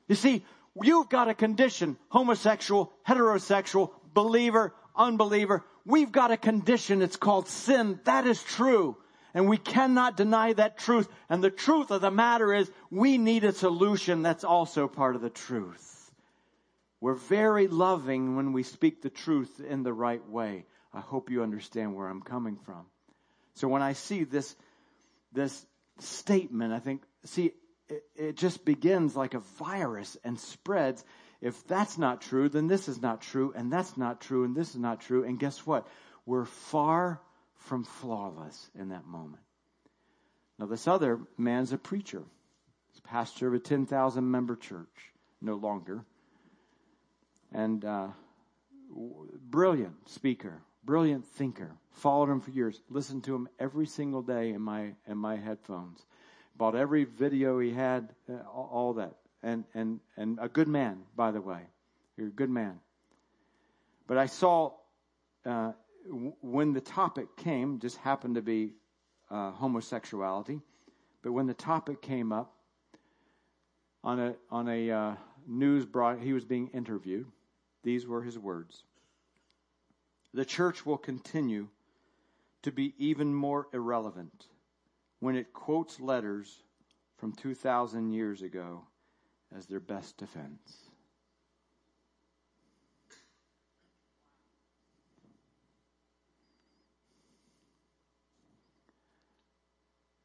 You 0.07 0.15
see, 0.15 0.45
You've 0.83 1.09
got 1.09 1.29
a 1.29 1.35
condition, 1.35 1.97
homosexual, 2.09 2.93
heterosexual, 3.07 3.91
believer, 4.13 4.75
unbeliever. 4.95 5.65
We've 5.85 6.13
got 6.13 6.31
a 6.31 6.37
condition. 6.37 7.03
It's 7.03 7.17
called 7.17 7.49
sin. 7.49 8.01
That 8.05 8.27
is 8.27 8.43
true. 8.43 8.97
And 9.35 9.49
we 9.49 9.59
cannot 9.59 10.17
deny 10.17 10.53
that 10.55 10.79
truth. 10.79 11.09
And 11.29 11.43
the 11.43 11.51
truth 11.51 11.91
of 11.91 12.01
the 12.01 12.11
matter 12.11 12.53
is 12.55 12.71
we 12.91 13.19
need 13.19 13.45
a 13.45 13.53
solution 13.53 14.23
that's 14.23 14.45
also 14.45 14.89
part 14.89 15.15
of 15.15 15.23
the 15.23 15.31
truth. 15.31 16.11
We're 17.01 17.15
very 17.15 17.69
loving 17.69 18.37
when 18.37 18.53
we 18.53 18.63
speak 18.63 19.03
the 19.03 19.11
truth 19.11 19.61
in 19.61 19.83
the 19.83 19.93
right 19.93 20.27
way. 20.29 20.65
I 20.93 21.01
hope 21.01 21.31
you 21.31 21.43
understand 21.43 21.95
where 21.95 22.09
I'm 22.09 22.23
coming 22.23 22.57
from. 22.65 22.87
So 23.55 23.69
when 23.69 23.83
I 23.83 23.93
see 23.93 24.25
this, 24.25 24.57
this 25.33 25.67
statement, 25.99 26.73
I 26.73 26.79
think, 26.79 27.03
see, 27.25 27.53
it, 27.89 28.05
it 28.15 28.37
just 28.37 28.65
begins 28.65 29.17
like 29.17 29.35
a 29.35 29.41
virus 29.59 30.17
and 30.25 30.39
spreads. 30.39 31.05
If 31.41 31.67
that's 31.67 31.99
not 31.99 32.23
true, 32.23 32.49
then 32.49 32.67
this 32.67 32.89
is 32.89 33.01
not 33.01 33.21
true, 33.21 33.53
and 33.55 33.73
that's 33.73 33.97
not 33.97 34.21
true, 34.21 34.45
and 34.45 34.57
this 34.57 34.71
is 34.71 34.81
not 34.81 35.01
true. 35.01 35.25
And 35.25 35.39
guess 35.39 35.67
what? 35.67 35.87
We're 36.25 36.47
far 36.47 37.21
from 37.55 37.85
flawless 37.85 38.71
in 38.75 38.89
that 38.89 39.07
moment. 39.07 39.43
Now, 40.59 40.67
this 40.67 40.89
other 40.89 41.21
man's 41.37 41.73
a 41.73 41.79
preacher. 41.79 42.23
He's 42.91 43.01
pastor 43.01 43.49
of 43.49 43.55
a 43.55 43.59
10,000 43.59 44.29
member 44.29 44.57
church, 44.57 45.13
no 45.41 45.55
longer. 45.57 46.05
And 47.53 47.85
uh, 47.85 48.09
brilliant 49.51 50.09
speaker, 50.09 50.63
brilliant 50.85 51.27
thinker. 51.27 51.77
Followed 51.93 52.31
him 52.31 52.41
for 52.41 52.51
years. 52.51 52.81
Listened 52.89 53.25
to 53.25 53.35
him 53.35 53.49
every 53.59 53.87
single 53.87 54.23
day 54.23 54.51
in 54.51 54.61
my 54.61 54.93
in 55.07 55.17
my 55.17 55.37
headphones 55.37 56.05
bought 56.57 56.75
every 56.75 57.05
video 57.05 57.59
he 57.59 57.73
had, 57.73 58.15
uh, 58.31 58.49
all 58.49 58.95
that. 58.95 59.15
And, 59.43 59.65
and, 59.75 60.01
and 60.17 60.39
a 60.41 60.49
good 60.49 60.69
man, 60.69 61.03
by 61.15 61.31
the 61.31 61.41
way. 61.41 61.61
You're 62.17 62.29
a 62.29 62.31
good 62.31 62.51
man. 62.51 62.81
But 64.07 64.19
I 64.19 64.27
saw 64.27 64.73
uh, 65.45 65.73
when 66.43 66.73
the 66.73 66.81
topic 66.81 67.37
came, 67.37 67.79
just 67.79 67.97
happened 67.99 68.37
to 68.37 68.43
be 68.43 68.73
uh, 69.31 69.51
homosexuality, 69.53 70.61
but 71.23 71.33
when 71.33 71.47
the 71.47 71.55
topic 71.55 72.01
came 72.03 72.33
up 72.33 72.53
on 74.05 74.21
a 74.21 74.35
on 74.51 74.69
a 74.69 74.91
uh, 74.91 75.15
news 75.47 75.85
broad, 75.85 76.21
he 76.21 76.33
was 76.33 76.45
being 76.45 76.69
interviewed. 76.69 77.27
These 77.83 78.07
were 78.07 78.23
his 78.23 78.39
words: 78.39 78.85
"The 80.33 80.45
church 80.45 80.87
will 80.87 80.99
continue 80.99 81.69
to 82.63 82.71
be 82.71 82.95
even 82.99 83.35
more 83.35 83.69
irrelevant 83.73 84.47
when 85.21 85.37
it 85.37 85.53
quotes 85.53 86.01
letters 86.01 86.63
from 87.17 87.33
2,000 87.33 88.11
years 88.11 88.43
ago 88.43 88.83
as 89.57 89.67
their 89.67 89.81
best 89.81 90.17
defense. 90.19 90.87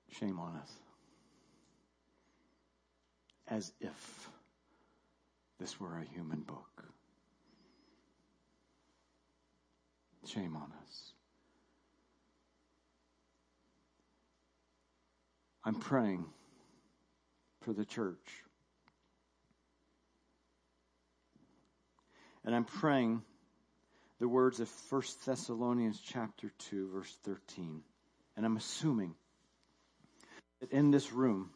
Shame 0.09 0.39
on 0.39 0.55
us. 0.57 0.71
As 3.47 3.73
if 3.81 4.29
this 5.59 5.79
were 5.79 5.97
a 5.97 6.05
human 6.13 6.41
book. 6.41 6.83
Shame 10.25 10.55
on 10.55 10.71
us. 10.83 11.13
I'm 15.63 15.75
praying 15.75 16.25
for 17.61 17.73
the 17.73 17.85
church. 17.85 18.17
And 22.43 22.55
I'm 22.55 22.65
praying 22.65 23.21
the 24.19 24.27
words 24.27 24.59
of 24.59 24.69
1 24.89 25.01
Thessalonians 25.25 25.99
chapter 26.03 26.51
2 26.69 26.89
verse 26.91 27.17
13. 27.23 27.81
And 28.35 28.45
I'm 28.45 28.57
assuming 28.57 29.13
that 30.59 30.71
in 30.71 30.91
this 30.91 31.11
room 31.11 31.51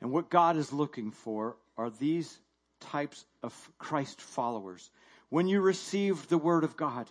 and 0.00 0.10
what 0.10 0.30
God 0.30 0.56
is 0.56 0.72
looking 0.72 1.12
for 1.12 1.56
are 1.76 1.90
these 1.90 2.36
types 2.80 3.24
of 3.42 3.54
Christ 3.78 4.20
followers. 4.20 4.90
When 5.28 5.46
you 5.46 5.60
received 5.60 6.28
the 6.28 6.38
word 6.38 6.64
of 6.64 6.76
God, 6.76 7.08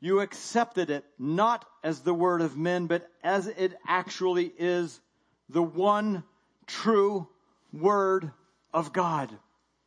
you 0.00 0.20
accepted 0.20 0.90
it 0.90 1.04
not 1.18 1.64
as 1.82 2.00
the 2.00 2.14
word 2.14 2.40
of 2.42 2.56
men, 2.56 2.86
but 2.86 3.08
as 3.22 3.46
it 3.46 3.76
actually 3.86 4.52
is 4.58 5.00
the 5.48 5.62
one 5.62 6.24
true 6.66 7.28
word 7.72 8.30
of 8.72 8.92
God. 8.92 9.30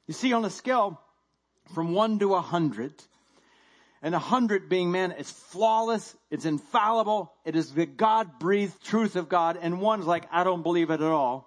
You 0.07 0.13
see, 0.13 0.33
on 0.33 0.45
a 0.45 0.49
scale 0.49 0.99
from 1.73 1.93
one 1.93 2.19
to 2.19 2.35
a 2.35 2.41
hundred, 2.41 2.93
and 4.01 4.15
a 4.15 4.19
hundred 4.19 4.69
being 4.69 4.91
man, 4.91 5.13
it's 5.17 5.31
flawless, 5.31 6.15
it's 6.31 6.45
infallible, 6.45 7.33
it 7.45 7.55
is 7.55 7.73
the 7.73 7.85
God 7.85 8.39
breathed 8.39 8.83
truth 8.83 9.15
of 9.15 9.29
God, 9.29 9.57
and 9.61 9.81
one's 9.81 10.05
like, 10.05 10.25
I 10.31 10.43
don't 10.43 10.63
believe 10.63 10.89
it 10.89 11.01
at 11.01 11.01
all. 11.01 11.45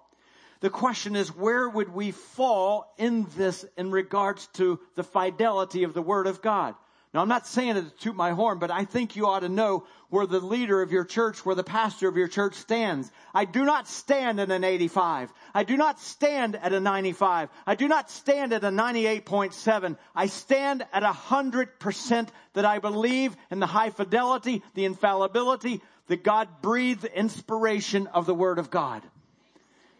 The 0.59 0.69
question 0.69 1.15
is, 1.17 1.35
where 1.35 1.67
would 1.67 1.93
we 1.93 2.11
fall 2.11 2.93
in 2.97 3.27
this 3.35 3.65
in 3.75 3.91
regards 3.91 4.47
to 4.53 4.79
the 4.95 5.03
fidelity 5.03 5.83
of 5.83 5.93
the 5.93 6.01
Word 6.01 6.25
of 6.25 6.41
God? 6.41 6.75
Now, 7.13 7.21
I'm 7.21 7.27
not 7.27 7.45
saying 7.45 7.77
it 7.77 7.83
to 7.83 7.91
toot 7.91 8.15
my 8.15 8.31
horn, 8.31 8.57
but 8.57 8.71
I 8.71 8.85
think 8.85 9.15
you 9.15 9.27
ought 9.27 9.41
to 9.41 9.49
know 9.49 9.85
where 10.09 10.25
the 10.25 10.39
leader 10.39 10.81
of 10.81 10.91
your 10.91 11.05
church, 11.05 11.45
where 11.45 11.53
the 11.53 11.63
pastor 11.63 12.07
of 12.07 12.17
your 12.17 12.27
church 12.27 12.55
stands. 12.55 13.11
I 13.35 13.45
do 13.45 13.65
not 13.65 13.87
stand 13.87 14.39
at 14.39 14.49
an 14.49 14.63
85. 14.63 15.31
I 15.53 15.63
do 15.63 15.77
not 15.77 15.99
stand 15.99 16.55
at 16.55 16.73
a 16.73 16.79
95. 16.79 17.49
I 17.67 17.75
do 17.75 17.87
not 17.87 18.09
stand 18.09 18.51
at 18.51 18.63
a 18.63 18.69
98.7. 18.69 19.95
I 20.15 20.25
stand 20.25 20.85
at 20.91 21.03
a 21.03 21.11
hundred 21.11 21.79
percent 21.79 22.31
that 22.53 22.65
I 22.65 22.79
believe 22.79 23.35
in 23.51 23.59
the 23.59 23.67
high 23.67 23.91
fidelity, 23.91 24.63
the 24.73 24.85
infallibility, 24.85 25.81
the 26.07 26.17
God 26.17 26.47
breathed 26.63 27.05
inspiration 27.05 28.07
of 28.07 28.25
the 28.25 28.35
Word 28.35 28.57
of 28.57 28.71
God. 28.71 29.03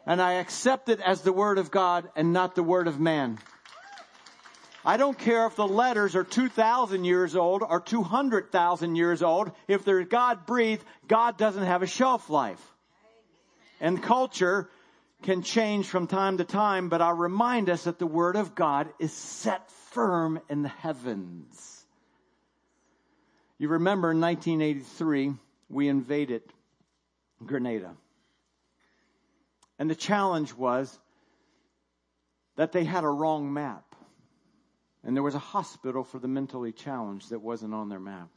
And 0.07 0.19
I 0.19 0.33
accept 0.33 0.89
it 0.89 0.99
as 0.99 1.21
the 1.21 1.31
Word 1.31 1.59
of 1.59 1.69
God 1.69 2.09
and 2.15 2.33
not 2.33 2.55
the 2.55 2.63
Word 2.63 2.87
of 2.87 2.99
man. 2.99 3.37
I 4.85 4.97
don't 4.97 5.17
care 5.17 5.47
if 5.47 5.55
the 5.55 5.67
letters 5.67 6.15
are 6.15 6.25
2,000 6.25 7.05
years 7.05 7.35
old 7.35 7.63
or 7.67 7.79
200,000 7.79 8.95
years 8.95 9.23
old. 9.23 9.51
If 9.67 9.85
they're 9.85 10.03
God 10.03 10.45
breathed, 10.45 10.83
God 11.07 11.37
doesn't 11.37 11.63
have 11.63 11.83
a 11.83 11.87
shelf 11.87 12.29
life. 12.29 12.61
And 13.79 14.03
culture 14.03 14.69
can 15.23 15.41
change 15.41 15.87
from 15.87 16.07
time 16.07 16.37
to 16.37 16.43
time, 16.43 16.89
but 16.89 17.01
I'll 17.01 17.13
remind 17.13 17.69
us 17.69 17.85
that 17.85 17.97
the 17.97 18.07
Word 18.07 18.35
of 18.35 18.55
God 18.55 18.89
is 18.99 19.13
set 19.13 19.71
firm 19.91 20.41
in 20.49 20.63
the 20.63 20.69
heavens. 20.69 21.85
You 23.57 23.69
remember 23.69 24.11
in 24.11 24.19
1983, 24.19 25.33
we 25.69 25.87
invaded 25.87 26.41
Grenada. 27.45 27.95
And 29.79 29.89
the 29.89 29.95
challenge 29.95 30.53
was 30.53 30.99
that 32.57 32.73
they 32.73 32.83
had 32.83 33.05
a 33.05 33.09
wrong 33.09 33.53
map. 33.53 33.92
And 35.03 35.15
there 35.15 35.23
was 35.23 35.35
a 35.35 35.39
hospital 35.39 36.03
for 36.03 36.19
the 36.19 36.27
mentally 36.27 36.71
challenged 36.71 37.29
that 37.31 37.41
wasn't 37.41 37.73
on 37.73 37.89
their 37.89 37.99
map. 37.99 38.29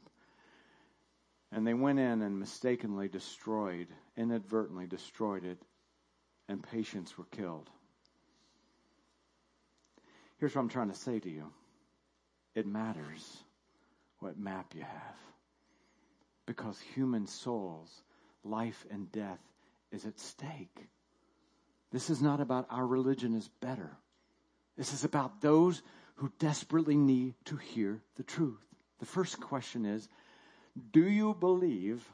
And 1.52 1.66
they 1.66 1.74
went 1.74 2.00
in 2.00 2.22
and 2.22 2.38
mistakenly 2.38 3.08
destroyed, 3.08 3.86
inadvertently 4.16 4.86
destroyed 4.86 5.44
it, 5.44 5.58
and 6.48 6.62
patients 6.62 7.16
were 7.16 7.26
killed. 7.26 7.70
Here's 10.38 10.54
what 10.54 10.62
I'm 10.62 10.68
trying 10.68 10.90
to 10.90 10.98
say 10.98 11.18
to 11.20 11.30
you 11.30 11.46
it 12.54 12.66
matters 12.66 13.44
what 14.18 14.38
map 14.38 14.74
you 14.74 14.82
have. 14.82 15.16
Because 16.46 16.78
human 16.94 17.26
souls, 17.26 17.90
life 18.44 18.86
and 18.90 19.10
death 19.12 19.40
is 19.92 20.04
at 20.04 20.18
stake. 20.18 20.88
This 21.92 22.10
is 22.10 22.22
not 22.22 22.40
about 22.40 22.66
our 22.70 22.86
religion 22.86 23.34
is 23.34 23.48
better. 23.60 23.96
This 24.76 24.92
is 24.92 25.04
about 25.04 25.40
those 25.40 25.82
who 26.16 26.32
desperately 26.38 26.96
need 26.96 27.34
to 27.46 27.56
hear 27.56 28.00
the 28.16 28.22
truth. 28.22 28.64
The 28.98 29.06
first 29.06 29.40
question 29.40 29.84
is 29.84 30.08
Do 30.90 31.08
you 31.08 31.34
believe 31.34 32.04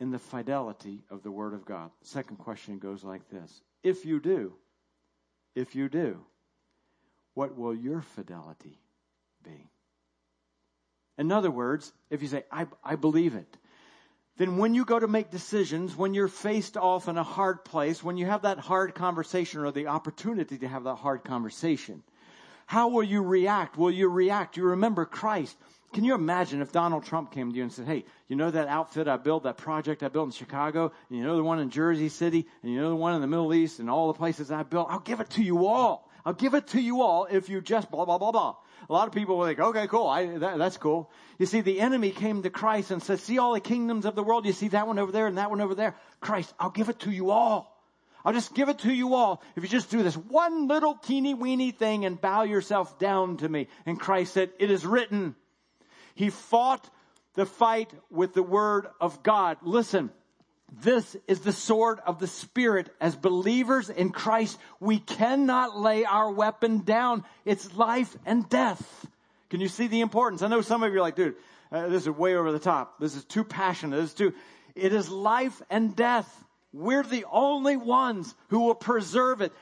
in 0.00 0.10
the 0.10 0.18
fidelity 0.18 1.02
of 1.10 1.22
the 1.22 1.30
Word 1.30 1.54
of 1.54 1.64
God? 1.64 1.90
The 2.02 2.08
second 2.08 2.36
question 2.36 2.78
goes 2.78 3.04
like 3.04 3.28
this 3.30 3.62
If 3.82 4.04
you 4.04 4.20
do, 4.20 4.54
if 5.54 5.74
you 5.74 5.88
do, 5.88 6.20
what 7.34 7.56
will 7.56 7.74
your 7.74 8.02
fidelity 8.02 8.80
be? 9.42 9.70
In 11.16 11.30
other 11.30 11.50
words, 11.50 11.92
if 12.10 12.22
you 12.22 12.28
say, 12.28 12.44
I, 12.50 12.66
I 12.82 12.96
believe 12.96 13.34
it, 13.34 13.56
then 14.36 14.56
when 14.56 14.74
you 14.74 14.84
go 14.84 14.98
to 14.98 15.06
make 15.06 15.30
decisions, 15.30 15.94
when 15.94 16.12
you're 16.12 16.26
faced 16.26 16.76
off 16.76 17.06
in 17.06 17.16
a 17.16 17.22
hard 17.22 17.64
place, 17.64 18.02
when 18.02 18.16
you 18.16 18.26
have 18.26 18.42
that 18.42 18.58
hard 18.58 18.94
conversation 18.96 19.60
or 19.60 19.70
the 19.70 19.86
opportunity 19.86 20.58
to 20.58 20.66
have 20.66 20.84
that 20.84 20.96
hard 20.96 21.22
conversation, 21.22 22.02
how 22.66 22.88
will 22.88 23.02
you 23.02 23.22
react? 23.22 23.76
Will 23.76 23.90
you 23.90 24.08
react? 24.08 24.56
You 24.56 24.64
remember 24.64 25.04
Christ. 25.04 25.56
Can 25.92 26.02
you 26.02 26.14
imagine 26.14 26.60
if 26.60 26.72
Donald 26.72 27.04
Trump 27.04 27.30
came 27.30 27.50
to 27.50 27.56
you 27.56 27.62
and 27.62 27.72
said, 27.72 27.86
Hey, 27.86 28.04
you 28.26 28.34
know 28.34 28.50
that 28.50 28.66
outfit 28.66 29.06
I 29.06 29.16
built, 29.16 29.44
that 29.44 29.58
project 29.58 30.02
I 30.02 30.08
built 30.08 30.26
in 30.26 30.32
Chicago, 30.32 30.92
and 31.08 31.18
you 31.18 31.24
know 31.24 31.36
the 31.36 31.44
one 31.44 31.60
in 31.60 31.70
Jersey 31.70 32.08
City, 32.08 32.46
and 32.62 32.72
you 32.72 32.80
know 32.80 32.88
the 32.88 32.96
one 32.96 33.14
in 33.14 33.20
the 33.20 33.28
Middle 33.28 33.54
East, 33.54 33.78
and 33.78 33.88
all 33.88 34.08
the 34.08 34.18
places 34.18 34.50
I 34.50 34.64
built? 34.64 34.88
I'll 34.90 34.98
give 34.98 35.20
it 35.20 35.30
to 35.30 35.42
you 35.42 35.66
all. 35.66 36.10
I'll 36.24 36.32
give 36.32 36.54
it 36.54 36.68
to 36.68 36.80
you 36.80 37.02
all 37.02 37.26
if 37.30 37.48
you 37.48 37.60
just 37.60 37.90
blah, 37.90 38.06
blah, 38.06 38.18
blah, 38.18 38.32
blah. 38.32 38.56
A 38.88 38.92
lot 38.92 39.08
of 39.08 39.14
people 39.14 39.36
were 39.36 39.44
like, 39.44 39.60
okay, 39.60 39.86
cool. 39.86 40.06
I, 40.06 40.38
that, 40.38 40.58
that's 40.58 40.78
cool. 40.78 41.10
You 41.38 41.46
see, 41.46 41.60
the 41.60 41.80
enemy 41.80 42.10
came 42.10 42.42
to 42.42 42.50
Christ 42.50 42.90
and 42.90 43.02
said, 43.02 43.20
see 43.20 43.38
all 43.38 43.52
the 43.52 43.60
kingdoms 43.60 44.04
of 44.04 44.14
the 44.14 44.22
world. 44.22 44.46
You 44.46 44.52
see 44.52 44.68
that 44.68 44.86
one 44.86 44.98
over 44.98 45.12
there 45.12 45.26
and 45.26 45.38
that 45.38 45.50
one 45.50 45.60
over 45.60 45.74
there. 45.74 45.94
Christ, 46.20 46.52
I'll 46.58 46.70
give 46.70 46.88
it 46.88 47.00
to 47.00 47.10
you 47.10 47.30
all. 47.30 47.73
I'll 48.24 48.32
just 48.32 48.54
give 48.54 48.68
it 48.68 48.78
to 48.80 48.92
you 48.92 49.14
all 49.14 49.42
if 49.54 49.62
you 49.62 49.68
just 49.68 49.90
do 49.90 50.02
this 50.02 50.16
one 50.16 50.66
little 50.66 50.94
teeny 50.94 51.34
weeny 51.34 51.72
thing 51.72 52.04
and 52.04 52.20
bow 52.20 52.42
yourself 52.42 52.98
down 52.98 53.36
to 53.38 53.48
me. 53.48 53.68
And 53.84 54.00
Christ 54.00 54.32
said, 54.32 54.50
it 54.58 54.70
is 54.70 54.86
written. 54.86 55.34
He 56.14 56.30
fought 56.30 56.88
the 57.34 57.44
fight 57.44 57.90
with 58.10 58.32
the 58.32 58.42
word 58.42 58.86
of 59.00 59.22
God. 59.22 59.58
Listen, 59.62 60.10
this 60.82 61.16
is 61.28 61.40
the 61.40 61.52
sword 61.52 62.00
of 62.06 62.18
the 62.18 62.26
Spirit. 62.26 62.88
As 63.00 63.14
believers 63.14 63.90
in 63.90 64.10
Christ, 64.10 64.58
we 64.80 64.98
cannot 64.98 65.78
lay 65.78 66.04
our 66.04 66.30
weapon 66.30 66.78
down. 66.78 67.24
It's 67.44 67.74
life 67.76 68.16
and 68.24 68.48
death. 68.48 69.06
Can 69.50 69.60
you 69.60 69.68
see 69.68 69.86
the 69.86 70.00
importance? 70.00 70.42
I 70.42 70.48
know 70.48 70.62
some 70.62 70.82
of 70.82 70.92
you 70.92 70.98
are 70.98 71.02
like, 71.02 71.16
dude, 71.16 71.36
uh, 71.70 71.88
this 71.88 72.02
is 72.02 72.10
way 72.10 72.34
over 72.34 72.50
the 72.52 72.58
top. 72.58 72.98
This 73.00 73.14
is 73.14 73.24
too 73.24 73.44
passionate. 73.44 73.96
This 73.96 74.10
is 74.10 74.14
too, 74.14 74.34
it 74.74 74.92
is 74.92 75.08
life 75.10 75.60
and 75.70 75.94
death. 75.94 76.44
We're 76.74 77.04
the 77.04 77.24
only 77.30 77.76
ones 77.76 78.34
who 78.48 78.60
will 78.60 78.74
preserve 78.74 79.40
it. 79.40 79.52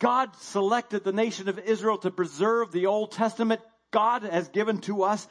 God 0.00 0.34
selected 0.36 1.04
the 1.04 1.12
nation 1.12 1.48
of 1.48 1.60
Israel 1.60 1.98
to 1.98 2.10
preserve 2.10 2.72
the 2.72 2.86
Old 2.86 3.12
Testament. 3.12 3.60
God 3.92 4.24
has 4.24 4.48
given 4.48 4.78
to 4.82 5.04
us 5.04 5.26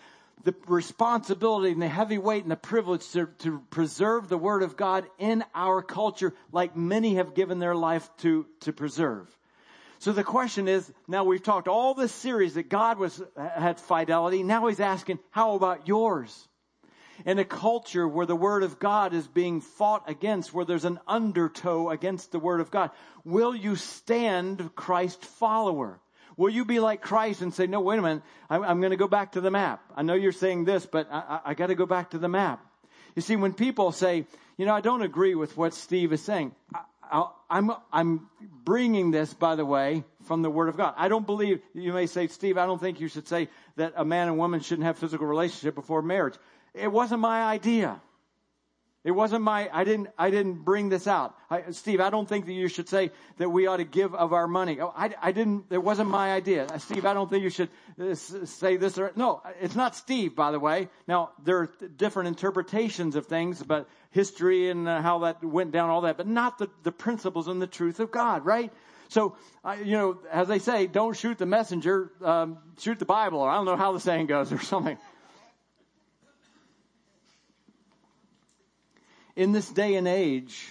the 0.45 0.55
responsibility 0.67 1.73
and 1.73 1.81
the 1.81 1.89
heavy 1.89 2.17
weight 2.17 2.43
and 2.43 2.51
the 2.51 2.55
privilege 2.55 3.11
to, 3.11 3.27
to 3.39 3.59
preserve 3.69 4.29
the 4.29 4.37
Word 4.37 4.63
of 4.63 4.77
God 4.77 5.07
in 5.19 5.43
our 5.53 5.81
culture 5.81 6.33
like 6.53 6.77
many 6.77 7.15
have 7.15 7.35
given 7.35 7.59
their 7.59 7.75
life 7.75 8.09
to, 8.19 8.45
to 8.61 8.71
preserve. 8.71 9.27
So 9.99 10.13
the 10.13 10.23
question 10.23 10.69
is, 10.69 10.89
now 11.05 11.25
we've 11.25 11.43
talked 11.43 11.67
all 11.67 11.95
this 11.95 12.13
series 12.13 12.53
that 12.53 12.69
God 12.69 12.97
was, 12.97 13.21
had 13.37 13.81
fidelity. 13.81 14.41
Now 14.41 14.67
he's 14.67 14.79
asking, 14.79 15.19
how 15.31 15.55
about 15.55 15.85
yours? 15.85 16.47
In 17.23 17.39
a 17.39 17.45
culture 17.45 18.07
where 18.07 18.25
the 18.25 18.35
Word 18.35 18.63
of 18.63 18.79
God 18.79 19.13
is 19.13 19.27
being 19.27 19.61
fought 19.61 20.09
against, 20.09 20.53
where 20.53 20.65
there's 20.65 20.85
an 20.85 20.99
undertow 21.07 21.89
against 21.89 22.31
the 22.31 22.39
Word 22.39 22.59
of 22.59 22.71
God, 22.71 22.91
will 23.23 23.55
you 23.55 23.75
stand 23.75 24.75
Christ 24.75 25.23
follower? 25.23 25.99
Will 26.37 26.49
you 26.49 26.65
be 26.65 26.79
like 26.79 27.01
Christ 27.01 27.41
and 27.41 27.53
say, 27.53 27.67
no, 27.67 27.79
wait 27.79 27.99
a 27.99 28.01
minute, 28.01 28.23
I'm, 28.49 28.63
I'm 28.63 28.79
going 28.81 28.91
to 28.91 28.97
go 28.97 29.07
back 29.07 29.33
to 29.33 29.41
the 29.41 29.51
map. 29.51 29.81
I 29.95 30.01
know 30.01 30.15
you're 30.15 30.33
saying 30.33 30.65
this, 30.65 30.85
but 30.85 31.07
I, 31.09 31.19
I, 31.19 31.51
I 31.51 31.53
got 31.53 31.67
to 31.67 31.75
go 31.75 31.85
back 31.85 32.11
to 32.11 32.17
the 32.17 32.27
map. 32.27 32.65
You 33.15 33.21
see, 33.21 33.37
when 33.37 33.53
people 33.53 33.93
say, 33.93 34.25
you 34.57 34.65
know, 34.65 34.73
I 34.73 34.81
don't 34.81 35.01
agree 35.01 35.35
with 35.35 35.55
what 35.55 35.73
Steve 35.73 36.11
is 36.11 36.21
saying, 36.21 36.53
I, 37.01 37.27
I'm, 37.49 37.71
I'm 37.93 38.27
bringing 38.41 39.11
this, 39.11 39.33
by 39.33 39.55
the 39.55 39.65
way, 39.65 40.03
from 40.25 40.41
the 40.41 40.49
Word 40.49 40.69
of 40.69 40.75
God. 40.75 40.93
I 40.97 41.07
don't 41.07 41.25
believe, 41.25 41.61
you 41.73 41.93
may 41.93 42.07
say, 42.07 42.27
Steve, 42.27 42.57
I 42.57 42.65
don't 42.65 42.81
think 42.81 42.99
you 42.99 43.07
should 43.07 43.27
say 43.27 43.47
that 43.77 43.93
a 43.95 44.03
man 44.03 44.27
and 44.27 44.37
woman 44.37 44.59
shouldn't 44.59 44.85
have 44.85 44.97
physical 44.97 45.27
relationship 45.27 45.75
before 45.75 46.01
marriage. 46.01 46.35
It 46.75 46.91
wasn't 46.91 47.21
my 47.21 47.43
idea. 47.43 48.01
It 49.05 49.11
wasn't 49.11 49.43
my, 49.43 49.69
I 49.71 49.83
didn't, 49.83 50.09
I 50.17 50.31
didn't 50.31 50.65
bring 50.65 50.89
this 50.89 51.05
out. 51.05 51.35
I, 51.47 51.69
Steve, 51.69 52.01
I 52.01 52.09
don't 52.09 52.27
think 52.27 52.47
that 52.47 52.53
you 52.53 52.67
should 52.67 52.89
say 52.89 53.11
that 53.37 53.47
we 53.47 53.67
ought 53.67 53.77
to 53.77 53.83
give 53.83 54.15
of 54.15 54.33
our 54.33 54.47
money. 54.47 54.81
Oh, 54.81 54.91
I, 54.97 55.13
I 55.21 55.31
didn't, 55.31 55.65
it 55.69 55.77
wasn't 55.77 56.09
my 56.09 56.33
idea. 56.33 56.65
Uh, 56.65 56.79
Steve, 56.79 57.05
I 57.05 57.13
don't 57.13 57.29
think 57.29 57.43
you 57.43 57.51
should 57.51 57.69
uh, 58.01 58.15
say 58.15 58.77
this 58.77 58.97
or, 58.97 59.11
no, 59.15 59.43
it's 59.61 59.75
not 59.75 59.95
Steve, 59.95 60.35
by 60.35 60.51
the 60.51 60.59
way. 60.59 60.89
Now, 61.07 61.29
there 61.43 61.59
are 61.59 61.69
different 61.95 62.29
interpretations 62.29 63.15
of 63.15 63.27
things, 63.27 63.61
but 63.61 63.87
history 64.09 64.71
and 64.71 64.89
uh, 64.89 65.03
how 65.03 65.19
that 65.19 65.43
went 65.43 65.71
down, 65.71 65.91
all 65.91 66.01
that, 66.01 66.17
but 66.17 66.25
not 66.25 66.57
the, 66.57 66.67
the 66.81 66.91
principles 66.91 67.47
and 67.47 67.61
the 67.61 67.67
truth 67.67 67.99
of 67.99 68.09
God, 68.09 68.43
right? 68.43 68.73
So, 69.09 69.35
you 69.83 69.91
know, 69.91 70.17
as 70.31 70.47
they 70.47 70.57
say, 70.57 70.87
don't 70.87 71.15
shoot 71.15 71.37
the 71.37 71.45
messenger, 71.45 72.11
um, 72.23 72.57
shoot 72.79 72.97
the 72.97 73.05
Bible, 73.05 73.39
or 73.39 73.49
I 73.51 73.55
don't 73.57 73.65
know 73.65 73.77
how 73.77 73.91
the 73.91 73.99
saying 73.99 74.25
goes 74.25 74.51
or 74.51 74.59
something. 74.59 74.97
In 79.35 79.51
this 79.51 79.69
day 79.69 79.95
and 79.95 80.07
age, 80.07 80.65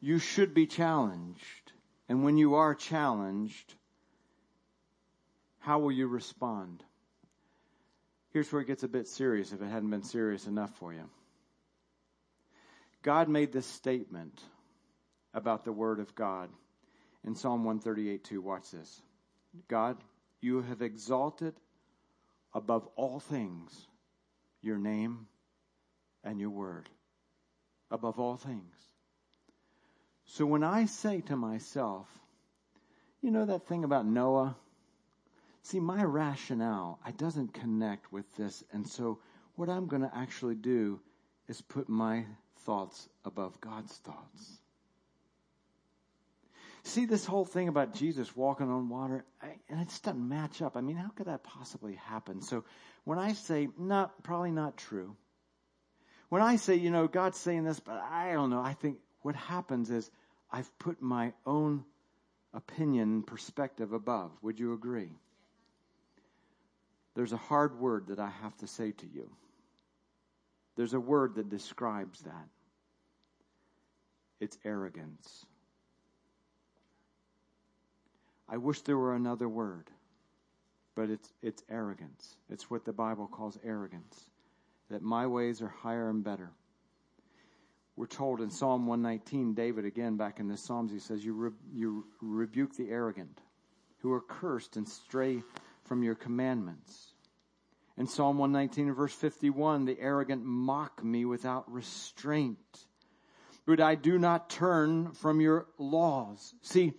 you 0.00 0.18
should 0.18 0.52
be 0.52 0.66
challenged. 0.66 1.72
And 2.08 2.24
when 2.24 2.36
you 2.36 2.56
are 2.56 2.74
challenged, 2.74 3.74
how 5.60 5.78
will 5.78 5.92
you 5.92 6.06
respond? 6.06 6.82
Here's 8.32 8.52
where 8.52 8.60
it 8.60 8.66
gets 8.66 8.82
a 8.82 8.88
bit 8.88 9.08
serious 9.08 9.52
if 9.52 9.62
it 9.62 9.66
hadn't 9.66 9.90
been 9.90 10.02
serious 10.02 10.46
enough 10.46 10.74
for 10.78 10.92
you. 10.92 11.08
God 13.02 13.28
made 13.28 13.52
this 13.52 13.66
statement 13.66 14.40
about 15.32 15.64
the 15.64 15.72
Word 15.72 15.98
of 15.98 16.14
God 16.14 16.50
in 17.24 17.34
Psalm 17.34 17.64
138 17.64 18.24
2. 18.24 18.40
Watch 18.40 18.70
this. 18.70 19.02
God, 19.68 19.96
you 20.40 20.62
have 20.62 20.82
exalted 20.82 21.54
above 22.52 22.86
all 22.96 23.20
things 23.20 23.86
your 24.60 24.78
name 24.78 25.26
and 26.22 26.38
your 26.38 26.50
word 26.50 26.88
above 27.92 28.18
all 28.18 28.36
things. 28.36 28.74
So 30.24 30.46
when 30.46 30.64
I 30.64 30.86
say 30.86 31.20
to 31.22 31.36
myself, 31.36 32.08
you 33.20 33.30
know 33.30 33.44
that 33.44 33.66
thing 33.66 33.84
about 33.84 34.06
Noah? 34.06 34.56
See, 35.62 35.78
my 35.78 36.02
rationale, 36.02 36.98
I 37.04 37.12
doesn't 37.12 37.54
connect 37.54 38.12
with 38.12 38.24
this. 38.36 38.64
And 38.72 38.86
so 38.88 39.18
what 39.54 39.68
I'm 39.68 39.86
going 39.86 40.02
to 40.02 40.10
actually 40.12 40.56
do 40.56 40.98
is 41.48 41.60
put 41.60 41.88
my 41.88 42.24
thoughts 42.64 43.08
above 43.24 43.60
God's 43.60 43.92
thoughts. 43.98 44.58
See 46.84 47.04
this 47.04 47.24
whole 47.24 47.44
thing 47.44 47.68
about 47.68 47.94
Jesus 47.94 48.34
walking 48.34 48.68
on 48.68 48.88
water, 48.88 49.24
I, 49.40 49.54
and 49.68 49.80
it 49.80 49.88
just 49.88 50.02
doesn't 50.02 50.28
match 50.28 50.62
up. 50.62 50.76
I 50.76 50.80
mean, 50.80 50.96
how 50.96 51.10
could 51.10 51.26
that 51.26 51.44
possibly 51.44 51.94
happen? 51.94 52.42
So 52.42 52.64
when 53.04 53.20
I 53.20 53.34
say, 53.34 53.68
not, 53.78 54.24
probably 54.24 54.50
not 54.50 54.76
true, 54.76 55.14
when 56.32 56.40
I 56.40 56.56
say, 56.56 56.76
you 56.76 56.90
know, 56.90 57.08
God's 57.08 57.36
saying 57.36 57.64
this, 57.64 57.78
but 57.78 58.02
I 58.10 58.32
don't 58.32 58.48
know, 58.48 58.62
I 58.62 58.72
think 58.72 58.96
what 59.20 59.36
happens 59.36 59.90
is 59.90 60.10
I've 60.50 60.78
put 60.78 61.02
my 61.02 61.34
own 61.44 61.84
opinion 62.54 63.22
perspective 63.22 63.92
above. 63.92 64.30
Would 64.40 64.58
you 64.58 64.72
agree? 64.72 65.10
There's 67.14 67.34
a 67.34 67.36
hard 67.36 67.78
word 67.78 68.06
that 68.06 68.18
I 68.18 68.30
have 68.40 68.56
to 68.60 68.66
say 68.66 68.92
to 68.92 69.06
you. 69.06 69.28
There's 70.74 70.94
a 70.94 71.00
word 71.00 71.34
that 71.34 71.50
describes 71.50 72.22
that. 72.22 72.48
It's 74.40 74.56
arrogance. 74.64 75.44
I 78.48 78.56
wish 78.56 78.80
there 78.80 78.96
were 78.96 79.14
another 79.14 79.50
word, 79.50 79.90
but 80.96 81.10
it's, 81.10 81.30
it's 81.42 81.62
arrogance. 81.68 82.36
It's 82.48 82.70
what 82.70 82.86
the 82.86 82.94
Bible 82.94 83.26
calls 83.26 83.58
arrogance 83.62 84.31
that 84.90 85.02
my 85.02 85.26
ways 85.26 85.62
are 85.62 85.68
higher 85.68 86.10
and 86.10 86.22
better. 86.22 86.50
We're 87.96 88.06
told 88.06 88.40
in 88.40 88.50
Psalm 88.50 88.86
119, 88.86 89.54
David 89.54 89.84
again 89.84 90.16
back 90.16 90.40
in 90.40 90.48
the 90.48 90.56
Psalms, 90.56 90.92
he 90.92 90.98
says, 90.98 91.24
You, 91.24 91.34
re- 91.34 91.50
you 91.72 92.06
rebuke 92.20 92.74
the 92.76 92.90
arrogant 92.90 93.40
who 93.98 94.12
are 94.12 94.20
cursed 94.20 94.76
and 94.76 94.88
stray 94.88 95.42
from 95.84 96.02
your 96.02 96.14
commandments. 96.14 97.14
In 97.98 98.06
Psalm 98.06 98.38
119 98.38 98.94
verse 98.94 99.12
51, 99.12 99.84
the 99.84 100.00
arrogant 100.00 100.44
mock 100.44 101.04
me 101.04 101.24
without 101.24 101.70
restraint. 101.70 102.86
But 103.66 103.80
I 103.80 103.94
do 103.94 104.18
not 104.18 104.50
turn 104.50 105.12
from 105.12 105.40
your 105.40 105.66
laws. 105.78 106.54
See, 106.62 106.94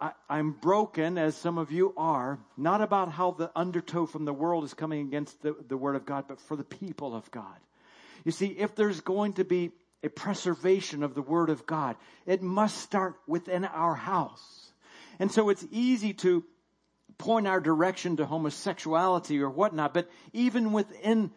I, 0.00 0.12
am 0.30 0.52
broken, 0.52 1.18
as 1.18 1.36
some 1.36 1.58
of 1.58 1.70
you 1.70 1.92
are, 1.96 2.38
not 2.56 2.80
about 2.80 3.10
how 3.10 3.32
the 3.32 3.50
undertow 3.56 4.06
from 4.06 4.24
the 4.24 4.32
world 4.32 4.64
is 4.64 4.74
coming 4.74 5.06
against 5.06 5.42
the, 5.42 5.54
the 5.68 5.76
Word 5.76 5.96
of 5.96 6.06
God, 6.06 6.24
but 6.28 6.40
for 6.40 6.56
the 6.56 6.64
people 6.64 7.14
of 7.14 7.30
God. 7.30 7.56
You 8.24 8.32
see, 8.32 8.46
if 8.46 8.74
there's 8.74 9.00
going 9.00 9.34
to 9.34 9.44
be 9.44 9.72
a 10.02 10.08
preservation 10.08 11.02
of 11.02 11.14
the 11.14 11.22
Word 11.22 11.50
of 11.50 11.66
God, 11.66 11.96
it 12.26 12.42
must 12.42 12.78
start 12.78 13.16
within 13.26 13.64
our 13.64 13.94
house. 13.94 14.72
And 15.18 15.30
so 15.30 15.48
it's 15.48 15.66
easy 15.70 16.12
to 16.14 16.44
point 17.18 17.46
our 17.46 17.60
direction 17.60 18.16
to 18.16 18.26
homosexuality 18.26 19.40
or 19.40 19.48
whatnot, 19.48 19.94
but 19.94 20.08
even 20.32 20.72
within 20.72 21.30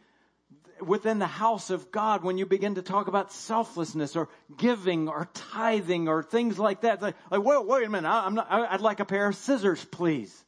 within 0.81 1.19
the 1.19 1.27
house 1.27 1.69
of 1.69 1.91
God 1.91 2.23
when 2.23 2.37
you 2.37 2.45
begin 2.45 2.75
to 2.75 2.81
talk 2.81 3.07
about 3.07 3.31
selflessness 3.31 4.15
or 4.15 4.29
giving 4.57 5.07
or 5.07 5.29
tithing 5.33 6.07
or 6.07 6.23
things 6.23 6.57
like 6.59 6.81
that. 6.81 7.01
Like, 7.01 7.15
like 7.29 7.43
wait, 7.43 7.65
wait 7.65 7.85
a 7.85 7.89
minute, 7.89 8.07
I, 8.07 8.25
am 8.25 8.35
not, 8.35 8.47
I, 8.49 8.71
would 8.71 8.81
like 8.81 8.99
a 8.99 9.05
pair 9.05 9.27
of 9.27 9.35
scissors, 9.35 9.83
please. 9.85 10.43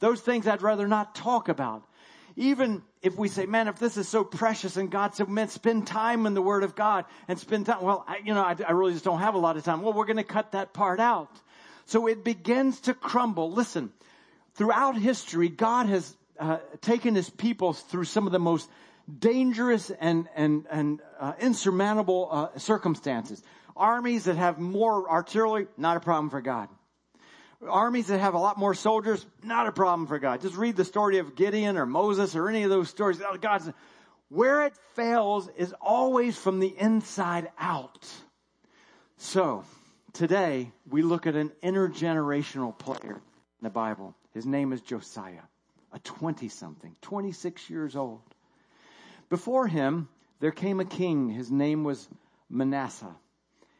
Those 0.00 0.20
things 0.20 0.46
I'd 0.46 0.62
rather 0.62 0.88
not 0.88 1.14
talk 1.14 1.48
about. 1.48 1.84
Even 2.36 2.82
if 3.02 3.16
we 3.16 3.28
say, 3.28 3.46
man, 3.46 3.68
if 3.68 3.78
this 3.78 3.96
is 3.96 4.08
so 4.08 4.24
precious 4.24 4.76
and 4.76 4.90
God 4.90 5.14
said, 5.14 5.28
man, 5.28 5.48
spend 5.48 5.86
time 5.86 6.26
in 6.26 6.34
the 6.34 6.42
Word 6.42 6.62
of 6.62 6.74
God 6.74 7.04
and 7.28 7.38
spend 7.38 7.66
time. 7.66 7.82
Well, 7.82 8.04
I, 8.06 8.18
you 8.24 8.32
know, 8.32 8.42
I, 8.42 8.56
I 8.66 8.72
really 8.72 8.92
just 8.92 9.04
don't 9.04 9.18
have 9.18 9.34
a 9.34 9.38
lot 9.38 9.56
of 9.56 9.64
time. 9.64 9.82
Well, 9.82 9.92
we're 9.92 10.06
going 10.06 10.16
to 10.16 10.24
cut 10.24 10.52
that 10.52 10.72
part 10.72 11.00
out. 11.00 11.30
So 11.86 12.06
it 12.06 12.24
begins 12.24 12.82
to 12.82 12.94
crumble. 12.94 13.52
Listen, 13.52 13.92
throughout 14.54 14.96
history, 14.96 15.48
God 15.48 15.86
has 15.86 16.16
uh, 16.38 16.58
taken 16.80 17.14
his 17.14 17.28
people 17.28 17.72
through 17.72 18.04
some 18.04 18.26
of 18.26 18.32
the 18.32 18.38
most 18.38 18.68
dangerous 19.18 19.90
and, 19.90 20.28
and, 20.34 20.66
and 20.70 21.00
uh, 21.18 21.32
insurmountable 21.40 22.28
uh, 22.30 22.58
circumstances. 22.58 23.42
Armies 23.76 24.24
that 24.24 24.36
have 24.36 24.58
more 24.58 25.10
artillery, 25.10 25.66
not 25.76 25.96
a 25.96 26.00
problem 26.00 26.30
for 26.30 26.40
God. 26.40 26.68
Armies 27.66 28.06
that 28.06 28.20
have 28.20 28.34
a 28.34 28.38
lot 28.38 28.58
more 28.58 28.74
soldiers, 28.74 29.24
not 29.42 29.66
a 29.66 29.72
problem 29.72 30.06
for 30.06 30.18
God. 30.18 30.40
Just 30.40 30.56
read 30.56 30.76
the 30.76 30.84
story 30.84 31.18
of 31.18 31.36
Gideon 31.36 31.76
or 31.76 31.86
Moses 31.86 32.34
or 32.34 32.48
any 32.48 32.62
of 32.62 32.70
those 32.70 32.88
stories. 32.88 33.20
Oh, 33.20 33.36
God's, 33.36 33.70
where 34.28 34.66
it 34.66 34.74
fails 34.94 35.48
is 35.56 35.74
always 35.80 36.38
from 36.38 36.60
the 36.60 36.74
inside 36.78 37.50
out. 37.58 38.08
So, 39.18 39.64
today 40.12 40.72
we 40.88 41.02
look 41.02 41.26
at 41.26 41.36
an 41.36 41.52
intergenerational 41.62 42.78
player 42.78 43.16
in 43.16 43.62
the 43.62 43.70
Bible. 43.70 44.14
His 44.32 44.46
name 44.46 44.72
is 44.72 44.80
Josiah, 44.80 45.42
a 45.92 45.98
20 45.98 46.48
something, 46.48 46.96
26 47.02 47.68
years 47.68 47.96
old. 47.96 48.22
Before 49.30 49.66
him, 49.66 50.08
there 50.40 50.50
came 50.50 50.80
a 50.80 50.84
king. 50.84 51.30
His 51.30 51.50
name 51.50 51.84
was 51.84 52.08
Manasseh. 52.50 53.16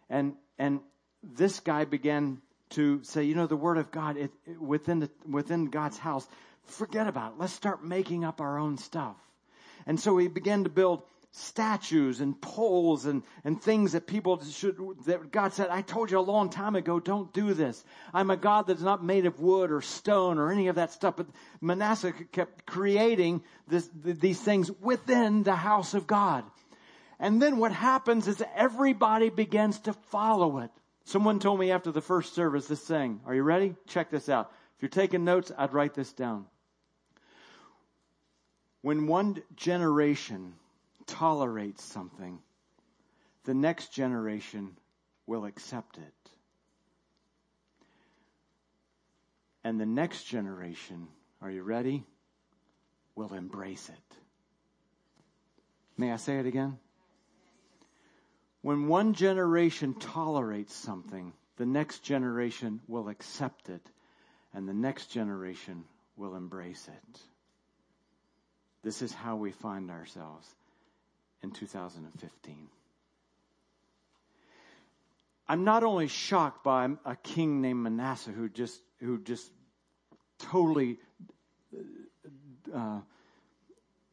And, 0.08 0.34
and 0.58 0.80
this 1.22 1.60
guy 1.60 1.84
began 1.84 2.40
to 2.70 3.02
say, 3.02 3.24
you 3.24 3.34
know, 3.34 3.46
the 3.46 3.56
word 3.56 3.76
of 3.76 3.90
God 3.90 4.16
it, 4.16 4.30
it, 4.46 4.60
within, 4.60 5.00
the, 5.00 5.10
within 5.28 5.66
God's 5.66 5.98
house, 5.98 6.26
forget 6.64 7.08
about 7.08 7.32
it. 7.32 7.38
Let's 7.38 7.52
start 7.52 7.84
making 7.84 8.24
up 8.24 8.40
our 8.40 8.58
own 8.58 8.78
stuff. 8.78 9.16
And 9.86 9.98
so 9.98 10.16
he 10.18 10.28
began 10.28 10.64
to 10.64 10.70
build 10.70 11.02
statues 11.32 12.20
and 12.20 12.40
poles 12.40 13.06
and, 13.06 13.22
and 13.44 13.62
things 13.62 13.92
that 13.92 14.06
people 14.06 14.42
should, 14.44 14.76
that 15.06 15.30
God 15.30 15.52
said, 15.52 15.68
I 15.68 15.82
told 15.82 16.10
you 16.10 16.18
a 16.18 16.20
long 16.20 16.50
time 16.50 16.74
ago, 16.74 16.98
don't 16.98 17.32
do 17.32 17.54
this. 17.54 17.84
I'm 18.12 18.30
a 18.30 18.36
God 18.36 18.66
that's 18.66 18.82
not 18.82 19.04
made 19.04 19.26
of 19.26 19.38
wood 19.38 19.70
or 19.70 19.80
stone 19.80 20.38
or 20.38 20.50
any 20.50 20.68
of 20.68 20.74
that 20.74 20.92
stuff. 20.92 21.16
But 21.16 21.28
Manasseh 21.60 22.12
kept 22.32 22.66
creating 22.66 23.42
this, 23.68 23.88
these 23.94 24.40
things 24.40 24.70
within 24.80 25.44
the 25.44 25.54
house 25.54 25.94
of 25.94 26.06
God. 26.06 26.44
And 27.20 27.40
then 27.40 27.58
what 27.58 27.72
happens 27.72 28.26
is 28.26 28.42
everybody 28.56 29.30
begins 29.30 29.78
to 29.80 29.92
follow 29.92 30.58
it. 30.58 30.70
Someone 31.04 31.38
told 31.38 31.60
me 31.60 31.70
after 31.70 31.92
the 31.92 32.00
first 32.00 32.34
service 32.34 32.66
this 32.66 32.82
saying, 32.82 33.20
are 33.24 33.34
you 33.34 33.42
ready? 33.42 33.76
Check 33.86 34.10
this 34.10 34.28
out. 34.28 34.50
If 34.76 34.82
you're 34.82 34.88
taking 34.88 35.24
notes, 35.24 35.52
I'd 35.56 35.72
write 35.72 35.94
this 35.94 36.12
down. 36.12 36.46
When 38.82 39.06
one 39.06 39.42
generation 39.54 40.54
tolerates 41.10 41.82
something, 41.82 42.38
the 43.44 43.54
next 43.54 43.92
generation 43.92 44.76
will 45.26 45.44
accept 45.44 45.98
it. 45.98 46.30
And 49.64 49.78
the 49.78 49.86
next 49.86 50.24
generation, 50.24 51.08
are 51.42 51.50
you 51.50 51.62
ready? 51.62 52.04
Will 53.16 53.34
embrace 53.34 53.88
it. 53.88 54.16
May 55.98 56.12
I 56.12 56.16
say 56.16 56.38
it 56.38 56.46
again? 56.46 56.78
When 58.62 58.86
one 58.86 59.12
generation 59.12 59.94
tolerates 59.94 60.74
something, 60.74 61.32
the 61.56 61.66
next 61.66 62.04
generation 62.04 62.80
will 62.86 63.08
accept 63.08 63.68
it, 63.68 63.82
and 64.54 64.68
the 64.68 64.74
next 64.74 65.08
generation 65.08 65.84
will 66.16 66.36
embrace 66.36 66.88
it. 66.88 67.20
This 68.82 69.02
is 69.02 69.12
how 69.12 69.36
we 69.36 69.50
find 69.50 69.90
ourselves 69.90 70.54
in 71.42 71.50
2015. 71.50 72.68
I'm 75.48 75.64
not 75.64 75.82
only 75.82 76.06
shocked 76.06 76.62
by 76.62 76.88
a 77.04 77.16
king 77.16 77.60
named 77.60 77.82
Manasseh 77.82 78.30
who 78.30 78.48
just 78.48 78.80
who 79.00 79.18
just 79.20 79.50
totally 80.38 80.98
uh, 82.72 83.00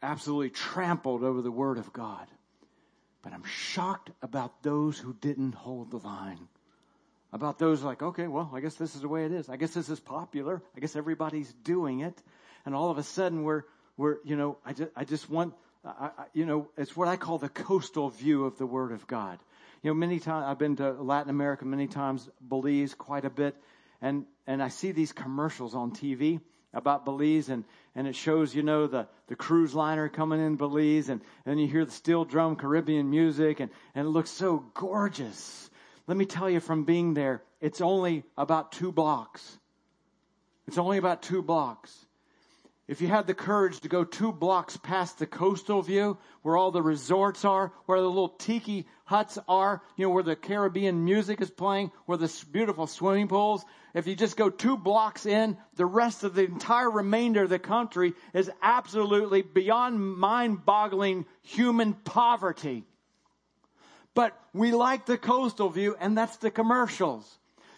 absolutely 0.02 0.50
trampled 0.50 1.24
over 1.24 1.42
the 1.42 1.52
word 1.52 1.78
of 1.78 1.94
God, 1.94 2.28
but 3.22 3.34
I'm 3.34 3.44
shocked 3.44 4.10
about 4.22 4.64
those 4.64 4.98
who 4.98 5.14
didn't 5.14 5.54
hold 5.54 5.92
the 5.92 5.98
line. 5.98 6.48
About 7.34 7.60
those 7.60 7.84
like, 7.84 8.02
okay, 8.02 8.26
well, 8.26 8.50
I 8.54 8.62
guess 8.62 8.76
this 8.76 8.96
is 8.96 9.02
the 9.02 9.08
way 9.08 9.26
it 9.26 9.32
is. 9.32 9.50
I 9.50 9.58
guess 9.58 9.74
this 9.74 9.90
is 9.90 10.00
popular. 10.00 10.64
I 10.76 10.80
guess 10.80 10.96
everybody's 10.96 11.52
doing 11.54 12.00
it, 12.00 12.20
and 12.66 12.74
all 12.74 12.90
of 12.90 12.98
a 12.98 13.04
sudden 13.04 13.44
we're 13.44 13.64
we're 13.96 14.18
you 14.24 14.38
know 14.38 14.58
I 14.66 14.74
just 14.74 14.92
I 14.96 15.04
just 15.04 15.30
want 15.30 15.54
I, 15.88 16.10
you 16.34 16.46
know, 16.46 16.70
it's 16.78 16.96
what 16.96 17.08
I 17.08 17.16
call 17.16 17.38
the 17.38 17.50
coastal 17.50 18.10
view 18.10 18.46
of 18.46 18.58
the 18.58 18.66
Word 18.66 18.92
of 18.92 19.08
God. 19.08 19.40
You 19.82 19.92
know, 19.92 19.96
many 19.96 20.20
times 20.20 20.46
I've 20.48 20.58
been 20.58 20.76
to 20.78 20.92
Latin 20.92 21.30
America, 21.30 21.66
many 21.66 21.88
times 21.88 22.28
Belize, 22.42 22.94
quite 22.94 23.26
a 23.26 23.30
bit, 23.30 23.56
and 24.02 24.26
and 24.46 24.62
I 24.62 24.70
see 24.70 24.92
these 24.92 25.14
commercials 25.14 25.76
on 25.76 25.92
TV 25.92 26.42
about 26.74 27.06
Belize, 27.06 27.50
and 27.50 27.64
and 27.96 28.08
it 28.08 28.16
shows 28.16 28.54
you 28.54 28.64
know 28.64 28.88
the 28.88 29.08
the 29.28 29.36
cruise 29.36 29.74
liner 29.74 30.10
coming 30.10 30.40
in 30.40 30.56
Belize, 30.56 31.10
and 31.10 31.22
and 31.46 31.60
you 31.60 31.68
hear 31.68 31.86
the 31.86 31.92
steel 31.92 32.26
drum 32.26 32.56
Caribbean 32.56 33.10
music, 33.10 33.60
and 33.60 33.72
and 33.96 34.08
it 34.08 34.10
looks 34.10 34.32
so 34.32 34.66
gorgeous. 34.74 35.70
Let 36.08 36.18
me 36.18 36.26
tell 36.26 36.50
you, 36.50 36.60
from 36.60 36.86
being 36.86 37.14
there, 37.14 37.44
it's 37.62 37.82
only 37.82 38.24
about 38.38 38.72
two 38.72 38.92
blocks. 38.92 39.58
It's 40.68 40.78
only 40.78 40.98
about 40.98 41.22
two 41.22 41.42
blocks. 41.42 42.07
If 42.88 43.02
you 43.02 43.10
had 43.10 43.28
the 43.28 43.34
courage 43.34 43.82
to 43.82 43.90
go 43.90 44.06
two 44.06 44.32
blocks 44.32 44.78
past 44.78 45.20
the 45.20 45.28
coastal 45.28 45.82
view, 45.82 46.18
where 46.42 46.56
all 46.56 46.72
the 46.72 46.82
resorts 46.82 47.44
are, 47.44 47.74
where 47.86 48.00
the 48.00 48.08
little 48.08 48.30
tiki 48.30 48.88
huts 49.04 49.38
are, 49.50 49.82
you 49.98 50.06
know, 50.06 50.14
where 50.14 50.24
the 50.24 50.38
Caribbean 50.38 51.04
music 51.04 51.42
is 51.42 51.50
playing, 51.50 51.92
where 52.06 52.18
the 52.18 52.34
beautiful 52.50 52.88
swimming 52.88 53.28
pools, 53.28 53.66
if 53.94 54.08
you 54.08 54.16
just 54.16 54.38
go 54.38 54.50
two 54.50 54.78
blocks 54.78 55.26
in, 55.26 55.58
the 55.76 55.86
rest 55.86 56.24
of 56.24 56.34
the 56.34 56.46
entire 56.46 56.90
remainder 56.90 57.44
of 57.44 57.50
the 57.50 57.60
country 57.60 58.14
is 58.34 58.50
absolutely 58.62 59.42
beyond 59.42 60.00
mind 60.00 60.64
boggling 60.64 61.26
human 61.42 61.94
poverty. 61.94 62.86
But 64.14 64.40
we 64.54 64.72
like 64.72 65.06
the 65.06 65.18
coastal 65.18 65.70
view, 65.70 65.98
and 66.00 66.18
that's 66.18 66.38
the 66.38 66.52
commercials. 66.52 67.38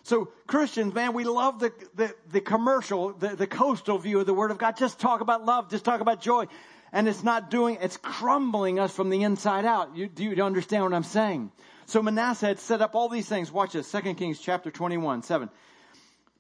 So 0.10 0.30
Christians, 0.48 0.96
man, 0.96 1.14
we 1.14 1.24
love 1.24 1.60
the, 1.60 1.72
the, 1.94 2.16
the 2.32 2.42
commercial, 2.42 3.14
the, 3.14 3.36
the 3.36 3.46
coastal 3.46 4.00
view 4.00 4.20
of 4.20 4.26
the 4.26 4.34
Word 4.34 4.50
of 4.50 4.58
God. 4.58 4.76
Just 4.76 5.00
talk 5.00 5.22
about 5.22 5.46
love, 5.46 5.70
just 5.70 5.86
talk 5.86 6.02
about 6.02 6.20
joy. 6.20 6.48
And 6.92 7.08
it's 7.08 7.24
not 7.24 7.52
doing, 7.52 7.78
it's 7.80 7.98
crumbling 7.98 8.80
us 8.80 8.92
from 8.92 9.12
the 9.12 9.22
inside 9.22 9.66
out. 9.66 9.96
You, 9.96 10.08
do 10.08 10.24
you 10.24 10.44
understand 10.44 10.84
what 10.84 10.96
I'm 10.96 11.04
saying? 11.04 11.52
So 11.86 12.02
Manasseh 12.02 12.48
had 12.48 12.60
set 12.60 12.82
up 12.82 12.96
all 12.96 13.08
these 13.08 13.30
things. 13.30 13.52
Watch 13.52 13.74
this, 13.74 13.92
2 13.92 14.16
Kings 14.16 14.40
chapter 14.40 14.72
21, 14.72 15.22
7. 15.22 15.48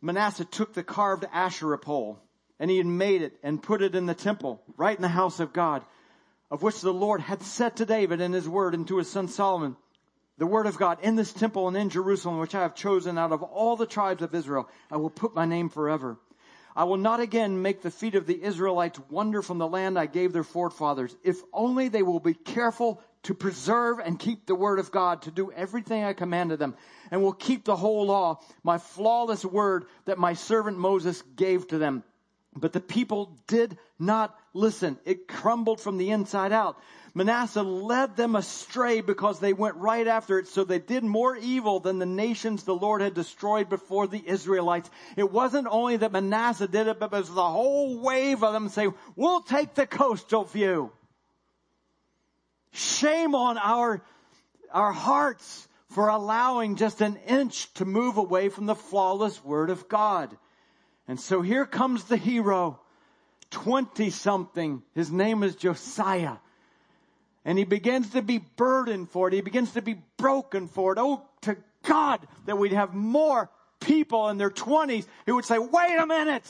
Manasseh 0.02 0.46
took 0.46 0.74
the 0.74 0.82
carved 0.82 1.26
Asherah 1.32 1.78
pole 1.78 2.18
and 2.60 2.72
he 2.72 2.78
had 2.78 2.88
made 2.88 3.22
it 3.22 3.38
and 3.44 3.62
put 3.62 3.84
it 3.84 3.94
in 3.94 4.08
the 4.08 4.16
temple, 4.16 4.64
right 4.78 4.96
in 4.96 5.04
the 5.04 5.08
house 5.08 5.40
of 5.40 5.54
God, 5.54 5.84
of 6.50 6.64
which 6.64 6.82
the 6.82 6.92
Lord 6.92 7.22
had 7.22 7.44
said 7.44 7.76
to 7.76 7.86
David 7.86 8.20
in 8.20 8.34
his 8.34 8.50
word 8.50 8.74
and 8.74 8.88
to 8.88 8.98
his 8.98 9.12
son 9.12 9.28
Solomon, 9.28 9.76
the 10.40 10.48
word 10.48 10.68
of 10.68 10.78
God 10.78 11.00
in 11.02 11.16
this 11.16 11.34
temple 11.34 11.68
and 11.68 11.76
in 11.76 11.90
Jerusalem, 11.90 12.40
which 12.40 12.56
I 12.56 12.62
have 12.62 12.74
chosen 12.74 13.18
out 13.18 13.34
of 13.34 13.44
all 13.44 13.76
the 13.76 13.86
tribes 13.86 14.24
of 14.24 14.34
Israel. 14.34 14.70
I 14.90 14.96
will 14.96 15.10
put 15.10 15.36
my 15.36 15.46
name 15.46 15.68
forever. 15.68 16.18
I 16.76 16.86
will 16.86 16.98
not 16.98 17.20
again 17.20 17.62
make 17.62 17.82
the 17.82 17.92
feet 17.92 18.16
of 18.16 18.26
the 18.26 18.42
Israelites 18.42 19.00
wander 19.10 19.42
from 19.42 19.58
the 19.58 19.68
land 19.68 20.00
I 20.00 20.06
gave 20.06 20.32
their 20.32 20.46
forefathers, 20.46 21.14
if 21.24 21.42
only 21.52 21.90
they 21.90 22.04
will 22.04 22.22
be 22.22 22.34
careful 22.34 23.02
to 23.24 23.34
preserve 23.34 24.00
and 24.00 24.18
keep 24.18 24.46
the 24.46 24.56
word 24.56 24.80
of 24.80 24.92
God, 24.92 25.24
to 25.24 25.32
do 25.32 25.52
everything 25.52 26.06
I 26.06 26.14
commanded 26.14 26.58
them, 26.58 26.76
and 27.12 27.22
will 27.22 27.34
keep 27.34 27.66
the 27.66 27.76
whole 27.76 28.06
law, 28.06 28.40
my 28.64 28.78
flawless 28.78 29.44
word 29.44 29.86
that 30.06 30.18
my 30.18 30.36
servant 30.36 30.78
Moses 30.78 31.22
gave 31.36 31.68
to 31.68 31.78
them. 31.78 32.04
But 32.56 32.72
the 32.72 32.80
people 32.80 33.38
did 33.48 33.78
not 34.00 34.38
listen. 34.54 34.98
It 35.04 35.28
crumbled 35.28 35.82
from 35.82 35.98
the 35.98 36.12
inside 36.12 36.54
out. 36.54 36.80
Manasseh 37.14 37.64
led 37.64 38.16
them 38.16 38.36
astray 38.36 39.02
because 39.02 39.40
they 39.40 39.54
went 39.54 39.76
right 39.76 40.08
after 40.08 40.40
it. 40.40 40.48
So 40.48 40.64
they 40.64 40.80
did 40.80 41.04
more 41.04 41.36
evil 41.36 41.80
than 41.80 42.00
the 42.00 42.06
nations 42.06 42.64
the 42.64 42.76
Lord 42.76 43.02
had 43.02 43.14
destroyed 43.14 43.70
before 43.70 44.08
the 44.08 44.22
Israelites. 44.26 44.90
It 45.18 45.32
wasn't 45.32 45.68
only 45.70 45.98
that 45.98 46.12
Manasseh 46.12 46.68
did 46.68 46.88
it, 46.88 47.00
but 47.00 47.14
it 47.14 47.18
was 47.18 47.30
the 47.30 47.50
whole 47.50 48.00
wave 48.00 48.44
of 48.44 48.54
them 48.54 48.70
saying, 48.70 48.94
we'll 49.16 49.42
take 49.42 49.74
the 49.74 49.88
coastal 49.88 50.44
view. 50.44 50.92
Shame 52.72 53.36
on 53.36 53.58
our, 53.58 54.02
our 54.72 54.92
hearts 54.92 55.68
for 55.90 56.10
allowing 56.10 56.76
just 56.76 57.02
an 57.02 57.18
inch 57.28 57.74
to 57.76 57.86
move 57.86 58.18
away 58.18 58.50
from 58.50 58.68
the 58.68 58.76
flawless 58.76 59.44
word 59.44 59.70
of 59.70 59.90
God. 59.90 60.38
And 61.08 61.20
so 61.20 61.42
here 61.42 61.66
comes 61.66 62.04
the 62.04 62.18
hero, 62.18 62.80
20 63.50 64.12
something. 64.12 64.84
His 64.94 65.12
name 65.12 65.42
is 65.42 65.56
Josiah. 65.56 66.38
And 67.46 67.58
he 67.58 67.64
begins 67.64 68.12
to 68.12 68.22
be 68.22 68.38
burdened 68.38 69.10
for 69.10 69.28
it. 69.28 69.34
He 69.34 69.42
begins 69.42 69.72
to 69.74 69.82
be 69.82 69.98
broken 70.18 70.68
for 70.68 70.92
it. 70.92 70.98
Oh, 71.00 71.24
to 71.42 71.58
God 71.84 72.28
that 72.46 72.58
we'd 72.58 72.74
have 72.74 72.94
more 72.94 73.50
people 73.80 74.30
in 74.30 74.38
their 74.38 74.50
20s 74.50 75.06
who 75.26 75.36
would 75.36 75.46
say, 75.46 75.58
wait 75.58 75.98
a 75.98 76.06
minute. 76.06 76.46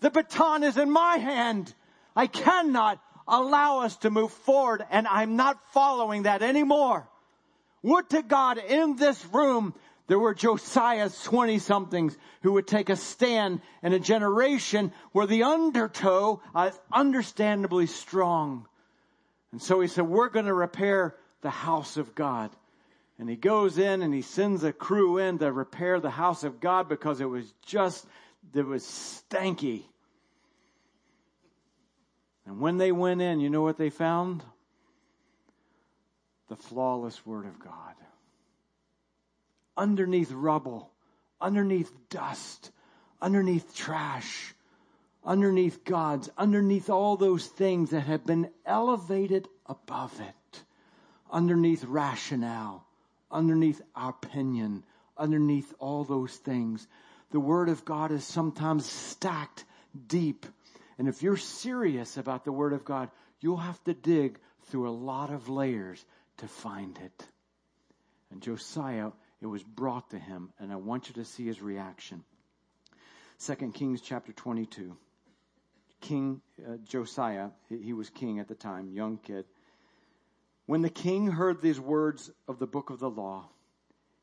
The 0.00 0.10
baton 0.10 0.62
is 0.62 0.76
in 0.76 0.90
my 0.90 1.18
hand. 1.18 1.72
I 2.16 2.26
cannot 2.26 3.00
allow 3.26 3.80
us 3.80 3.96
to 3.98 4.10
move 4.10 4.32
forward 4.32 4.84
and 4.90 5.06
I'm 5.06 5.36
not 5.36 5.58
following 5.72 6.22
that 6.22 6.42
anymore. 6.42 7.08
Would 7.82 8.10
to 8.10 8.22
God 8.22 8.58
in 8.58 8.96
this 8.96 9.24
room 9.26 9.74
there 10.06 10.18
were 10.18 10.34
Josiah's 10.34 11.22
20 11.24 11.58
somethings 11.58 12.16
who 12.42 12.52
would 12.52 12.66
take 12.66 12.88
a 12.88 12.96
stand 12.96 13.60
in 13.82 13.92
a 13.92 13.98
generation 13.98 14.92
where 15.12 15.26
the 15.26 15.42
undertow 15.42 16.40
is 16.66 16.78
understandably 16.90 17.86
strong. 17.86 18.66
And 19.52 19.62
so 19.62 19.80
he 19.80 19.88
said, 19.88 20.06
we're 20.06 20.28
going 20.28 20.46
to 20.46 20.54
repair 20.54 21.14
the 21.40 21.50
house 21.50 21.96
of 21.96 22.14
God. 22.14 22.50
And 23.18 23.28
he 23.28 23.36
goes 23.36 23.78
in 23.78 24.02
and 24.02 24.14
he 24.14 24.22
sends 24.22 24.62
a 24.62 24.72
crew 24.72 25.18
in 25.18 25.38
to 25.38 25.50
repair 25.50 25.98
the 25.98 26.10
house 26.10 26.44
of 26.44 26.60
God 26.60 26.88
because 26.88 27.20
it 27.20 27.24
was 27.24 27.52
just, 27.64 28.06
it 28.54 28.66
was 28.66 28.84
stanky. 28.84 29.82
And 32.46 32.60
when 32.60 32.78
they 32.78 32.92
went 32.92 33.20
in, 33.20 33.40
you 33.40 33.50
know 33.50 33.62
what 33.62 33.76
they 33.76 33.90
found? 33.90 34.42
The 36.48 36.56
flawless 36.56 37.26
Word 37.26 37.46
of 37.46 37.58
God. 37.58 37.94
Underneath 39.76 40.32
rubble, 40.32 40.90
underneath 41.40 41.92
dust, 42.08 42.70
underneath 43.20 43.74
trash, 43.74 44.54
underneath 45.24 45.84
gods, 45.84 46.30
underneath 46.36 46.90
all 46.90 47.16
those 47.16 47.46
things 47.46 47.90
that 47.90 48.02
have 48.02 48.24
been 48.24 48.50
elevated 48.64 49.48
above 49.66 50.18
it, 50.20 50.62
underneath 51.30 51.84
rationale, 51.84 52.86
underneath 53.30 53.80
our 53.94 54.10
opinion, 54.10 54.84
underneath 55.16 55.74
all 55.78 56.04
those 56.04 56.34
things. 56.36 56.86
The 57.30 57.40
Word 57.40 57.68
of 57.68 57.84
God 57.84 58.12
is 58.12 58.24
sometimes 58.24 58.86
stacked 58.86 59.64
deep 60.06 60.46
and 60.98 61.08
if 61.08 61.22
you're 61.22 61.36
serious 61.36 62.16
about 62.16 62.44
the 62.44 62.52
Word 62.52 62.72
of 62.72 62.84
God, 62.84 63.10
you'll 63.40 63.56
have 63.56 63.82
to 63.84 63.94
dig 63.94 64.38
through 64.64 64.88
a 64.88 64.90
lot 64.90 65.30
of 65.30 65.48
layers 65.48 66.04
to 66.38 66.48
find 66.48 66.98
it. 66.98 67.28
And 68.30 68.42
Josiah, 68.42 69.12
it 69.40 69.46
was 69.46 69.62
brought 69.62 70.10
to 70.10 70.18
him, 70.18 70.52
and 70.58 70.72
I 70.72 70.76
want 70.76 71.08
you 71.08 71.14
to 71.14 71.24
see 71.24 71.46
his 71.46 71.62
reaction. 71.62 72.24
Second 73.38 73.74
Kings 73.74 74.00
chapter 74.00 74.32
22. 74.32 74.96
King 76.00 76.40
uh, 76.66 76.76
Josiah, 76.84 77.50
he, 77.68 77.92
was 77.92 78.10
king 78.10 78.38
at 78.38 78.48
the 78.48 78.54
time, 78.54 78.90
young 78.90 79.18
kid. 79.18 79.44
When 80.66 80.82
the 80.82 80.90
king 80.90 81.28
heard 81.28 81.60
these 81.60 81.80
words 81.80 82.30
of 82.46 82.58
the 82.58 82.66
book 82.66 82.90
of 82.90 82.98
the 82.98 83.10
law, 83.10 83.48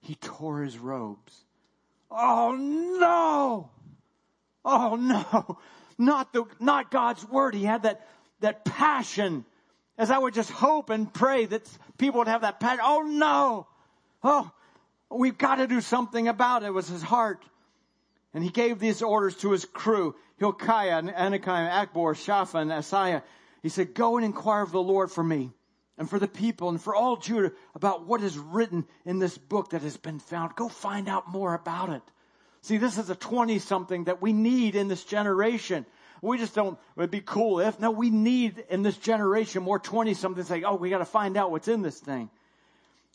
he 0.02 0.16
tore 0.16 0.62
his 0.62 0.78
robes. 0.78 1.44
Oh 2.10 2.56
no! 2.56 3.70
Oh 4.64 4.96
no! 4.96 5.58
not 5.98 6.34
the, 6.34 6.46
not 6.60 6.92
God's 6.92 7.28
word. 7.28 7.56
He 7.56 7.64
had 7.64 7.84
that, 7.84 8.08
that 8.42 8.66
passion. 8.66 9.46
As 9.98 10.12
I 10.12 10.18
would 10.18 10.34
just 10.34 10.52
hope 10.52 10.90
and 10.90 11.12
pray 11.14 11.46
that 11.46 11.70
people 11.98 12.20
would 12.20 12.28
have 12.28 12.42
that 12.42 12.60
passion. 12.60 12.82
Oh 12.84 13.02
no! 13.02 13.68
Oh, 14.24 14.52
we've 15.10 15.38
got 15.38 15.56
to 15.56 15.68
do 15.68 15.82
something 15.82 16.28
about 16.28 16.64
it. 16.64 16.68
It 16.68 16.74
was 16.74 16.88
his 16.88 17.04
heart. 17.04 17.44
And 18.34 18.44
he 18.44 18.50
gave 18.50 18.80
these 18.80 19.02
orders 19.02 19.36
to 19.38 19.52
his 19.52 19.64
crew, 19.66 20.16
Hilkiah, 20.38 21.02
Anakiah, 21.02 21.70
Akbor, 21.70 22.16
Shaphan, 22.16 22.70
Asaiah. 22.70 23.24
He 23.64 23.70
said, 23.70 23.94
go 23.94 24.18
and 24.18 24.26
inquire 24.26 24.62
of 24.62 24.72
the 24.72 24.82
Lord 24.82 25.12
for 25.12 25.24
me 25.24 25.52
and 25.98 26.10
for 26.10 26.20
the 26.20 26.28
people 26.28 26.70
and 26.70 26.82
for 26.82 26.94
all 26.94 27.18
Judah 27.18 27.52
about 27.74 28.06
what 28.06 28.22
is 28.22 28.38
written 28.38 28.86
in 29.06 29.20
this 29.20 29.38
book 29.38 29.70
that 29.70 29.82
has 29.82 29.98
been 29.98 30.20
found. 30.20 30.56
Go 30.56 30.68
find 30.68 31.08
out 31.08 31.30
more 31.30 31.54
about 31.54 31.90
it. 31.90 32.04
See, 32.62 32.78
this 32.78 32.98
is 32.98 33.10
a 33.10 33.16
20 33.16 33.60
something 33.60 34.06
that 34.06 34.22
we 34.22 34.34
need 34.34 34.76
in 34.76 34.88
this 34.88 35.04
generation. 35.04 35.86
We 36.22 36.38
just 36.38 36.56
don't, 36.56 36.78
it'd 36.98 37.12
be 37.12 37.22
cool 37.22 37.60
if, 37.60 37.80
no, 37.80 37.92
we 37.92 38.10
need 38.10 38.64
in 38.70 38.82
this 38.82 38.98
generation 38.98 39.64
more 39.64 39.80
20 39.80 40.14
something 40.16 40.44
say, 40.44 40.64
oh, 40.64 40.76
we 40.76 40.90
got 40.90 40.98
to 40.98 41.06
find 41.06 41.38
out 41.38 41.52
what's 41.52 41.68
in 41.68 41.82
this 41.82 42.00
thing. 42.00 42.30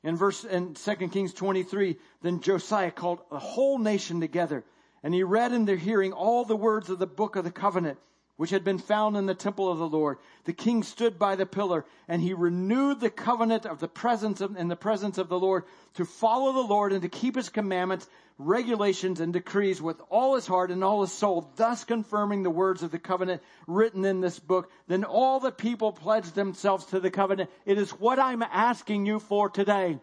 In 0.03 0.17
verse, 0.17 0.45
in 0.45 0.75
2 0.75 0.95
Kings 1.09 1.35
23, 1.35 1.99
then 2.23 2.41
Josiah 2.41 2.91
called 2.91 3.21
the 3.31 3.39
whole 3.39 3.79
nation 3.79 4.21
together 4.21 4.65
and 5.03 5.15
he 5.15 5.23
read 5.23 5.53
in 5.53 5.65
their 5.65 5.77
hearing 5.77 6.13
all 6.13 6.45
the 6.45 6.57
words 6.57 6.91
of 6.91 6.99
the 6.99 7.07
book 7.07 7.37
of 7.37 7.45
the 7.45 7.51
covenant 7.51 7.99
which 8.41 8.49
had 8.49 8.65
been 8.65 8.79
found 8.79 9.19
in 9.19 9.27
the 9.27 9.35
temple 9.35 9.71
of 9.71 9.77
the 9.77 9.87
Lord. 9.87 10.17
The 10.45 10.55
king 10.55 10.83
stood 10.83 11.19
by 11.19 11.37
the 11.37 11.45
pillar 11.45 11.85
and 12.09 12.23
he 12.23 12.33
renewed 12.33 12.99
the 12.99 13.11
covenant 13.11 13.67
of 13.67 13.81
the 13.81 13.87
presence 13.87 14.41
of, 14.41 14.57
in 14.57 14.69
the 14.69 14.77
presence 14.77 15.19
of 15.19 15.29
the 15.29 15.39
Lord 15.39 15.65
to 15.97 16.07
follow 16.07 16.55
the 16.55 16.67
Lord 16.67 16.95
and 16.95 17.03
to 17.03 17.11
keep 17.11 17.37
his 17.37 17.51
commandments, 17.51 18.09
regulations, 18.39 19.21
and 19.21 19.35
decrees 19.35 19.83
with 19.83 20.01
all 20.09 20.37
his 20.37 20.47
heart 20.47 20.71
and 20.71 20.83
all 20.83 21.03
his 21.03 21.13
soul, 21.13 21.53
thus 21.57 21.85
confirming 21.85 22.43
the 22.43 22.49
words 22.49 22.83
of 22.83 22.91
the 22.91 22.99
covenant 22.99 23.43
written 23.67 24.07
in 24.07 24.23
this 24.23 24.39
book. 24.39 24.71
Then 24.89 25.05
all 25.05 25.39
the 25.39 25.53
people 25.53 25.93
pledged 25.93 26.35
themselves 26.35 26.87
to 26.87 26.99
the 26.99 27.11
covenant. 27.11 27.51
It 27.67 27.77
is 27.77 27.91
what 27.91 28.19
I'm 28.19 28.43
asking 28.43 29.05
you 29.05 29.19
for 29.19 29.51
today. 29.51 29.99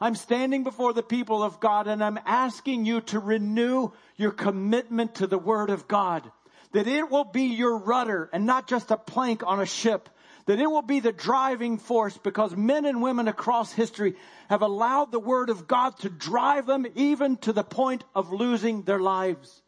I'm 0.00 0.14
standing 0.14 0.64
before 0.64 0.92
the 0.92 1.02
people 1.02 1.42
of 1.42 1.60
God 1.60 1.86
and 1.86 2.02
I'm 2.02 2.18
asking 2.26 2.84
you 2.84 3.00
to 3.02 3.18
renew 3.18 3.92
your 4.16 4.32
commitment 4.32 5.16
to 5.16 5.26
the 5.26 5.38
word 5.38 5.70
of 5.70 5.88
God 5.88 6.30
that 6.72 6.86
it 6.86 7.10
will 7.10 7.24
be 7.24 7.44
your 7.44 7.76
rudder 7.76 8.30
and 8.32 8.46
not 8.46 8.68
just 8.68 8.90
a 8.90 8.96
plank 8.96 9.42
on 9.44 9.60
a 9.60 9.66
ship. 9.66 10.08
That 10.46 10.58
it 10.58 10.66
will 10.66 10.82
be 10.82 11.00
the 11.00 11.12
driving 11.12 11.78
force 11.78 12.16
because 12.16 12.56
men 12.56 12.84
and 12.84 13.02
women 13.02 13.28
across 13.28 13.72
history 13.72 14.14
have 14.48 14.62
allowed 14.62 15.12
the 15.12 15.20
word 15.20 15.50
of 15.50 15.68
God 15.68 15.98
to 15.98 16.08
drive 16.08 16.66
them 16.66 16.86
even 16.94 17.36
to 17.38 17.52
the 17.52 17.62
point 17.62 18.04
of 18.14 18.32
losing 18.32 18.82
their 18.82 18.98
lives. 18.98 19.62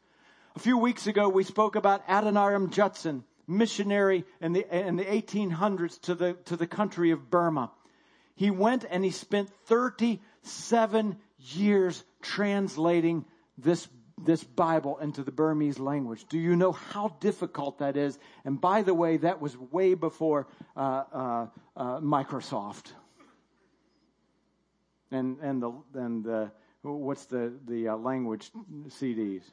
A 0.56 0.58
few 0.58 0.78
weeks 0.78 1.06
ago, 1.06 1.28
we 1.28 1.44
spoke 1.44 1.76
about 1.76 2.06
Adoniram 2.08 2.70
Judson, 2.70 3.22
missionary 3.46 4.24
in 4.40 4.54
the, 4.54 4.76
in 4.76 4.96
the 4.96 5.04
1800s 5.04 6.00
to 6.02 6.14
the, 6.14 6.34
to 6.46 6.56
the 6.56 6.66
country 6.66 7.10
of 7.10 7.30
Burma. 7.30 7.70
He 8.42 8.50
went 8.50 8.84
and 8.90 9.04
he 9.04 9.12
spent 9.12 9.50
37 9.66 11.16
years 11.38 12.02
translating 12.20 13.24
this 13.56 13.86
this 14.18 14.42
Bible 14.42 14.98
into 14.98 15.22
the 15.22 15.30
Burmese 15.30 15.78
language. 15.78 16.26
Do 16.28 16.40
you 16.40 16.56
know 16.56 16.72
how 16.72 17.16
difficult 17.20 17.78
that 17.78 17.96
is? 17.96 18.18
And 18.44 18.60
by 18.60 18.82
the 18.82 18.94
way, 18.94 19.18
that 19.18 19.40
was 19.40 19.56
way 19.56 19.94
before 19.94 20.48
uh, 20.76 20.80
uh, 20.80 21.46
uh, 21.76 22.00
Microsoft. 22.00 22.90
And 25.12 25.38
and 25.38 25.62
the 25.62 25.72
and 25.94 26.24
the 26.24 26.50
what's 26.82 27.26
the 27.26 27.52
the 27.64 27.90
uh, 27.90 27.96
language 27.96 28.50
CDs? 28.88 29.44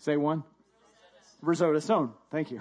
Say 0.00 0.18
one. 0.18 0.44
Rosetta 1.40 1.80
Stone. 1.80 2.12
Thank 2.30 2.50
you. 2.50 2.60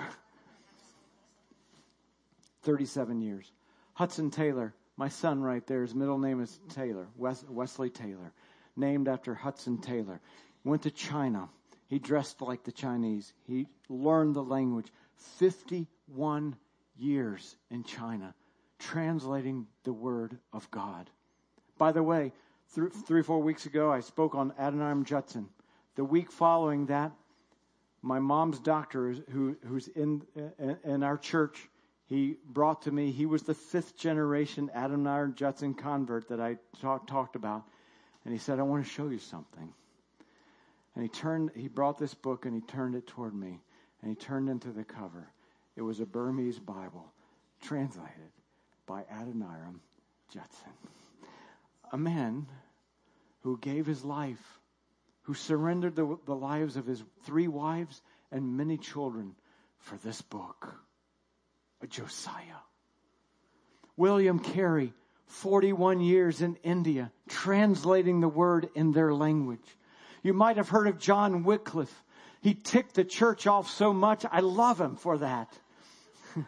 Thirty-seven 2.64 3.22
years. 3.22 3.51
Hudson 3.93 4.32
Taylor, 4.32 4.74
my 4.97 5.09
son, 5.09 5.41
right 5.41 5.66
there. 5.68 5.82
His 5.82 5.93
middle 5.93 6.18
name 6.18 6.41
is 6.41 6.59
Taylor. 6.70 7.07
Wes- 7.16 7.45
Wesley 7.47 7.89
Taylor 7.89 8.32
named 8.76 9.07
after 9.07 9.34
Hudson 9.34 9.78
Taylor. 9.78 10.20
Went 10.64 10.84
to 10.84 10.91
China. 10.91 11.49
He 11.88 11.99
dressed 11.99 12.41
like 12.41 12.64
the 12.64 12.72
Chinese. 12.72 13.34
He 13.45 13.68
learned 13.89 14.36
the 14.36 14.43
language. 14.43 14.88
51 15.38 16.55
years 16.97 17.55
in 17.70 17.84
China, 17.84 18.34
translating 18.80 19.68
the 19.84 19.93
Word 19.93 20.38
of 20.51 20.70
God. 20.72 21.09
By 21.78 21.91
the 21.91 22.03
way, 22.03 22.32
th- 22.76 22.91
three 23.05 23.20
or 23.20 23.24
four 23.24 23.41
weeks 23.41 23.66
ago, 23.66 23.91
I 23.91 23.99
spoke 23.99 24.36
on 24.36 24.53
Adoniram 24.59 25.05
Judson. 25.05 25.49
The 25.95 26.03
week 26.03 26.32
following 26.32 26.88
that, 26.88 27.11
my 28.01 28.20
mom's 28.20 28.59
doctor, 28.59 29.16
who, 29.30 29.55
who's 29.66 29.88
in, 29.89 30.24
in, 30.59 30.78
in 30.84 31.03
our 31.03 31.18
church, 31.18 31.70
he 32.06 32.38
brought 32.45 32.84
to 32.84 32.91
me, 32.91 33.12
he 33.12 33.26
was 33.26 33.43
the 33.43 33.54
fifth 33.54 33.97
generation 33.97 34.70
Adoniram 34.76 35.36
Judson 35.36 35.74
convert 35.74 36.30
that 36.30 36.41
I 36.41 36.58
talk, 36.82 37.08
talked 37.08 37.36
about. 37.36 37.64
And 38.26 38.34
he 38.34 38.39
said, 38.39 38.60
I 38.60 38.64
want 38.64 38.84
to 38.84 38.89
show 38.89 39.10
you 39.10 39.20
something. 39.20 39.74
And 40.95 41.04
he 41.04 41.10
turned, 41.10 41.51
he 41.56 41.68
brought 41.68 41.97
this 41.97 42.14
book 42.14 42.45
and 42.45 42.54
he 42.54 42.62
turned 42.62 42.95
it 42.95 43.08
toward 43.08 43.34
me. 43.34 43.60
And 44.01 44.10
he 44.10 44.16
turned 44.16 44.49
into 44.49 44.72
the 44.72 44.84
cover. 44.84 45.28
It 45.76 45.82
was 45.82 45.99
a 45.99 46.06
Burmese 46.06 46.60
Bible 46.60 47.12
translated 47.62 48.32
by 48.86 49.04
Adoniram 49.12 49.80
Judson. 50.32 50.74
A 51.91 51.97
man 51.97 52.47
who 53.41 53.58
gave 53.58 53.86
his 53.86 54.04
life, 54.04 54.60
who 55.24 55.34
surrendered 55.34 55.95
the, 55.95 56.18
the 56.26 56.36
lives 56.36 56.76
of 56.76 56.86
his 56.86 57.01
three 57.24 57.47
wives 57.47 58.01
and 58.32 58.58
many 58.58 58.78
children 58.78 59.36
for 59.80 59.95
this 59.97 60.22
book. 60.22 60.76
Josiah. 61.89 62.61
William 63.95 64.39
Carey 64.39 64.93
41 65.27 65.99
years 65.99 66.41
in 66.41 66.57
India, 66.63 67.11
translating 67.27 68.19
the 68.19 68.27
word 68.27 68.69
in 68.75 68.91
their 68.91 69.13
language. 69.13 69.77
You 70.21 70.34
might 70.34 70.57
have 70.57 70.69
heard 70.69 70.88
of 70.88 70.99
John 70.99 71.43
Wycliffe. 71.43 72.03
He 72.41 72.53
ticked 72.53 72.95
the 72.95 73.03
church 73.03 73.47
off 73.47 73.69
so 73.69 73.93
much. 73.93 74.25
I 74.31 74.41
love 74.41 74.79
him 74.79 74.95
for 74.95 75.17
that. 75.17 75.51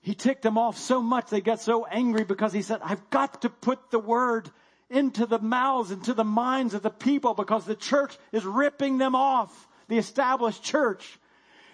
he 0.00 0.14
ticked 0.14 0.42
them 0.42 0.58
off 0.58 0.78
so 0.78 1.02
much 1.02 1.28
they 1.28 1.40
got 1.40 1.60
so 1.60 1.86
angry 1.86 2.24
because 2.24 2.52
he 2.52 2.62
said, 2.62 2.80
I've 2.82 3.10
got 3.10 3.42
to 3.42 3.50
put 3.50 3.90
the 3.90 3.98
word 3.98 4.50
into 4.90 5.26
the 5.26 5.38
mouths, 5.38 5.90
into 5.90 6.14
the 6.14 6.24
minds 6.24 6.74
of 6.74 6.82
the 6.82 6.90
people 6.90 7.34
because 7.34 7.64
the 7.64 7.76
church 7.76 8.16
is 8.32 8.44
ripping 8.44 8.98
them 8.98 9.14
off, 9.14 9.68
the 9.88 9.98
established 9.98 10.62
church. 10.62 11.18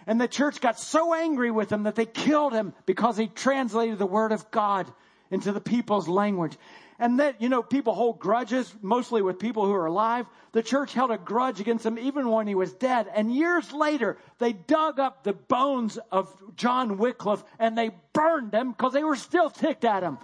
And 0.07 0.21
the 0.21 0.29
church 0.29 0.61
got 0.61 0.79
so 0.79 1.15
angry 1.15 1.51
with 1.51 1.73
him 1.73 1.85
that 1.85 1.95
they 1.95 2.07
killed 2.07 2.53
him 2.53 2.75
because 2.87 3.17
he 3.17 3.27
translated 3.29 3.99
the 3.99 4.07
word 4.07 4.33
of 4.33 4.51
God 4.51 4.93
into 5.31 5.53
the 5.53 5.61
people's 5.61 6.09
language. 6.09 6.57
And 6.99 7.19
that, 7.19 7.41
you 7.43 7.49
know, 7.49 7.63
people 7.63 7.95
hold 7.95 8.21
grudges, 8.21 8.73
mostly 8.81 9.21
with 9.21 9.39
people 9.39 9.67
who 9.67 9.73
are 9.73 9.87
alive. 9.87 10.27
The 10.53 10.63
church 10.63 10.95
held 10.95 11.11
a 11.11 11.19
grudge 11.19 11.61
against 11.61 11.85
him 11.85 11.99
even 11.99 12.29
when 12.31 12.47
he 12.47 12.55
was 12.55 12.73
dead. 12.73 13.11
And 13.13 13.35
years 13.35 13.73
later, 13.73 14.17
they 14.39 14.53
dug 14.53 15.01
up 15.01 15.25
the 15.25 15.33
bones 15.33 15.99
of 16.13 16.33
John 16.55 16.99
Wycliffe 16.99 17.43
and 17.59 17.77
they 17.77 17.91
burned 18.13 18.53
them 18.53 18.71
because 18.71 18.93
they 18.93 19.03
were 19.03 19.17
still 19.17 19.51
ticked 19.51 19.85
at 19.85 20.03
him. 20.03 20.19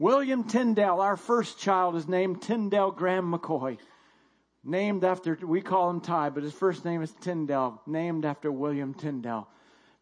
William 0.00 0.44
Tyndale, 0.44 1.00
our 1.00 1.16
first 1.16 1.58
child, 1.58 1.96
is 1.96 2.08
named 2.08 2.42
Tyndale 2.42 2.92
Graham 2.92 3.32
McCoy. 3.32 3.78
Named 4.64 5.04
after, 5.04 5.38
we 5.42 5.60
call 5.60 5.88
him 5.90 6.00
Ty, 6.00 6.30
but 6.30 6.42
his 6.42 6.52
first 6.52 6.84
name 6.84 7.02
is 7.02 7.12
Tyndale, 7.20 7.80
named 7.86 8.24
after 8.24 8.50
William 8.50 8.92
Tyndale. 8.94 9.48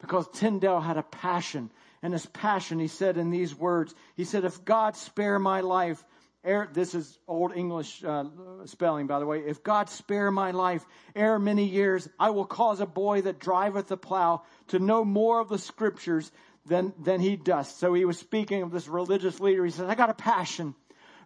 Because 0.00 0.26
Tyndale 0.32 0.80
had 0.80 0.96
a 0.96 1.02
passion. 1.02 1.70
And 2.02 2.12
his 2.12 2.26
passion, 2.26 2.78
he 2.78 2.88
said 2.88 3.16
in 3.16 3.30
these 3.30 3.54
words, 3.54 3.94
he 4.16 4.24
said, 4.24 4.44
if 4.44 4.64
God 4.64 4.96
spare 4.96 5.38
my 5.38 5.61
life, 5.61 6.04
ere, 6.44 6.68
this 6.72 6.94
is 6.94 7.18
old 7.26 7.57
English 7.57 8.02
uh, 8.04 8.24
spelling, 8.64 9.07
by 9.07 9.18
the 9.18 9.26
way. 9.26 9.40
If 9.40 9.62
God 9.62 9.88
spare 9.88 10.30
my 10.30 10.52
life, 10.52 10.84
ere 11.14 11.38
many 11.38 11.64
years, 11.64 12.09
I 12.18 12.30
will 12.30 12.44
cause 12.44 12.80
a 12.80 12.86
boy 12.86 13.22
that 13.22 13.38
driveth 13.38 13.88
the 13.88 13.96
plow 13.96 14.42
to 14.68 14.78
know 14.78 15.04
more 15.04 15.40
of 15.40 15.48
the 15.48 15.59
scriptures 15.59 16.30
than, 16.66 16.92
than 16.98 17.20
he 17.20 17.36
does. 17.36 17.68
So 17.74 17.94
he 17.94 18.04
was 18.04 18.18
speaking 18.18 18.62
of 18.62 18.70
this 18.70 18.88
religious 18.88 19.40
leader. 19.40 19.64
He 19.64 19.70
says, 19.70 19.88
I 19.88 19.94
got 19.94 20.11
a 20.11 20.14
passion. 20.14 20.74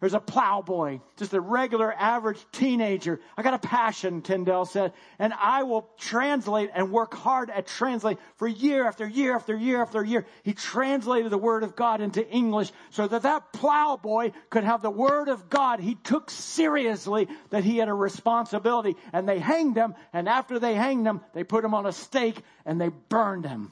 There's 0.01 0.14
a 0.14 0.20
plowboy, 0.20 1.01
just 1.18 1.34
a 1.34 1.40
regular 1.42 1.92
average 1.92 2.38
teenager. 2.53 3.20
I 3.36 3.42
got 3.42 3.53
a 3.53 3.59
passion, 3.59 4.22
Tyndale 4.22 4.64
said, 4.64 4.94
and 5.18 5.34
I 5.34 5.64
will 5.64 5.90
translate 5.98 6.70
and 6.74 6.90
work 6.90 7.12
hard 7.12 7.51
at 7.51 7.66
translate 7.66 8.16
for 8.36 8.48
year 8.48 8.86
after 8.86 9.07
year 9.07 9.34
after 9.34 9.55
year 9.55 9.82
after 9.82 10.03
year. 10.03 10.26
He 10.42 10.55
translated 10.55 11.30
the 11.30 11.36
word 11.36 11.64
of 11.64 11.76
God 11.76 12.01
into 12.01 12.26
English 12.26 12.72
so 12.88 13.07
that 13.09 13.24
that 13.24 13.53
plowboy 13.53 14.32
could 14.48 14.64
have 14.64 14.80
the 14.80 14.90
word 14.90 15.28
of 15.28 15.51
God. 15.51 15.80
He 15.80 15.96
took 15.96 16.30
seriously 16.30 17.28
that 17.51 17.64
he 17.64 17.76
had 17.76 17.88
a 17.88 17.94
responsibility 17.94 18.96
and 19.12 19.28
they 19.28 19.38
hanged 19.38 19.76
him 19.76 19.94
and 20.14 20.30
after 20.30 20.59
they 20.59 20.74
hanged 20.74 21.07
him, 21.07 21.20
they 21.34 21.44
put 21.44 21.62
him 21.62 21.74
on 21.74 21.84
a 21.84 21.92
stake 21.92 22.40
and 22.64 22.80
they 22.80 22.88
burned 22.88 23.44
him. 23.44 23.70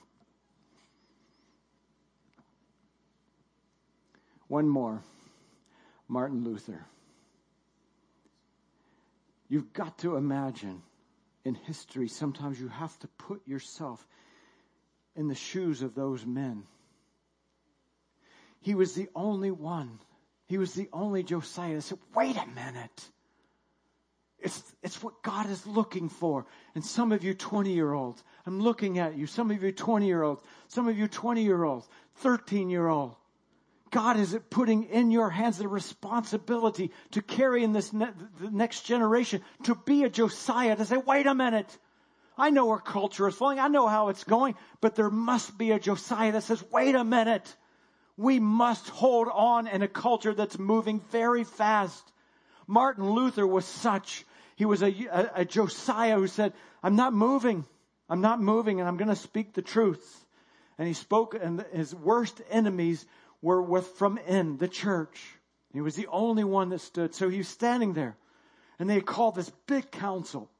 One 4.48 4.68
more. 4.68 5.02
Martin 6.08 6.44
Luther. 6.44 6.84
You've 9.48 9.72
got 9.72 9.98
to 9.98 10.16
imagine 10.16 10.82
in 11.44 11.54
history, 11.54 12.08
sometimes 12.08 12.60
you 12.60 12.68
have 12.68 12.98
to 13.00 13.08
put 13.08 13.46
yourself 13.46 14.06
in 15.16 15.28
the 15.28 15.34
shoes 15.34 15.82
of 15.82 15.94
those 15.94 16.26
men. 16.26 16.64
He 18.60 18.74
was 18.74 18.94
the 18.94 19.08
only 19.14 19.50
one. 19.50 19.98
He 20.46 20.58
was 20.58 20.74
the 20.74 20.88
only 20.92 21.22
Josiah 21.22 21.76
that 21.76 21.82
said, 21.82 21.98
wait 22.14 22.36
a 22.36 22.46
minute. 22.46 23.10
It's, 24.38 24.62
it's 24.82 25.02
what 25.02 25.22
God 25.22 25.48
is 25.50 25.66
looking 25.66 26.08
for. 26.08 26.46
And 26.74 26.84
some 26.84 27.12
of 27.12 27.24
you 27.24 27.34
20 27.34 27.72
year 27.72 27.92
olds, 27.92 28.22
I'm 28.46 28.60
looking 28.60 28.98
at 28.98 29.16
you. 29.16 29.26
Some 29.26 29.50
of 29.50 29.62
you 29.62 29.72
20 29.72 30.06
year 30.06 30.22
olds, 30.22 30.42
some 30.68 30.88
of 30.88 30.96
you 30.96 31.08
20 31.08 31.42
year 31.42 31.64
olds, 31.64 31.88
13 32.16 32.70
year 32.70 32.86
old, 32.86 33.16
God 33.90 34.18
is 34.18 34.38
putting 34.50 34.84
in 34.84 35.10
your 35.10 35.30
hands 35.30 35.58
the 35.58 35.68
responsibility 35.68 36.90
to 37.12 37.22
carry 37.22 37.64
in 37.64 37.72
this 37.72 37.92
ne- 37.92 38.12
the 38.40 38.50
next 38.50 38.82
generation, 38.82 39.42
to 39.64 39.74
be 39.74 40.04
a 40.04 40.10
Josiah, 40.10 40.76
to 40.76 40.84
say, 40.84 40.96
wait 40.96 41.26
a 41.26 41.34
minute. 41.34 41.78
I 42.36 42.50
know 42.50 42.70
our 42.70 42.80
culture 42.80 43.26
is 43.26 43.34
falling. 43.34 43.58
I 43.58 43.68
know 43.68 43.88
how 43.88 44.08
it's 44.08 44.24
going, 44.24 44.54
but 44.80 44.94
there 44.94 45.10
must 45.10 45.58
be 45.58 45.72
a 45.72 45.78
Josiah 45.78 46.32
that 46.32 46.44
says, 46.44 46.62
wait 46.70 46.94
a 46.94 47.04
minute. 47.04 47.56
We 48.16 48.38
must 48.40 48.88
hold 48.88 49.28
on 49.32 49.66
in 49.66 49.82
a 49.82 49.88
culture 49.88 50.34
that's 50.34 50.58
moving 50.58 51.00
very 51.10 51.44
fast. 51.44 52.12
Martin 52.66 53.10
Luther 53.10 53.46
was 53.46 53.64
such. 53.64 54.24
He 54.56 54.64
was 54.64 54.82
a, 54.82 54.88
a, 55.10 55.30
a 55.36 55.44
Josiah 55.44 56.16
who 56.16 56.26
said, 56.26 56.52
I'm 56.82 56.96
not 56.96 57.12
moving. 57.12 57.64
I'm 58.08 58.20
not 58.20 58.40
moving 58.40 58.80
and 58.80 58.88
I'm 58.88 58.96
going 58.96 59.08
to 59.08 59.16
speak 59.16 59.52
the 59.52 59.62
truth. 59.62 60.24
And 60.78 60.86
he 60.86 60.94
spoke 60.94 61.36
and 61.40 61.64
his 61.72 61.94
worst 61.94 62.40
enemies 62.50 63.04
were 63.42 63.62
with 63.62 63.86
from 63.86 64.18
in 64.18 64.56
the 64.58 64.68
church. 64.68 65.20
He 65.72 65.80
was 65.80 65.96
the 65.96 66.06
only 66.08 66.44
one 66.44 66.70
that 66.70 66.80
stood. 66.80 67.14
So 67.14 67.28
he 67.28 67.38
was 67.38 67.48
standing 67.48 67.92
there 67.92 68.16
and 68.78 68.88
they 68.88 69.00
called 69.00 69.34
this 69.34 69.50
big 69.66 69.90
council. 69.90 70.50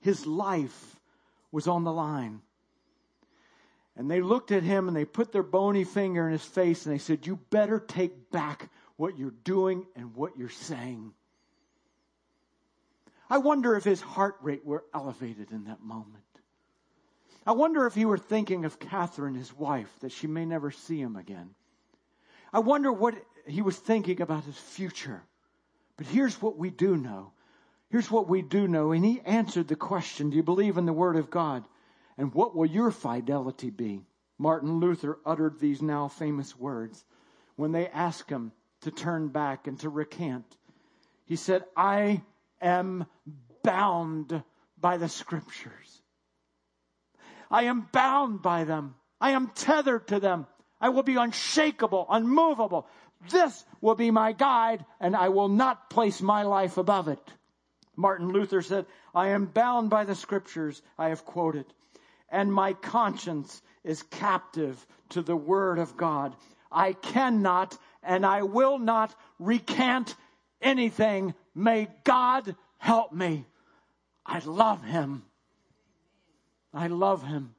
His 0.00 0.26
life 0.26 0.96
was 1.50 1.66
on 1.66 1.84
the 1.84 1.92
line. 1.92 2.40
And 3.96 4.10
they 4.10 4.20
looked 4.20 4.50
at 4.50 4.64
him 4.64 4.88
and 4.88 4.96
they 4.96 5.04
put 5.04 5.30
their 5.30 5.44
bony 5.44 5.84
finger 5.84 6.26
in 6.26 6.32
his 6.32 6.44
face 6.44 6.84
and 6.84 6.94
they 6.94 6.98
said, 6.98 7.26
You 7.26 7.36
better 7.50 7.78
take 7.78 8.30
back 8.30 8.70
what 8.96 9.16
you're 9.16 9.34
doing 9.44 9.86
and 9.94 10.14
what 10.16 10.36
you're 10.36 10.48
saying. 10.48 11.12
I 13.30 13.38
wonder 13.38 13.76
if 13.76 13.84
his 13.84 14.00
heart 14.00 14.36
rate 14.42 14.64
were 14.64 14.84
elevated 14.92 15.52
in 15.52 15.64
that 15.64 15.80
moment. 15.80 16.24
I 17.46 17.52
wonder 17.52 17.86
if 17.86 17.94
he 17.94 18.04
were 18.04 18.18
thinking 18.18 18.64
of 18.64 18.78
Catherine, 18.78 19.34
his 19.34 19.52
wife, 19.52 19.92
that 20.00 20.12
she 20.12 20.26
may 20.26 20.44
never 20.44 20.70
see 20.70 21.00
him 21.00 21.16
again. 21.16 21.54
I 22.54 22.60
wonder 22.60 22.92
what 22.92 23.16
he 23.48 23.62
was 23.62 23.76
thinking 23.76 24.22
about 24.22 24.44
his 24.44 24.56
future. 24.56 25.24
But 25.96 26.06
here's 26.06 26.40
what 26.40 26.56
we 26.56 26.70
do 26.70 26.96
know. 26.96 27.32
Here's 27.90 28.08
what 28.08 28.28
we 28.28 28.42
do 28.42 28.68
know. 28.68 28.92
And 28.92 29.04
he 29.04 29.20
answered 29.20 29.66
the 29.66 29.74
question 29.74 30.30
Do 30.30 30.36
you 30.36 30.44
believe 30.44 30.78
in 30.78 30.86
the 30.86 30.92
Word 30.92 31.16
of 31.16 31.30
God? 31.30 31.64
And 32.16 32.32
what 32.32 32.54
will 32.54 32.66
your 32.66 32.92
fidelity 32.92 33.70
be? 33.70 34.02
Martin 34.38 34.78
Luther 34.78 35.18
uttered 35.26 35.58
these 35.58 35.82
now 35.82 36.06
famous 36.06 36.56
words 36.56 37.04
when 37.56 37.72
they 37.72 37.88
asked 37.88 38.30
him 38.30 38.52
to 38.82 38.92
turn 38.92 39.28
back 39.28 39.66
and 39.66 39.78
to 39.80 39.88
recant. 39.88 40.46
He 41.24 41.34
said, 41.34 41.64
I 41.76 42.22
am 42.62 43.06
bound 43.64 44.44
by 44.80 44.96
the 44.96 45.08
scriptures. 45.08 46.02
I 47.50 47.64
am 47.64 47.88
bound 47.90 48.42
by 48.42 48.62
them. 48.62 48.94
I 49.20 49.30
am 49.32 49.48
tethered 49.48 50.06
to 50.08 50.20
them. 50.20 50.46
I 50.84 50.90
will 50.90 51.02
be 51.02 51.16
unshakable, 51.16 52.04
unmovable. 52.10 52.86
This 53.30 53.64
will 53.80 53.94
be 53.94 54.10
my 54.10 54.32
guide, 54.32 54.84
and 55.00 55.16
I 55.16 55.30
will 55.30 55.48
not 55.48 55.88
place 55.88 56.20
my 56.20 56.42
life 56.42 56.76
above 56.76 57.08
it. 57.08 57.26
Martin 57.96 58.28
Luther 58.28 58.60
said, 58.60 58.84
I 59.14 59.28
am 59.28 59.46
bound 59.46 59.88
by 59.88 60.04
the 60.04 60.14
scriptures 60.14 60.82
I 60.98 61.08
have 61.08 61.24
quoted, 61.24 61.64
and 62.28 62.52
my 62.52 62.74
conscience 62.74 63.62
is 63.82 64.02
captive 64.02 64.86
to 65.08 65.22
the 65.22 65.34
word 65.34 65.78
of 65.78 65.96
God. 65.96 66.36
I 66.70 66.92
cannot 66.92 67.78
and 68.02 68.26
I 68.26 68.42
will 68.42 68.78
not 68.78 69.14
recant 69.38 70.14
anything. 70.60 71.32
May 71.54 71.88
God 72.04 72.56
help 72.76 73.10
me. 73.10 73.46
I 74.26 74.40
love 74.40 74.84
him. 74.84 75.22
I 76.74 76.88
love 76.88 77.26
him. 77.26 77.54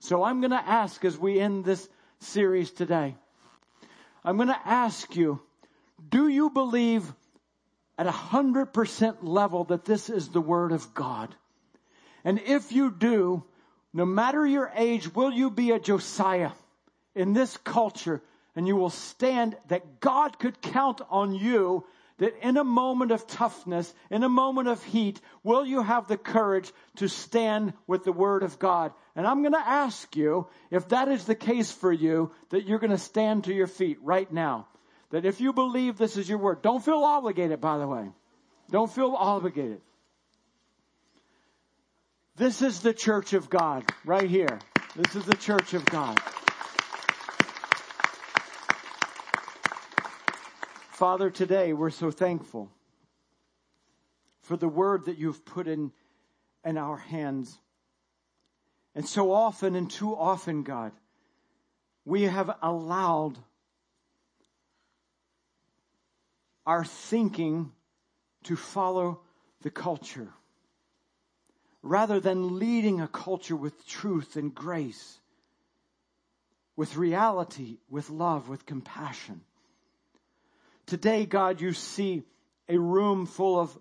So 0.00 0.24
I'm 0.24 0.40
going 0.40 0.50
to 0.50 0.56
ask 0.56 1.04
as 1.04 1.16
we 1.16 1.38
end 1.38 1.64
this 1.64 1.88
series 2.20 2.70
today. 2.70 3.14
I'm 4.24 4.36
going 4.36 4.48
to 4.48 4.60
ask 4.64 5.16
you, 5.16 5.40
do 6.08 6.28
you 6.28 6.50
believe 6.50 7.12
at 7.96 8.06
a 8.06 8.12
hundred 8.12 8.66
percent 8.66 9.24
level 9.24 9.64
that 9.64 9.84
this 9.84 10.10
is 10.10 10.28
the 10.28 10.40
word 10.40 10.72
of 10.72 10.94
God? 10.94 11.34
And 12.24 12.40
if 12.40 12.72
you 12.72 12.90
do, 12.90 13.44
no 13.92 14.04
matter 14.04 14.46
your 14.46 14.70
age, 14.74 15.14
will 15.14 15.32
you 15.32 15.50
be 15.50 15.70
a 15.70 15.78
Josiah 15.78 16.50
in 17.14 17.32
this 17.32 17.56
culture 17.58 18.22
and 18.54 18.66
you 18.66 18.76
will 18.76 18.90
stand 18.90 19.56
that 19.68 20.00
God 20.00 20.38
could 20.38 20.60
count 20.60 21.00
on 21.10 21.34
you 21.34 21.84
that 22.18 22.46
in 22.46 22.56
a 22.56 22.64
moment 22.64 23.10
of 23.10 23.26
toughness, 23.26 23.92
in 24.10 24.22
a 24.22 24.28
moment 24.28 24.68
of 24.68 24.82
heat, 24.84 25.20
will 25.42 25.64
you 25.64 25.82
have 25.82 26.08
the 26.08 26.16
courage 26.16 26.70
to 26.96 27.08
stand 27.08 27.72
with 27.86 28.04
the 28.04 28.12
Word 28.12 28.42
of 28.42 28.58
God? 28.58 28.92
And 29.16 29.26
I'm 29.26 29.42
going 29.42 29.52
to 29.52 29.58
ask 29.58 30.14
you, 30.16 30.46
if 30.70 30.88
that 30.88 31.08
is 31.08 31.24
the 31.24 31.34
case 31.34 31.72
for 31.72 31.92
you, 31.92 32.30
that 32.50 32.66
you're 32.66 32.78
going 32.78 32.90
to 32.90 32.98
stand 32.98 33.44
to 33.44 33.54
your 33.54 33.66
feet 33.66 33.98
right 34.02 34.30
now. 34.32 34.66
That 35.10 35.24
if 35.24 35.40
you 35.40 35.52
believe 35.52 35.96
this 35.96 36.16
is 36.16 36.28
your 36.28 36.38
word, 36.38 36.60
don't 36.60 36.84
feel 36.84 37.02
obligated, 37.02 37.60
by 37.60 37.78
the 37.78 37.86
way. 37.86 38.10
Don't 38.70 38.92
feel 38.92 39.14
obligated. 39.16 39.80
This 42.36 42.62
is 42.62 42.80
the 42.80 42.92
church 42.92 43.32
of 43.32 43.48
God, 43.48 43.84
right 44.04 44.28
here. 44.28 44.58
This 44.94 45.16
is 45.16 45.24
the 45.24 45.36
church 45.36 45.74
of 45.74 45.84
God. 45.86 46.20
Father, 50.98 51.30
today 51.30 51.72
we're 51.72 51.90
so 51.90 52.10
thankful 52.10 52.72
for 54.42 54.56
the 54.56 54.66
word 54.66 55.04
that 55.04 55.16
you've 55.16 55.44
put 55.44 55.68
in, 55.68 55.92
in 56.64 56.76
our 56.76 56.96
hands. 56.96 57.56
And 58.96 59.06
so 59.06 59.30
often 59.30 59.76
and 59.76 59.88
too 59.88 60.16
often, 60.16 60.64
God, 60.64 60.90
we 62.04 62.24
have 62.24 62.50
allowed 62.60 63.38
our 66.66 66.84
thinking 66.84 67.70
to 68.42 68.56
follow 68.56 69.20
the 69.62 69.70
culture 69.70 70.30
rather 71.80 72.18
than 72.18 72.58
leading 72.58 73.00
a 73.00 73.06
culture 73.06 73.54
with 73.54 73.86
truth 73.86 74.34
and 74.34 74.52
grace, 74.52 75.20
with 76.74 76.96
reality, 76.96 77.78
with 77.88 78.10
love, 78.10 78.48
with 78.48 78.66
compassion. 78.66 79.42
Today, 80.88 81.26
God, 81.26 81.60
you 81.60 81.74
see 81.74 82.22
a 82.66 82.78
room 82.78 83.26
full 83.26 83.60
of 83.60 83.78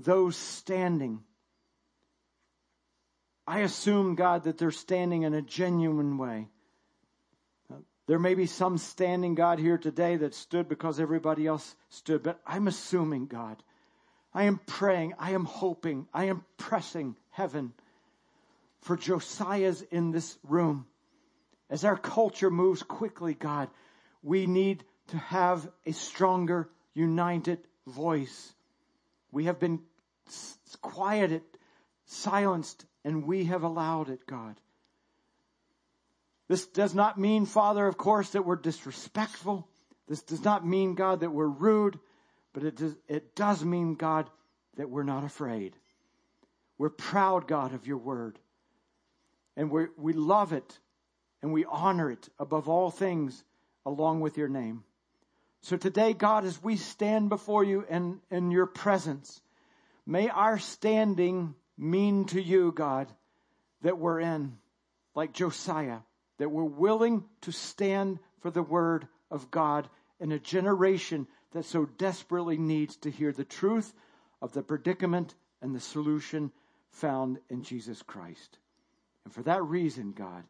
those 0.00 0.36
standing. 0.36 1.22
I 3.46 3.60
assume, 3.60 4.16
God, 4.16 4.44
that 4.44 4.58
they're 4.58 4.72
standing 4.72 5.22
in 5.22 5.32
a 5.32 5.42
genuine 5.42 6.18
way. 6.18 6.48
There 8.08 8.18
may 8.18 8.34
be 8.34 8.46
some 8.46 8.78
standing, 8.78 9.36
God, 9.36 9.60
here 9.60 9.78
today 9.78 10.16
that 10.16 10.34
stood 10.34 10.68
because 10.68 10.98
everybody 10.98 11.46
else 11.46 11.76
stood, 11.88 12.24
but 12.24 12.40
I'm 12.44 12.66
assuming, 12.66 13.26
God, 13.26 13.62
I 14.34 14.44
am 14.44 14.58
praying, 14.66 15.14
I 15.20 15.30
am 15.30 15.44
hoping, 15.44 16.08
I 16.12 16.24
am 16.24 16.44
pressing 16.58 17.14
heaven 17.30 17.72
for 18.80 18.96
Josiah's 18.96 19.82
in 19.82 20.10
this 20.10 20.36
room. 20.42 20.86
As 21.70 21.84
our 21.84 21.96
culture 21.96 22.50
moves 22.50 22.82
quickly, 22.82 23.34
God, 23.34 23.70
we 24.20 24.46
need 24.46 24.84
to 25.08 25.18
have 25.18 25.68
a 25.86 25.92
stronger, 25.92 26.68
united 26.94 27.58
voice. 27.86 28.52
We 29.32 29.44
have 29.44 29.58
been 29.58 29.80
quieted, 30.80 31.42
silenced, 32.06 32.84
and 33.04 33.26
we 33.26 33.44
have 33.44 33.62
allowed 33.62 34.08
it, 34.08 34.26
God. 34.26 34.56
This 36.48 36.66
does 36.66 36.94
not 36.94 37.18
mean, 37.18 37.46
Father, 37.46 37.86
of 37.86 37.96
course, 37.96 38.30
that 38.30 38.44
we're 38.44 38.56
disrespectful. 38.56 39.68
This 40.08 40.22
does 40.22 40.44
not 40.44 40.66
mean, 40.66 40.94
God, 40.94 41.20
that 41.20 41.30
we're 41.30 41.46
rude, 41.46 41.98
but 42.52 42.64
it 42.64 42.76
does, 42.76 42.94
it 43.08 43.34
does 43.34 43.64
mean, 43.64 43.94
God, 43.94 44.28
that 44.76 44.90
we're 44.90 45.02
not 45.02 45.24
afraid. 45.24 45.74
We're 46.76 46.90
proud, 46.90 47.46
God, 47.46 47.72
of 47.72 47.86
your 47.86 47.96
word. 47.96 48.38
And 49.56 49.70
we 49.70 49.86
we 49.96 50.12
love 50.12 50.52
it 50.52 50.78
and 51.42 51.52
we 51.52 51.64
honor 51.64 52.10
it 52.10 52.28
above 52.38 52.68
all 52.68 52.90
things 52.90 53.44
along 53.86 54.20
with 54.20 54.36
your 54.36 54.48
name. 54.48 54.82
So 55.64 55.78
today, 55.78 56.12
God, 56.12 56.44
as 56.44 56.62
we 56.62 56.76
stand 56.76 57.30
before 57.30 57.64
you 57.64 57.86
and 57.88 58.20
in 58.30 58.50
your 58.50 58.66
presence, 58.66 59.40
may 60.04 60.28
our 60.28 60.58
standing 60.58 61.54
mean 61.78 62.26
to 62.26 62.42
you, 62.42 62.70
God, 62.70 63.10
that 63.80 63.96
we're 63.96 64.20
in, 64.20 64.58
like 65.14 65.32
Josiah, 65.32 66.00
that 66.36 66.50
we're 66.50 66.64
willing 66.64 67.24
to 67.40 67.50
stand 67.50 68.18
for 68.40 68.50
the 68.50 68.62
word 68.62 69.08
of 69.30 69.50
God 69.50 69.88
in 70.20 70.32
a 70.32 70.38
generation 70.38 71.26
that 71.52 71.64
so 71.64 71.86
desperately 71.86 72.58
needs 72.58 72.96
to 72.96 73.10
hear 73.10 73.32
the 73.32 73.42
truth 73.42 73.94
of 74.42 74.52
the 74.52 74.62
predicament 74.62 75.34
and 75.62 75.74
the 75.74 75.80
solution 75.80 76.52
found 76.90 77.38
in 77.48 77.62
Jesus 77.62 78.02
Christ. 78.02 78.58
And 79.24 79.32
for 79.32 79.42
that 79.44 79.64
reason, 79.64 80.12
God, 80.12 80.44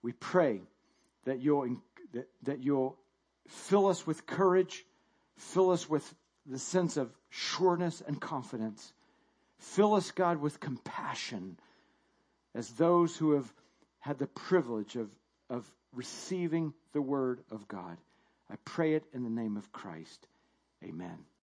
we 0.00 0.12
pray 0.12 0.62
that 1.26 1.42
you'll, 1.42 1.76
that, 2.14 2.30
that 2.44 2.64
you'll 2.64 2.96
fill 3.48 3.86
us 3.86 4.06
with 4.06 4.26
courage, 4.26 4.84
fill 5.36 5.70
us 5.70 5.88
with 5.88 6.14
the 6.46 6.58
sense 6.58 6.96
of 6.96 7.12
sureness 7.30 8.02
and 8.06 8.20
confidence. 8.20 8.92
Fill 9.58 9.94
us, 9.94 10.10
God, 10.10 10.40
with 10.40 10.60
compassion 10.60 11.58
as 12.54 12.68
those 12.70 13.16
who 13.16 13.32
have 13.32 13.52
had 14.00 14.18
the 14.18 14.26
privilege 14.26 14.96
of, 14.96 15.10
of 15.50 15.70
receiving 15.92 16.72
the 16.92 17.02
word 17.02 17.40
of 17.50 17.66
God. 17.68 17.96
I 18.50 18.54
pray 18.64 18.94
it 18.94 19.04
in 19.12 19.24
the 19.24 19.30
name 19.30 19.56
of 19.56 19.72
Christ. 19.72 20.26
Amen. 20.84 21.26